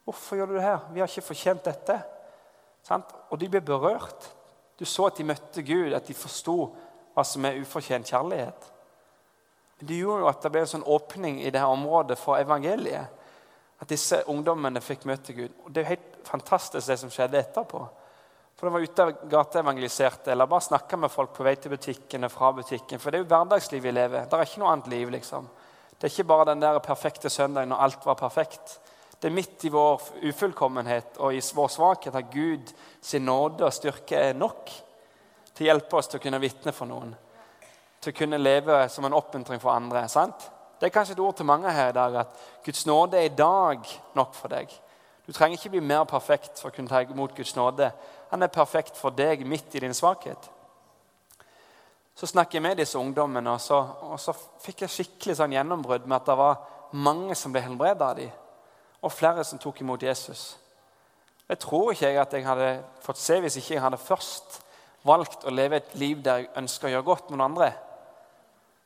Hvorfor 0.04 0.36
gjør 0.36 0.46
du 0.46 0.54
det 0.58 0.62
her? 0.66 0.82
Vi 0.92 1.00
har 1.00 1.08
ikke 1.08 1.24
fortjent 1.24 1.64
dette. 1.64 1.96
Sant? 2.84 3.08
Og 3.32 3.40
de 3.40 3.48
blir 3.48 3.64
berørt. 3.64 4.26
Du 4.78 4.84
så 4.84 5.08
at 5.08 5.18
de 5.18 5.26
møtte 5.28 5.62
Gud, 5.62 5.92
at 5.94 6.06
de 6.06 6.16
forsto 6.18 6.56
hva 7.14 7.24
som 7.26 7.44
er 7.46 7.60
ufortjent 7.62 8.10
kjærlighet. 8.10 8.70
Men 9.78 9.90
det 9.90 9.98
gjorde 10.00 10.24
jo 10.24 10.30
at 10.30 10.42
det 10.42 10.52
ble 10.54 10.62
en 10.64 10.70
sånn 10.70 10.88
åpning 10.96 11.40
i 11.42 11.50
dette 11.50 11.66
området 11.70 12.18
for 12.18 12.38
evangeliet. 12.40 13.20
At 13.82 13.90
disse 13.90 14.22
ungdommene 14.30 14.82
fikk 14.82 15.04
møte 15.06 15.34
Gud. 15.36 15.52
Og 15.64 15.70
Det 15.72 15.82
er 15.82 15.84
jo 15.84 15.94
helt 15.94 16.26
fantastisk, 16.26 16.86
det 16.88 16.98
som 16.98 17.12
skjedde 17.12 17.40
etterpå. 17.40 17.82
For 18.54 18.68
de 18.68 18.72
var 18.74 18.86
ute 18.86 19.04
og 19.04 19.24
gateevangeliserte 19.30 20.30
eller 20.32 20.46
bare 20.50 20.66
snakka 20.68 20.96
med 20.96 21.10
folk 21.10 21.32
på 21.34 21.44
vei 21.44 21.56
til 21.58 21.74
butikken 21.74 22.24
og 22.24 22.32
fra 22.32 22.52
butikken. 22.54 23.02
For 23.02 23.10
det 23.10 23.18
er 23.18 23.24
jo 23.24 23.30
hverdagsliv 23.32 23.82
vi 23.82 23.92
lever. 23.92 24.28
Det 24.30 24.38
er 24.38 24.46
ikke 24.46 24.62
noe 24.62 24.72
annet 24.72 24.90
liv. 24.92 25.10
liksom. 25.10 25.48
Det 25.98 26.06
er 26.06 26.12
ikke 26.14 26.30
bare 26.30 26.46
den 26.52 26.62
der 26.62 26.78
perfekte 26.78 27.30
søndagen 27.30 27.68
når 27.74 27.82
alt 27.86 28.06
var 28.06 28.14
perfekt. 28.14 28.78
Det 29.24 29.30
er 29.30 29.36
midt 29.40 29.62
i 29.64 29.70
vår 29.72 30.02
ufullkommenhet 30.28 31.14
og 31.24 31.32
i 31.32 31.38
vår 31.56 31.68
svakhet 31.72 32.16
at 32.18 32.26
Gud 32.28 32.68
sin 33.00 33.24
nåde 33.24 33.64
og 33.64 33.72
styrke 33.72 34.18
er 34.20 34.34
nok 34.36 34.68
til 35.54 35.64
å 35.64 35.70
hjelpe 35.70 35.96
oss 35.96 36.10
til 36.12 36.20
å 36.20 36.24
kunne 36.26 36.40
vitne 36.42 36.74
for 36.76 36.90
noen. 36.90 37.14
Til 38.04 38.12
å 38.12 38.18
kunne 38.18 38.36
leve 38.36 38.82
som 38.92 39.08
en 39.08 39.16
oppmuntring 39.16 39.62
for 39.62 39.72
andre. 39.72 40.02
sant? 40.12 40.44
Det 40.76 40.90
er 40.90 40.92
kanskje 40.92 41.16
et 41.16 41.24
ord 41.24 41.38
til 41.38 41.48
mange 41.48 41.72
her 41.72 41.88
i 41.88 41.96
dag 41.96 42.18
at 42.20 42.44
Guds 42.66 42.84
nåde 42.84 43.16
er 43.16 43.30
i 43.30 43.32
dag 43.32 43.88
nok 44.12 44.36
for 44.36 44.52
deg. 44.52 44.68
Du 45.24 45.32
trenger 45.32 45.56
ikke 45.56 45.72
bli 45.78 45.80
mer 45.80 46.04
perfekt 46.04 46.60
for 46.60 46.68
å 46.68 46.76
kunne 46.76 46.92
ta 46.92 47.00
imot 47.00 47.34
Guds 47.34 47.56
nåde. 47.56 47.94
Han 48.28 48.44
er 48.44 48.52
perfekt 48.52 49.00
for 49.00 49.08
deg 49.08 49.48
midt 49.48 49.72
i 49.72 49.86
din 49.86 49.96
svakhet. 49.96 50.50
Så 52.12 52.28
snakker 52.28 52.60
jeg 52.60 52.68
med 52.68 52.76
disse 52.76 53.00
ungdommene, 53.00 53.56
og 53.56 53.60
så, 53.60 53.80
og 54.04 54.20
så 54.20 54.36
fikk 54.36 54.84
jeg 54.84 54.98
skikkelig 55.00 55.40
sånn 55.40 55.56
gjennombrudd 55.56 56.04
med 56.04 56.20
at 56.20 56.28
det 56.28 56.40
var 56.44 56.64
mange 56.92 57.32
som 57.34 57.56
ble 57.56 57.64
helbreda 57.64 58.12
av 58.12 58.20
dem, 58.20 58.40
og 59.04 59.12
flere 59.12 59.44
som 59.44 59.60
tok 59.60 59.82
imot 59.84 60.02
Jesus. 60.02 60.54
Jeg 61.48 61.60
tror 61.60 61.92
ikke 61.92 62.08
jeg 62.08 62.20
at 62.20 62.32
jeg 62.32 62.46
hadde 62.46 62.68
fått 63.04 63.20
se 63.20 63.36
hvis 63.44 63.58
ikke 63.60 63.74
jeg 63.76 63.84
hadde 63.84 64.00
først 64.00 64.60
valgt 65.04 65.44
å 65.44 65.52
leve 65.52 65.76
et 65.76 65.96
liv 66.00 66.22
der 66.24 66.40
jeg 66.40 66.52
ønsker 66.56 66.88
å 66.88 66.94
gjøre 66.94 67.08
godt 67.10 67.30
mot 67.32 67.44
andre. 67.44 67.72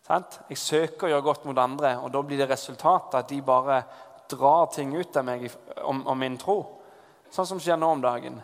Jeg 0.08 0.58
søker 0.58 1.06
å 1.06 1.10
gjøre 1.12 1.26
godt 1.26 1.44
mot 1.46 1.58
andre, 1.60 1.94
og 2.02 2.10
da 2.10 2.22
blir 2.24 2.40
det 2.40 2.48
resultatet 2.50 3.18
at 3.20 3.28
de 3.30 3.42
bare 3.44 3.82
drar 4.28 4.70
ting 4.72 4.94
ut 4.96 5.16
av 5.16 5.26
meg 5.28 5.46
om, 5.84 6.00
om 6.08 6.18
min 6.18 6.38
tro. 6.40 6.62
Sånn 7.30 7.46
som 7.46 7.60
skjer 7.60 7.76
nå 7.78 7.90
om 7.92 8.02
dagen. 8.02 8.40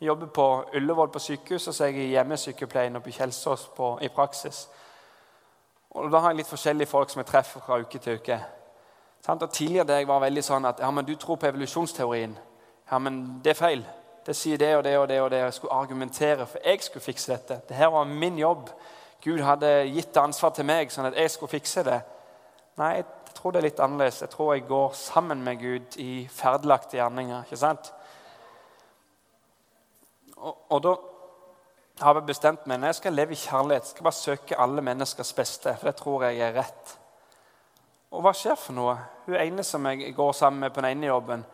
Jeg 0.00 0.08
jobber 0.08 0.32
på 0.34 0.46
Ullevål 0.74 1.12
på 1.12 1.20
sykehus, 1.22 1.68
og 1.68 1.76
så 1.76 1.84
er 1.84 1.92
jeg 1.92 2.08
i 2.08 2.14
hjemmesykepleien 2.16 2.96
oppe 2.98 3.12
i 3.12 3.14
Kjelsås 3.14 3.68
på, 3.76 3.92
i 4.02 4.10
praksis. 4.10 4.64
Og 5.92 6.10
Da 6.10 6.24
har 6.24 6.32
jeg 6.32 6.40
litt 6.40 6.50
forskjellige 6.50 6.90
folk 6.90 7.12
som 7.12 7.20
jeg 7.20 7.28
treffer 7.28 7.62
fra 7.62 7.78
uke 7.78 8.00
til 8.02 8.18
uke. 8.18 8.40
Og 9.28 9.50
Tidligere 9.52 9.86
der 9.86 10.00
jeg 10.02 10.08
var 10.08 10.20
veldig 10.20 10.42
sånn 10.42 10.64
at 10.66 10.80
ja, 10.82 10.90
men 10.90 11.06
du 11.06 11.14
tror 11.16 11.36
på 11.38 11.46
evolusjonsteorien. 11.46 12.34
Ja, 12.90 12.98
men 12.98 13.40
det 13.44 13.52
er 13.52 13.58
feil. 13.58 13.84
Det 14.26 14.34
sier 14.36 14.58
det 14.58 14.76
og 14.76 14.84
det 14.84 14.96
og 14.98 15.08
det. 15.08 15.20
og 15.22 15.30
det. 15.30 15.38
Jeg 15.38 15.54
skulle 15.54 15.72
argumentere, 15.74 16.46
for 16.46 16.58
jeg 16.64 16.82
skulle 16.82 17.04
fikse 17.04 17.32
dette. 17.32 17.60
Dette 17.68 17.90
var 17.92 18.04
min 18.04 18.38
jobb. 18.38 18.70
Gud 19.22 19.40
hadde 19.40 19.70
gitt 19.94 20.16
ansvar 20.18 20.50
til 20.50 20.66
meg, 20.66 20.90
sånn 20.90 21.06
at 21.06 21.18
jeg 21.18 21.30
skulle 21.30 21.50
fikse 21.50 21.84
det. 21.86 22.00
Nei, 22.80 22.94
jeg 22.96 23.06
tror 23.36 23.52
det 23.52 23.60
er 23.60 23.68
litt 23.68 23.82
annerledes. 23.82 24.22
Jeg 24.24 24.32
tror 24.32 24.54
jeg 24.54 24.66
går 24.66 24.94
sammen 24.98 25.42
med 25.44 25.60
Gud 25.60 25.98
i 26.02 26.26
ferdelagte 26.30 26.98
gjerninger. 26.98 27.44
ikke 27.44 27.60
sant? 27.60 27.92
Og, 30.36 30.56
og 30.68 30.82
da 30.82 30.96
har 32.02 32.18
jeg 32.18 32.26
bestemt 32.26 32.66
meg 32.66 32.80
når 32.80 32.90
jeg 32.90 32.98
skal 32.98 33.14
leve 33.14 33.36
i 33.36 33.38
kjærlighet, 33.38 33.86
skal 33.86 34.02
jeg 34.02 34.08
bare 34.08 34.18
søke 34.18 34.58
alle 34.58 34.82
menneskers 34.82 35.32
beste. 35.38 35.76
For 35.78 35.90
det 35.90 35.96
tror 36.00 36.26
jeg 36.26 36.42
er 36.42 36.58
rett. 36.58 36.96
Og 38.12 38.24
hva 38.24 38.32
skjer 38.36 38.58
for 38.60 38.76
noe? 38.76 38.96
Hun 39.26 39.38
ene 39.40 39.64
som 39.64 39.86
jeg 39.88 40.12
går 40.16 40.32
sammen 40.36 40.66
med 40.66 40.74
på 40.74 40.82
den 40.82 40.96
ene 40.96 41.08
jobben, 41.08 41.44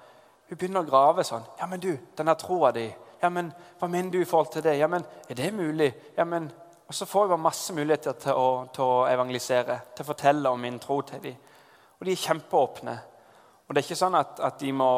hun 0.48 0.56
begynner 0.56 0.82
å 0.82 0.88
grave 0.88 1.24
sånn. 1.26 1.44
Ja, 1.60 1.68
men 1.70 1.82
du, 1.82 1.92
denne 2.16 2.34
troa 2.40 2.72
di. 2.74 2.86
Ja, 3.20 3.28
men 3.30 3.50
hva 3.78 3.88
mener 3.90 4.10
du 4.14 4.20
i 4.22 4.28
forhold 4.28 4.52
til 4.54 4.64
det? 4.64 4.78
Ja, 4.78 4.88
men 4.90 5.04
er 5.28 5.36
det 5.38 5.52
mulig? 5.54 5.92
Ja, 6.16 6.24
men 6.24 6.50
Og 6.88 6.94
så 6.94 7.04
får 7.04 7.26
bare 7.28 7.36
masse 7.36 7.74
muligheter 7.76 8.14
til 8.16 8.32
å, 8.32 8.64
til 8.72 8.80
å 8.80 9.02
evangelisere, 9.12 9.74
til 9.92 10.06
å 10.06 10.08
fortelle 10.08 10.48
om 10.48 10.62
min 10.64 10.78
tro 10.80 11.02
til 11.04 11.20
dem. 11.20 11.34
Og 11.98 12.06
de 12.06 12.14
er 12.14 12.22
kjempeåpne. 12.22 12.94
Og 13.66 13.74
det 13.74 13.82
er 13.82 13.84
ikke 13.84 13.98
sånn 14.00 14.16
at, 14.16 14.40
at 14.40 14.56
de 14.62 14.70
må 14.72 14.88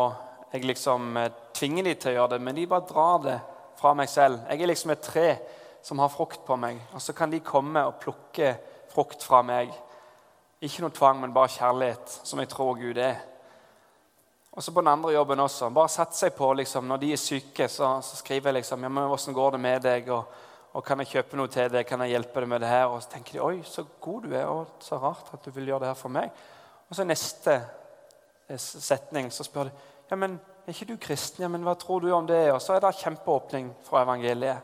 jeg 0.53 0.69
liksom 0.71 1.17
tvinger 1.17 1.35
tvinge 1.59 1.83
dem 1.89 1.99
til 1.99 2.13
å 2.13 2.15
gjøre 2.15 2.33
det, 2.37 2.39
men 2.47 2.55
de 2.55 2.69
bare 2.71 2.87
drar 2.87 3.19
det 3.25 3.35
fra 3.81 3.93
meg 3.99 4.09
selv. 4.11 4.45
Jeg 4.47 4.63
er 4.63 4.71
liksom 4.71 4.95
et 4.95 5.03
tre 5.03 5.27
som 5.83 5.99
har 5.99 6.15
frukt 6.15 6.45
på 6.47 6.57
meg. 6.63 6.79
Og 6.95 7.03
så 7.03 7.15
kan 7.17 7.35
de 7.35 7.43
komme 7.43 7.83
og 7.87 7.99
plukke 8.03 8.55
frukt 8.95 9.27
fra 9.27 9.43
meg. 9.47 9.75
Ikke 10.61 10.83
noe 10.85 10.93
tvang, 10.93 11.21
men 11.23 11.33
bare 11.33 11.49
kjærlighet, 11.49 12.21
som 12.25 12.41
jeg 12.43 12.49
tror 12.53 12.75
Gud 12.77 12.99
er. 13.01 13.23
Og 14.53 14.63
så 14.63 14.73
på 14.73 14.83
den 14.83 14.91
andre 14.93 15.13
jobben 15.15 15.41
også. 15.41 15.71
Bare 15.73 15.89
sette 15.89 16.19
seg 16.19 16.35
på 16.37 16.53
liksom, 16.59 16.85
Når 16.85 16.97
de 17.01 17.13
er 17.13 17.21
syke, 17.21 17.69
så, 17.69 17.95
så 18.03 18.17
skriver 18.17 18.51
jeg 18.51 18.55
liksom 18.55 18.83
ja, 18.83 18.89
men 18.89 19.09
'Hvordan 19.09 19.35
går 19.35 19.51
det 19.51 19.61
med 19.61 19.81
deg?' 19.81 20.11
Og, 20.11 20.25
og 20.73 20.85
'Kan 20.85 20.99
jeg 20.99 21.07
kjøpe 21.07 21.37
noe 21.37 21.49
til 21.49 21.71
deg? 21.71 21.87
Kan 21.87 22.01
jeg 22.01 22.11
hjelpe 22.11 22.41
deg 22.41 22.49
med 22.49 22.61
det 22.61 22.69
her?' 22.69 22.87
Og 22.87 23.03
så 23.03 23.09
tenker 23.09 23.33
de 23.33 23.41
'Oi, 23.41 23.63
så 23.65 23.85
god 24.01 24.23
du 24.23 24.35
er, 24.35 24.45
og 24.45 24.67
så 24.81 24.99
rart 24.99 25.31
at 25.33 25.45
du 25.45 25.51
vil 25.51 25.67
gjøre 25.67 25.81
det 25.81 25.89
her 25.89 25.95
for 25.95 26.09
meg'. 26.09 26.31
Og 26.91 26.97
så 26.97 27.05
neste 27.05 27.63
eh, 28.49 28.59
setning 28.59 29.33
så 29.33 29.45
spør 29.45 29.65
de 29.65 29.71
'Ja, 30.11 30.17
men 30.17 30.41
er 30.67 30.73
ikke 30.73 30.93
du 30.93 30.97
kristen? 30.97 31.43
Ja, 31.43 31.49
men 31.49 31.63
hva 31.63 31.75
tror 31.75 32.01
du 32.01 32.13
om 32.13 32.27
det?' 32.27 32.53
Og 32.53 32.61
så 32.63 32.73
er 32.73 32.81
det 32.81 32.97
kjempeåpning 32.97 33.75
fra 33.85 34.03
evangeliet. 34.03 34.59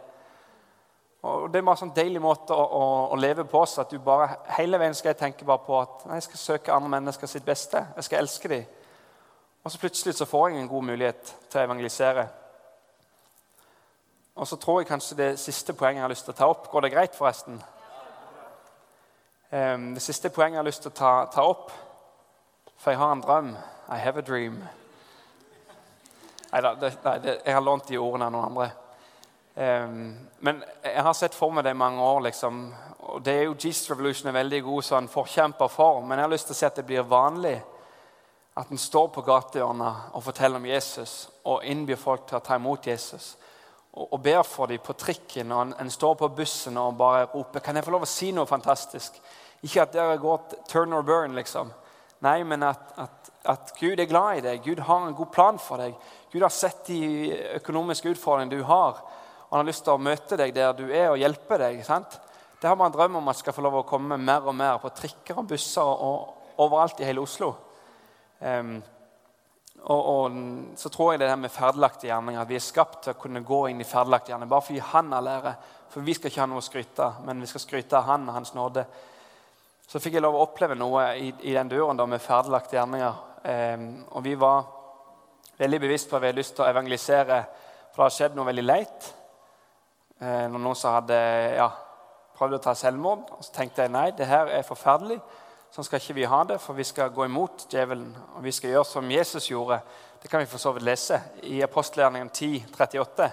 Og 1.23 1.53
Det 1.53 1.65
bare 1.65 1.75
en 1.75 1.81
sånn 1.81 1.95
deilig 1.97 2.21
måte 2.23 2.55
å, 2.55 2.65
å, 2.65 2.83
å, 3.13 3.17
leve 3.17 3.45
på. 3.45 3.65
så 3.67 3.83
at 3.83 3.91
du 3.91 3.99
bare 3.99 4.37
Hele 4.59 4.79
veien 4.79 4.95
skal 4.95 5.11
jeg 5.11 5.19
tenke 5.19 5.45
bare 5.45 5.65
på 5.67 5.79
at 5.81 6.05
nei, 6.07 6.21
jeg 6.21 6.29
skal 6.29 6.43
søke 6.43 6.75
andre 6.75 6.93
mennesker 6.99 7.27
sitt 7.31 7.45
beste. 7.45 7.87
Jeg 7.97 8.05
skal 8.05 8.19
elske 8.19 8.49
dem. 8.49 8.67
Og 9.65 9.73
så 9.73 9.79
plutselig 9.83 10.15
så 10.15 10.29
får 10.31 10.49
jeg 10.51 10.61
en 10.61 10.69
god 10.69 10.85
mulighet 10.93 11.33
til 11.51 11.61
å 11.61 11.65
evangelisere. 11.65 12.27
Og 14.37 14.47
så 14.47 14.57
tror 14.57 14.81
jeg 14.81 14.91
kanskje 14.93 15.17
det 15.17 15.31
siste 15.41 15.73
poenget 15.73 16.03
jeg 16.03 16.05
har 16.05 16.13
lyst 16.13 16.29
til 16.29 16.35
å 16.35 16.39
ta 16.39 16.49
opp 16.53 16.69
Går 16.71 16.85
det 16.85 16.93
greit, 16.93 17.17
forresten? 17.17 17.57
Um, 19.51 19.95
det 19.95 20.03
siste 20.03 20.31
poenget 20.31 20.59
jeg 20.59 20.63
har 20.63 20.69
lyst 20.69 20.83
til 20.85 20.93
å 20.93 20.99
ta, 20.99 21.13
ta 21.33 21.43
opp, 21.47 21.71
for 22.77 22.93
jeg 22.93 22.99
har 23.01 23.13
en 23.15 23.23
drøm 23.23 23.53
I 23.89 23.99
have 24.03 24.19
a 24.19 24.27
dream. 24.27 24.59
Nei 26.51 26.63
da, 26.63 26.75
jeg 26.83 27.55
har 27.55 27.63
lånt 27.63 27.89
de 27.89 27.99
ordene 27.99 28.27
av 28.27 28.35
noen 28.35 28.49
andre. 28.51 28.86
Um, 29.57 30.17
men 30.39 30.59
jeg 30.85 31.01
har 31.03 31.15
sett 31.17 31.35
for 31.35 31.49
meg 31.49 31.65
det 31.65 31.73
i 31.73 31.79
mange 31.81 32.03
år. 32.03 32.21
liksom, 32.21 32.75
og 32.99 33.23
Det 33.25 33.33
er 33.33 33.43
jo 33.47 33.57
Jesus 33.57 33.91
Revolution 33.91 34.29
er 34.29 34.37
veldig 34.37 34.63
god 34.63 34.85
sånn 34.85 35.09
forkjemper 35.09 35.71
for. 35.73 36.03
Men 36.05 36.19
jeg 36.19 36.27
har 36.27 36.35
lyst 36.35 36.51
til 36.51 36.57
å 36.57 36.59
si 36.59 36.67
at 36.69 36.77
det 36.77 36.85
blir 36.87 37.09
vanlig 37.09 37.57
at 38.57 38.71
en 38.71 38.81
står 38.81 39.09
på 39.13 39.25
gatehjørnet 39.25 40.13
og 40.17 40.25
forteller 40.25 40.61
om 40.61 40.69
Jesus 40.69 41.29
og 41.45 41.65
innbyr 41.65 41.97
folk 42.01 42.29
til 42.29 42.39
å 42.39 42.45
ta 42.45 42.61
imot 42.61 42.87
Jesus. 42.87 43.35
Og, 43.93 44.13
og 44.13 44.21
ber 44.21 44.43
for 44.45 44.69
dem 44.69 44.85
på 44.85 44.93
trikken, 44.93 45.53
og 45.53 45.63
en, 45.63 45.75
en, 45.81 45.91
står 45.91 46.15
på 46.21 46.33
bussen 46.37 46.77
og 46.77 46.97
bare 47.01 47.27
roper 47.33 47.65
Kan 47.65 47.77
jeg 47.77 47.85
få 47.85 47.97
lov 47.97 48.05
å 48.05 48.13
si 48.13 48.33
noe 48.37 48.49
fantastisk? 48.49 49.17
Ikke 49.65 49.87
at 49.87 49.93
dere 49.97 50.21
går 50.21 50.57
turn 50.69 50.93
or 50.93 51.05
burn, 51.05 51.37
liksom. 51.37 51.73
Nei, 52.25 52.43
men 52.45 52.65
at, 52.65 52.93
at, 53.01 53.31
at 53.45 53.73
Gud 53.81 54.01
er 54.01 54.09
glad 54.09 54.39
i 54.39 54.45
deg. 54.45 54.65
Gud 54.65 54.85
har 54.85 55.05
en 55.05 55.17
god 55.17 55.33
plan 55.33 55.61
for 55.61 55.81
deg. 55.81 55.97
Gud 56.33 56.45
har 56.45 56.53
sett 56.53 56.89
de 56.89 57.33
økonomiske 57.57 58.13
utfordringene 58.13 58.57
du 58.57 58.69
har 58.69 59.01
han 59.57 59.65
har 59.65 59.71
lyst 59.71 59.87
til 59.87 59.95
å 59.97 60.03
møte 60.05 60.37
deg 60.37 60.51
der 60.53 60.75
du 60.77 60.83
er, 60.91 61.07
og 61.09 61.21
hjelpe 61.21 61.57
deg. 61.57 61.79
sant? 61.85 62.19
Det 62.61 62.69
har 62.69 62.77
man 62.77 62.91
en 62.91 62.97
drøm 62.97 63.17
om 63.17 63.29
at 63.33 63.39
skal 63.39 63.55
få 63.57 63.63
lov 63.65 63.79
å 63.81 63.87
komme 63.89 64.19
mer 64.21 64.45
og 64.45 64.53
mer 64.57 64.77
på 64.83 64.91
trikker 64.93 65.39
og 65.41 65.49
busser 65.49 65.81
og 65.81 66.61
overalt 66.61 67.01
i 67.01 67.07
hele 67.09 67.23
Oslo. 67.25 67.55
Um, 68.41 68.75
og, 69.81 70.03
og, 70.13 70.37
så 70.77 70.93
tror 70.93 71.13
jeg 71.13 71.23
det 71.23 71.31
her 71.31 71.41
med 71.41 71.53
ferdelagte 71.53 72.11
gjerninger, 72.11 72.43
at 72.43 72.51
vi 72.53 72.59
er 72.59 72.65
skapt 72.65 73.03
til 73.05 73.15
å 73.15 73.21
kunne 73.21 73.45
gå 73.49 73.63
inn 73.71 73.81
i 73.81 73.89
ferdelagte 73.89 74.35
gjerninger. 74.35 74.53
Bare 74.53 74.67
fordi 74.67 74.85
Han 74.93 75.13
har 75.17 75.25
lære. 75.25 75.53
For 75.93 76.05
vi 76.05 76.17
skal 76.19 76.29
ikke 76.29 76.43
ha 76.43 76.49
noe 76.51 76.61
å 76.61 76.67
skryte 76.67 77.11
men 77.25 77.41
vi 77.41 77.49
skal 77.49 77.63
skryte 77.63 77.97
av 77.97 78.09
Han 78.11 78.29
og 78.29 78.37
Hans 78.37 78.53
nåde. 78.57 78.85
Så 79.89 80.03
fikk 80.03 80.19
jeg 80.19 80.25
lov 80.27 80.37
å 80.37 80.43
oppleve 80.45 80.77
noe 80.77 81.07
i, 81.17 81.31
i 81.49 81.55
den 81.55 81.71
døren 81.73 81.97
da 81.97 82.05
med 82.05 82.21
ferdelagte 82.21 82.77
gjerninger. 82.77 83.23
Um, 83.47 83.87
og 84.11 84.27
vi 84.27 84.35
var 84.37 84.67
veldig 85.57 85.81
bevisst 85.87 86.11
på 86.11 86.19
at 86.19 86.25
vi 86.25 86.33
hadde 86.33 86.43
lyst 86.43 86.57
til 86.59 86.67
å 86.67 86.73
evangelisere, 86.73 87.39
for 87.95 88.03
det 88.03 88.09
har 88.11 88.17
skjedd 88.19 88.37
noe 88.37 88.51
veldig 88.51 88.67
leit. 88.67 89.13
Eh, 90.21 90.47
når 90.49 90.63
noen 90.63 90.79
som 90.79 90.95
hadde 90.97 91.17
ja, 91.59 91.69
prøvd 92.37 92.57
å 92.57 92.63
ta 92.65 92.73
selvmord. 92.77 93.27
Og 93.37 93.45
så 93.45 93.53
tenkte 93.59 93.85
jeg 93.85 93.93
nei, 93.93 94.09
det 94.17 94.29
her 94.31 94.49
er 94.53 94.65
forferdelig. 94.65 95.19
Sånn 95.75 95.85
skal 95.85 96.01
ikke 96.01 96.17
vi 96.17 96.29
ha 96.31 96.39
det, 96.49 96.61
for 96.63 96.79
vi 96.79 96.87
skal 96.89 97.13
gå 97.13 97.27
imot 97.27 97.67
djevelen. 97.73 98.15
Og 98.37 98.45
vi 98.47 98.53
skal 98.55 98.73
gjøre 98.73 98.89
som 98.89 99.11
Jesus 99.13 99.51
gjorde. 99.51 99.81
Det 100.23 100.31
kan 100.33 100.41
vi 100.41 100.49
for 100.49 100.63
så 100.63 100.73
vidt 100.73 100.87
lese 100.89 101.21
i 101.45 101.61
apostelgjerningen 101.65 102.31
10, 102.33 102.65
38. 102.73 103.29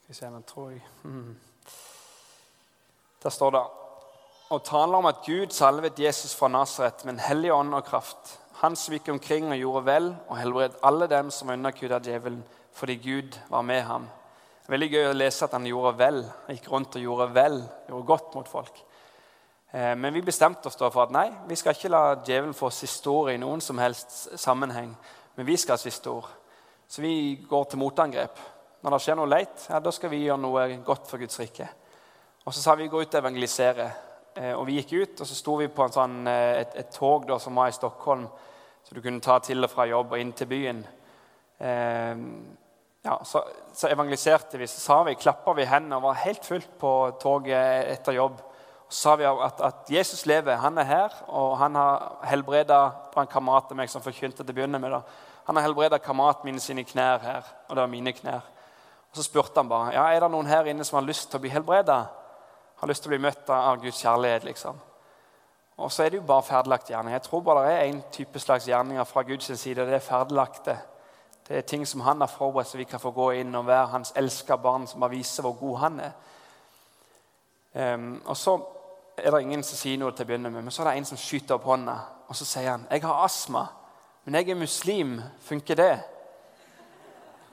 Skal 0.00 0.14
vi 0.14 0.18
se, 0.18 0.32
nå 0.32 0.40
tror 0.48 0.72
jeg 0.72 0.80
hmm. 1.04 1.36
Der 3.22 3.30
står 3.30 3.52
det 3.54 3.62
og 4.50 4.64
taler 4.66 4.98
om 4.98 5.06
at 5.06 5.22
Gud 5.22 5.52
salvet 5.54 5.98
Jesus 6.02 6.34
fra 6.34 6.48
Nasaret 6.50 7.04
med 7.04 7.14
en 7.14 7.22
hellig 7.22 7.52
ånd 7.54 7.74
og 7.76 7.84
kraft. 7.86 8.32
Han 8.60 8.74
som 8.76 8.96
gikk 8.96 9.08
omkring 9.12 9.46
og 9.52 9.60
gjorde 9.60 9.82
vel 9.86 10.08
og 10.26 10.38
helbredet 10.40 10.80
alle 10.86 11.06
dem 11.10 11.30
som 11.30 11.48
var 11.48 11.58
underkudd 11.60 11.94
av 11.94 12.02
djevelen, 12.04 12.40
fordi 12.74 12.96
Gud 12.98 13.38
var 13.48 13.62
med 13.62 13.84
ham. 13.86 14.08
Veldig 14.70 14.88
gøy 14.90 15.06
å 15.08 15.14
lese 15.14 15.46
at 15.46 15.54
han 15.54 15.66
gjorde 15.66 15.94
vel. 15.98 16.20
Han 16.46 16.58
gikk 16.58 16.66
rundt 16.70 16.98
og 16.98 17.06
gjorde 17.06 17.28
vel, 17.34 17.60
gjorde 17.88 18.08
godt 18.10 18.34
mot 18.38 18.50
folk. 18.50 18.82
Eh, 19.70 19.94
men 19.94 20.14
vi 20.14 20.24
bestemte 20.26 20.66
oss 20.66 20.78
da 20.78 20.90
for 20.90 21.06
at 21.06 21.14
nei, 21.14 21.28
vi 21.46 21.58
skal 21.58 21.78
ikke 21.78 21.94
la 21.94 22.02
djevelen 22.18 22.54
få 22.58 22.72
siste 22.74 23.10
ord 23.10 23.30
i 23.30 23.38
noen 23.38 23.62
som 23.62 23.78
helst 23.82 24.36
sammenheng. 24.38 24.92
Men 25.38 25.46
vi 25.46 25.58
skal 25.58 25.78
ha 25.78 25.82
siste 25.82 26.10
ord. 26.10 26.26
Så 26.90 27.06
vi 27.06 27.14
går 27.46 27.70
til 27.70 27.82
motangrep. 27.82 28.38
Når 28.82 28.96
det 28.96 29.02
skjer 29.06 29.18
noe 29.18 29.30
leit, 29.30 29.66
ja, 29.70 29.78
da 29.78 29.94
skal 29.94 30.10
vi 30.10 30.24
gjøre 30.24 30.42
noe 30.42 30.68
godt 30.86 31.06
for 31.06 31.22
Guds 31.22 31.38
rike. 31.38 31.70
Og 32.42 32.54
så 32.54 32.62
sa 32.62 32.74
vi 32.74 32.90
gå 32.90 32.98
ut 32.98 33.14
og 33.14 33.20
evangelisere. 33.20 33.90
Eh, 34.38 34.54
og 34.54 34.66
vi 34.68 34.78
gikk 34.78 34.92
ut, 34.94 35.20
og 35.20 35.26
så 35.26 35.34
sto 35.34 35.56
vi 35.58 35.66
på 35.74 35.88
sånn, 35.90 36.20
eh, 36.30 36.60
et, 36.62 36.74
et, 36.78 36.90
tog 36.94 37.26
da, 37.26 37.38
som 37.42 37.56
var 37.58 37.70
i 37.70 37.74
Stockholm, 37.74 38.28
så 38.86 38.94
du 38.94 39.00
kunne 39.02 39.22
ta 39.24 39.40
til 39.42 39.66
og 39.66 39.72
fra 39.72 39.88
jobb 39.90 40.14
og 40.14 40.22
inn 40.22 40.30
til 40.38 40.48
byen. 40.50 40.84
Eh, 41.58 42.20
ja, 43.02 43.16
så, 43.24 43.42
så, 43.72 43.88
evangeliserte 43.88 44.60
vi. 44.60 44.68
Så 44.70 44.78
sa 44.84 45.00
vi, 45.08 45.16
klappa 45.18 45.54
vi 45.56 45.66
hendene 45.66 45.98
og 45.98 46.06
var 46.06 46.22
helt 46.22 46.46
fullt 46.46 46.70
på 46.78 46.92
toget 47.22 47.90
etter 47.90 48.18
jobb. 48.20 48.38
Så 48.90 49.00
sa 49.00 49.16
vi 49.18 49.26
at, 49.26 49.64
at 49.66 49.90
Jesus 49.90 50.22
lever. 50.30 50.60
Han 50.62 50.78
er 50.78 50.86
her, 50.86 51.18
og 51.28 51.56
han 51.58 51.78
har 51.78 52.06
helbreda 52.30 52.80
en 53.18 53.30
kamerat 53.30 53.72
av 53.72 53.78
meg 53.78 53.90
som 53.90 54.04
forkynte 54.04 54.44
til 54.44 54.54
å 54.54 54.58
begynne 54.60 54.78
med. 54.82 54.94
Da. 54.94 55.02
Han 55.48 55.58
har 55.58 55.66
helbreda 55.66 55.98
kameraten 56.02 56.46
min 56.46 56.62
sine 56.62 56.86
knær 56.86 57.22
her, 57.24 57.52
og 57.66 57.74
det 57.74 57.82
var 57.82 57.90
mine 57.90 58.14
knær. 58.14 58.46
Og 59.10 59.18
Så 59.18 59.26
spurte 59.26 59.58
han 59.58 59.70
bare 59.70 59.94
ja, 59.96 60.06
er 60.06 60.22
det 60.22 60.30
noen 60.30 60.46
her 60.50 60.68
inne 60.70 60.86
som 60.86 61.00
har 61.00 61.08
lyst 61.08 61.30
til 61.30 61.40
å 61.40 61.42
bli 61.42 61.50
helbreda 61.50 62.04
har 62.80 62.88
lyst 62.88 63.02
til 63.02 63.10
å 63.10 63.14
bli 63.14 63.24
møtt 63.26 63.50
av 63.50 63.80
Guds 63.82 64.00
kjærlighet. 64.02 64.44
liksom. 64.44 64.80
Og 65.76 65.92
så 65.92 66.02
er 66.02 66.10
det 66.10 66.20
jo 66.20 66.26
bare 66.28 66.42
ferdelagte 66.44 66.92
gjerning. 66.92 67.14
Jeg 67.14 67.22
tror 67.22 67.40
bare 67.40 67.66
det 67.66 67.76
er 67.76 67.84
en 67.84 68.02
type 68.12 68.38
slags 68.38 68.68
gjerninger 68.68 69.04
fra 69.04 69.22
Guds 69.22 69.60
side. 69.60 69.86
Det 69.86 69.94
er 69.94 70.04
ferdelagte. 70.04 70.78
Det 71.48 71.56
er 71.56 71.60
ting 71.60 71.86
som 71.86 72.00
han 72.00 72.20
har 72.20 72.28
forberedt, 72.28 72.68
så 72.68 72.78
vi 72.78 72.84
kan 72.84 73.00
få 73.00 73.10
gå 73.10 73.30
inn 73.40 73.54
og 73.54 73.66
være 73.66 73.86
hans 73.86 74.12
elska 74.16 74.56
barn 74.56 74.86
som 74.86 75.00
bare 75.00 75.16
viser 75.16 75.42
hvor 75.42 75.56
god 75.58 75.78
han 75.78 76.00
er. 76.00 76.12
Um, 77.94 78.22
og 78.26 78.36
så 78.36 78.60
er 79.16 79.30
det 79.30 79.40
ingen 79.42 79.62
som 79.62 79.78
sier 79.78 79.98
noe 79.98 80.12
til 80.12 80.24
å 80.24 80.28
begynne 80.28 80.50
med, 80.50 80.62
men 80.62 80.74
så 80.74 80.82
er 80.82 80.90
det 80.90 80.98
en 80.98 81.08
som 81.08 81.18
skyter 81.18 81.54
opp 81.54 81.64
hånda 81.70 81.96
og 82.30 82.36
så 82.36 82.44
sier 82.44 82.70
han, 82.70 82.86
'Jeg 82.90 83.02
har 83.02 83.24
astma, 83.24 83.66
men 84.24 84.34
jeg 84.34 84.48
er 84.48 84.54
muslim. 84.54 85.22
Funker 85.40 85.74
det?' 85.74 86.04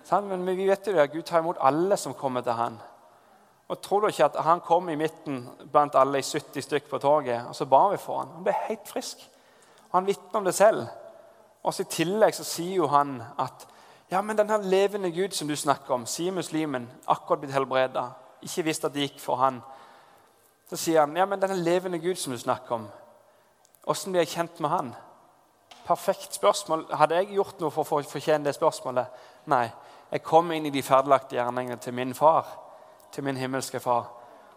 Sånn, 0.03 0.27
men 0.27 0.45
vi 0.45 0.67
vet 0.67 0.87
jo 0.87 0.99
at 0.99 1.11
Gud 1.11 1.23
tar 1.23 1.39
imot 1.39 1.57
alle 1.59 1.97
som 1.97 2.13
kommer 2.13 2.41
til 2.41 2.53
han. 2.53 2.77
Og 3.67 3.81
Tror 3.81 4.01
du 4.01 4.07
ikke 4.07 4.25
at 4.25 4.43
han 4.43 4.61
kom 4.63 4.89
i 4.89 4.95
midten 4.95 5.41
blant 5.71 5.95
alle 5.95 6.21
i 6.21 6.23
70 6.23 6.63
stykk 6.63 6.89
på 6.89 6.99
toget, 7.03 7.47
og 7.47 7.55
så 7.55 7.65
ba 7.65 7.89
vi 7.91 7.97
for 7.99 8.21
han. 8.21 8.29
Han 8.37 8.43
ble 8.43 8.53
helt 8.67 8.87
frisk. 8.87 9.23
Han 9.91 10.07
vitner 10.07 10.39
om 10.39 10.45
det 10.45 10.55
selv. 10.55 10.85
Og 11.63 11.73
så 11.73 11.83
I 11.83 11.91
tillegg 11.91 12.35
så 12.35 12.45
sier 12.47 12.75
jo 12.75 12.87
han 12.87 13.19
at 13.39 13.67
ja, 14.11 14.21
men 14.21 14.37
den 14.37 14.63
levende 14.63 15.11
Gud 15.11 15.35
som 15.35 15.47
du 15.47 15.55
snakker 15.55 15.93
om, 15.93 16.05
sier 16.05 16.31
muslimen, 16.31 16.87
akkurat 17.07 17.41
blitt 17.41 17.51
helbreda, 17.51 18.05
ikke 18.41 18.63
visste 18.69 18.87
at 18.87 18.93
det 18.95 19.09
gikk 19.09 19.19
for 19.19 19.35
han. 19.41 19.59
Så 20.69 20.79
sier 20.79 21.01
han 21.03 21.17
ja, 21.17 21.25
men 21.25 21.41
den 21.41 21.57
levende 21.59 21.99
Gud 21.99 22.15
som 22.15 22.31
du 22.31 22.39
snakker 22.39 22.75
om, 22.75 22.87
åssen 23.83 24.15
blir 24.15 24.23
jeg 24.23 24.31
kjent 24.37 24.61
med 24.63 24.71
han? 24.71 24.93
Perfekt 25.87 26.35
spørsmål. 26.35 26.85
Hadde 26.95 27.19
jeg 27.19 27.35
gjort 27.35 27.59
noe 27.59 27.71
for 27.71 27.83
å 27.83 27.99
fortjene 28.03 28.47
det 28.47 28.55
spørsmålet? 28.55 29.11
Nei. 29.51 29.67
Jeg 30.11 30.23
kom 30.23 30.51
inn 30.55 30.65
i 30.67 30.71
de 30.71 30.83
ferdiglagte 30.83 31.35
gjerningene 31.35 31.79
til 31.83 31.95
min 31.95 32.13
far 32.15 32.47
til 33.11 33.23
min 33.23 33.37
himmelske 33.37 33.79
far. 33.79 34.11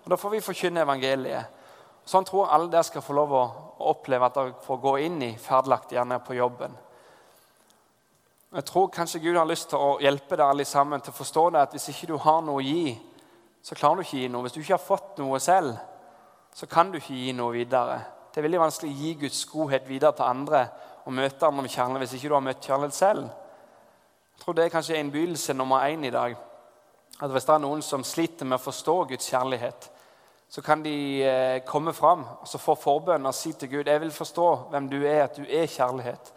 Og 0.04 0.10
Da 0.10 0.16
får 0.16 0.30
vi 0.30 0.40
forkynne 0.40 0.82
evangeliet. 0.82 1.44
Sånn 2.06 2.24
tror 2.24 2.46
jeg 2.46 2.54
alle 2.54 2.70
dere 2.72 2.86
skal 2.86 3.04
få 3.04 3.14
lov 3.14 3.32
å 3.36 3.42
oppleve 3.90 4.26
at 4.26 4.34
dere 4.38 4.54
får 4.64 4.80
gå 4.82 4.94
inn 5.04 5.20
i 5.22 5.34
ferdelagt 5.38 5.92
gjerne 5.92 6.18
på 6.24 6.34
jobben. 6.34 6.72
Jeg 8.50 8.66
tror 8.66 8.88
kanskje 8.90 9.20
Gud 9.22 9.36
har 9.38 9.46
lyst 9.46 9.68
til 9.70 9.78
å 9.78 9.98
hjelpe 10.02 10.34
dere 10.34 10.48
alle 10.50 10.64
sammen 10.66 11.00
til 11.00 11.12
å 11.12 11.18
forstå 11.20 11.44
det 11.54 11.60
at 11.60 11.76
hvis 11.76 11.90
ikke 11.92 12.08
du 12.10 12.16
har 12.18 12.40
noe 12.42 12.58
å 12.58 12.64
gi, 12.64 12.96
så 13.62 13.76
klarer 13.78 14.00
du 14.00 14.02
ikke 14.02 14.16
å 14.16 14.22
gi 14.24 14.30
noe. 14.32 14.42
Hvis 14.42 14.56
du 14.56 14.60
ikke 14.60 14.74
har 14.74 14.82
fått 14.82 15.20
noe 15.22 15.38
selv, 15.38 15.76
så 16.56 16.66
kan 16.66 16.90
du 16.90 16.98
ikke 16.98 17.14
gi 17.14 17.36
noe 17.36 17.54
videre. 17.54 18.00
Det 18.32 18.40
er 18.40 18.48
veldig 18.48 18.62
vanskelig 18.64 18.90
å 18.90 18.98
gi 19.04 19.14
Guds 19.20 19.44
godhet 19.52 19.86
videre 19.86 20.16
til 20.18 20.26
andre 20.26 20.64
og 21.04 21.14
møte 21.14 21.46
andre 21.46 21.62
med 21.62 21.70
kjærlighet 21.70 22.02
hvis 22.02 22.16
ikke 22.18 22.32
du 22.32 22.34
har 22.34 22.46
møtt 22.48 22.66
kjærlighet 22.66 22.96
selv. 22.96 23.30
Jeg 24.34 24.42
tror 24.42 24.56
det 24.56 24.64
er 24.64 24.74
kanskje 24.74 24.98
innbydelse 24.98 25.54
nummer 25.54 25.86
én 25.86 26.08
i 26.08 26.14
dag 26.14 26.34
at 27.20 27.32
hvis 27.32 27.46
det 27.46 27.54
er 27.54 27.62
noen 27.62 27.82
som 27.84 28.04
sliter 28.06 28.48
med 28.48 28.56
å 28.56 28.64
forstå 28.64 28.96
Guds 29.12 29.28
kjærlighet, 29.28 29.90
så 30.50 30.62
kan 30.66 30.82
de 30.82 31.22
eh, 31.22 31.60
komme 31.66 31.92
fram 31.94 32.24
og 32.40 32.48
så 32.48 32.58
få 32.58 32.74
forbønn 32.80 33.28
og 33.28 33.36
si 33.36 33.52
til 33.54 33.70
Gud 33.70 33.88
jeg 33.88 34.02
vil 34.02 34.14
forstå 34.14 34.46
hvem 34.72 34.88
du 34.90 34.98
er, 35.04 35.24
at 35.26 35.36
du 35.38 35.44
er 35.44 35.70
kjærlighet, 35.70 36.32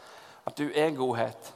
at 0.46 0.58
du 0.60 0.68
er 0.70 0.94
godhet. 0.98 1.54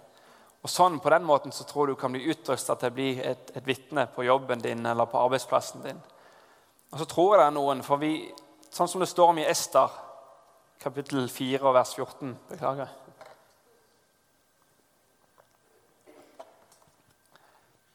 Og 0.64 0.72
sånn, 0.72 1.00
På 1.00 1.12
den 1.14 1.24
måten 1.24 1.52
så 1.52 1.64
tror 1.64 1.88
du 1.88 1.96
kan 1.96 2.12
bli 2.12 2.26
utrusta 2.32 2.76
til 2.76 2.90
å 2.90 2.96
bli 2.96 3.12
et, 3.22 3.52
et 3.56 3.68
vitne 3.68 4.08
på 4.16 4.26
jobben 4.26 4.64
din 4.64 4.86
eller 4.86 5.06
på 5.06 5.20
arbeidsplassen 5.22 5.86
din. 5.86 6.02
Og 6.92 7.00
så 7.00 7.06
tror 7.06 7.36
jeg 7.36 7.42
det 7.42 7.48
er 7.48 7.58
noen, 7.60 7.84
for 7.84 8.02
vi, 8.02 8.34
Sånn 8.68 8.90
som 8.92 9.00
det 9.00 9.08
står 9.08 9.32
om 9.32 9.38
i 9.40 9.46
Ester, 9.48 9.94
kapittel 10.84 11.30
4 11.32 11.72
vers 11.74 11.94
14 11.96 12.34
Beklager. 12.50 13.07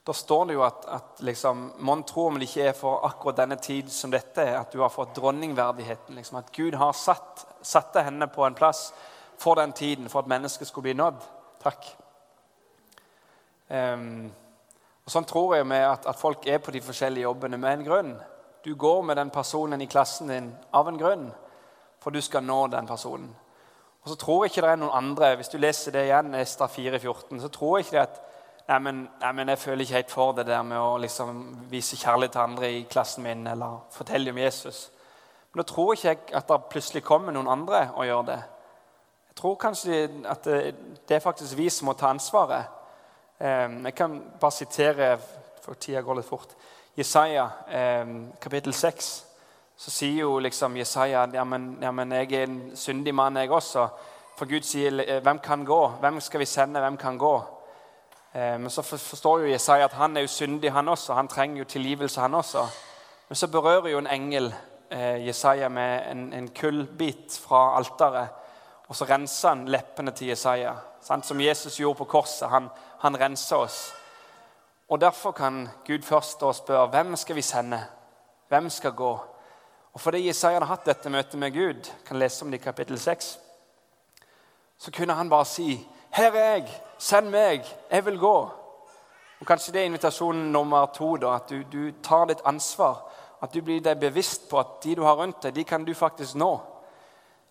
Da 0.04 0.12
står 0.12 0.46
det 0.46 0.54
jo 0.56 0.64
at, 0.66 0.84
at 0.90 1.20
liksom, 1.22 1.72
mon 1.78 2.02
tro 2.02 2.26
om 2.26 2.38
det 2.38 2.48
ikke 2.48 2.68
er 2.72 2.74
for 2.74 3.04
akkurat 3.06 3.38
denne 3.44 3.58
tid 3.62 3.90
som 3.92 4.10
dette 4.10 4.42
at 4.58 4.72
du 4.74 4.80
har 4.82 4.90
fått 4.90 5.14
dronningverdigheten. 5.14 6.16
Liksom, 6.18 6.40
at 6.40 6.50
Gud 6.56 6.74
har 6.74 6.92
satt, 6.98 7.44
satte 7.62 8.02
henne 8.02 8.26
på 8.26 8.42
en 8.46 8.58
plass 8.58 8.88
for 9.38 9.54
den 9.60 9.72
tiden, 9.72 10.08
for 10.10 10.24
at 10.24 10.30
mennesket 10.30 10.68
skulle 10.68 10.90
bli 10.90 10.96
nådd. 10.98 11.22
Takk. 11.62 11.86
Um, 13.68 14.32
og 15.06 15.14
Sånn 15.14 15.26
tror 15.26 15.56
jeg 15.56 15.66
med 15.70 15.84
at, 15.86 16.06
at, 16.10 16.18
folk 16.18 16.46
er 16.50 16.58
på 16.62 16.74
de 16.74 16.82
forskjellige 16.82 17.26
jobbene 17.28 17.58
med 17.58 17.78
en 17.78 17.86
grunn. 17.86 18.12
Du 18.62 18.74
går 18.78 19.00
med 19.06 19.18
den 19.18 19.30
personen 19.34 19.80
i 19.82 19.90
klassen 19.90 20.30
din 20.30 20.50
av 20.74 20.90
en 20.90 20.98
grunn, 20.98 21.24
for 22.02 22.14
du 22.14 22.20
skal 22.22 22.42
nå 22.46 22.66
den 22.74 22.90
personen. 22.90 23.30
Og 24.02 24.10
så 24.10 24.18
tror 24.18 24.42
jeg 24.42 24.50
ikke 24.50 24.66
det 24.66 24.70
er 24.74 24.78
noen 24.80 24.96
andre 24.98 25.28
Hvis 25.38 25.50
du 25.52 25.60
leser 25.62 25.94
det 25.94 26.08
igjen, 26.08 26.34
Esta 26.34 26.66
4,14, 26.66 27.38
så 27.38 27.50
tror 27.54 27.78
jeg 27.78 27.86
ikke 27.86 27.96
det 27.96 28.06
at 28.08 28.31
nei 28.68 28.78
men, 28.78 29.08
nei, 29.20 29.32
men, 29.32 29.48
jeg 29.48 29.58
føler 29.58 29.84
ikke 29.84 29.94
helt 29.94 30.10
for 30.10 30.32
det 30.36 30.46
der 30.46 30.62
med 30.62 30.78
å 30.78 30.98
liksom 31.02 31.42
vise 31.70 31.96
kjærlighet 31.96 32.32
til 32.36 32.42
andre 32.44 32.70
i 32.72 32.82
klassen 32.90 33.24
min 33.26 33.46
eller 33.46 33.80
fortelle 33.90 34.30
om 34.30 34.38
Jesus. 34.38 34.90
Men 35.52 35.62
da 35.62 35.68
tror 35.68 35.94
ikke 35.94 36.08
jeg 36.08 36.20
at 36.38 36.48
det 36.48 36.60
plutselig 36.70 37.02
kommer 37.04 37.34
noen 37.34 37.50
andre 37.50 37.88
og 37.94 38.06
gjør 38.06 38.28
det. 38.28 38.38
Jeg 39.32 39.36
tror 39.40 39.58
kanskje 39.60 39.98
at 40.28 40.44
det, 40.44 40.74
det 41.08 41.16
er 41.16 41.24
faktisk 41.24 41.56
vi 41.56 41.68
som 41.72 41.90
må 41.90 41.96
ta 41.98 42.12
ansvaret. 42.12 42.70
Ehm, 43.40 43.84
jeg 43.84 43.94
kan 43.94 44.22
bare 44.40 44.52
sitere, 44.52 45.18
for 45.64 45.74
tida 45.74 46.00
går 46.00 46.20
litt 46.20 46.28
fort, 46.28 46.56
Jesaja 46.96 47.46
ehm, 47.68 48.32
kapittel 48.40 48.74
6. 48.74 49.12
Så 49.76 49.90
sier 49.90 50.20
jo 50.20 50.36
liksom 50.38 50.76
Jesaja 50.76 51.24
ja, 51.24 51.44
ja, 51.80 51.90
men 51.90 52.12
jeg 52.12 52.32
er 52.32 52.44
en 52.46 52.76
syndig 52.76 53.14
mann, 53.14 53.36
jeg 53.36 53.50
også. 53.50 53.88
For 54.36 54.46
Gud 54.48 54.62
sier, 54.62 55.20
'Hvem 55.20 55.38
kan 55.38 55.64
gå? 55.64 55.88
Hvem 56.00 56.20
skal 56.20 56.40
vi 56.40 56.44
sende? 56.44 56.80
Hvem 56.80 56.96
kan 56.96 57.18
gå?' 57.18 57.61
Eh, 58.34 58.58
men 58.58 58.70
så 58.70 58.82
forstår 58.82 59.40
jo 59.40 59.52
Jesaja 59.52 59.84
at 59.84 59.92
han 59.92 60.16
er 60.16 60.20
jo 60.20 60.28
syndig, 60.28 60.72
han 60.72 60.88
også. 60.88 61.14
Han 61.14 61.28
trenger 61.28 61.58
jo 61.58 61.64
tilgivelse, 61.64 62.20
han 62.20 62.34
også. 62.34 62.66
Men 63.28 63.36
så 63.36 63.48
berører 63.48 63.88
jo 63.88 63.98
en 63.98 64.06
engel 64.06 64.54
eh, 64.90 65.26
Jesaja 65.26 65.68
med 65.68 66.10
en, 66.10 66.32
en 66.32 66.48
kullbit 66.48 67.40
fra 67.46 67.76
alteret. 67.76 68.28
Og 68.88 68.96
så 68.96 69.04
renser 69.04 69.48
han 69.48 69.68
leppene 69.68 70.10
til 70.10 70.28
Jesaja, 70.28 70.74
sant? 71.00 71.26
som 71.26 71.40
Jesus 71.40 71.76
gjorde 71.80 71.98
på 71.98 72.04
korset. 72.04 72.48
Han, 72.48 72.68
han 72.98 73.20
renser 73.20 73.56
oss. 73.56 73.94
Og 74.88 75.00
Derfor 75.00 75.32
kan 75.32 75.68
Gud 75.86 76.02
først 76.02 76.40
da 76.40 76.52
spørre 76.52 76.90
hvem 76.92 77.16
skal 77.16 77.36
vi 77.36 77.42
sende. 77.42 77.84
Hvem 78.48 78.70
skal 78.70 78.92
gå? 78.92 79.12
Og 79.92 80.00
Fordi 80.00 80.26
Jesaja 80.26 80.54
hadde 80.54 80.68
hatt 80.68 80.86
dette 80.86 81.10
møtet 81.10 81.40
med 81.40 81.52
Gud, 81.52 81.88
kan 82.06 82.18
lese 82.18 82.44
om 82.44 82.50
det 82.50 82.60
i 82.60 82.64
kapittel 82.64 82.98
6, 82.98 83.38
så 84.78 84.90
kunne 84.90 85.14
han 85.14 85.30
bare 85.30 85.44
si 85.44 85.88
'Her 86.10 86.32
er 86.32 86.54
jeg. 86.54 86.82
Send 87.02 87.30
meg. 87.30 87.66
Jeg 87.90 88.04
vil 88.06 88.18
gå.' 88.18 88.50
Og 89.40 89.46
Kanskje 89.46 89.72
det 89.72 89.80
er 89.80 89.88
invitasjonen 89.90 90.52
nummer 90.52 90.86
to, 90.94 91.16
da, 91.16 91.34
at 91.34 91.48
du, 91.50 91.62
du 91.72 91.92
tar 92.02 92.28
ditt 92.30 92.44
ansvar. 92.46 93.00
At 93.42 93.50
du 93.52 93.58
blir 93.60 93.80
deg 93.82 93.98
bevisst 93.98 94.44
på 94.50 94.60
at 94.60 94.76
de 94.84 94.94
du 94.94 95.02
har 95.02 95.16
rundt 95.18 95.42
deg, 95.42 95.54
de 95.54 95.64
kan 95.64 95.84
du 95.84 95.94
faktisk 95.94 96.36
nå. 96.38 96.60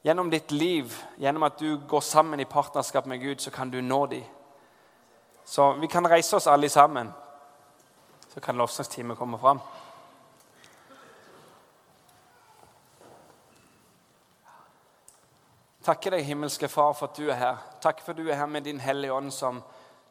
Gjennom 0.03 0.29
ditt 0.31 0.51
liv, 0.51 0.95
gjennom 1.19 1.43
at 1.43 1.59
du 1.59 1.81
går 1.87 2.01
sammen 2.01 2.39
i 2.39 2.47
partnerskap 2.47 3.05
med 3.05 3.19
Gud, 3.19 3.41
så 3.41 3.51
kan 3.51 3.69
du 3.69 3.81
nå 3.81 4.05
dem. 4.05 4.23
Så 5.45 5.73
vi 5.81 5.87
kan 5.87 6.07
reise 6.07 6.35
oss 6.35 6.47
alle 6.47 6.69
sammen. 6.69 7.11
Så 8.33 8.39
kan 8.39 8.57
lovsangsteamet 8.57 9.17
komme 9.17 9.37
fram. 9.37 9.59
Takker 15.81 16.13
deg, 16.13 16.25
himmelske 16.25 16.67
Far, 16.69 16.93
for 16.93 17.09
at 17.09 17.17
du 17.17 17.31
er 17.31 17.39
her. 17.39 17.61
Takk 17.81 18.03
for 18.05 18.13
at 18.13 18.19
du 18.21 18.27
er 18.29 18.37
her 18.37 18.45
med 18.45 18.61
din 18.61 18.79
Hellige 18.79 19.13
Ånd, 19.13 19.31
som, 19.33 19.63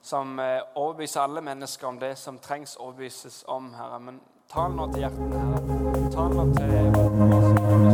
som 0.03 0.39
eh, 0.43 0.59
overbeviser 0.75 1.21
alle 1.21 1.41
mennesker 1.47 1.87
om 1.87 1.99
det 2.01 2.17
som 2.19 2.39
trengs 2.43 2.75
overbevises 2.77 3.45
om, 3.47 3.71
Herre. 3.79 4.01
Men 4.01 4.21
tal 4.51 4.75
nå 4.75 4.91
til 4.91 5.07
hjertene, 5.07 5.45
Herre. 5.45 6.11
Tal 6.11 6.35
nå 6.35 6.49
til 6.59 7.87
oss. 7.87 7.90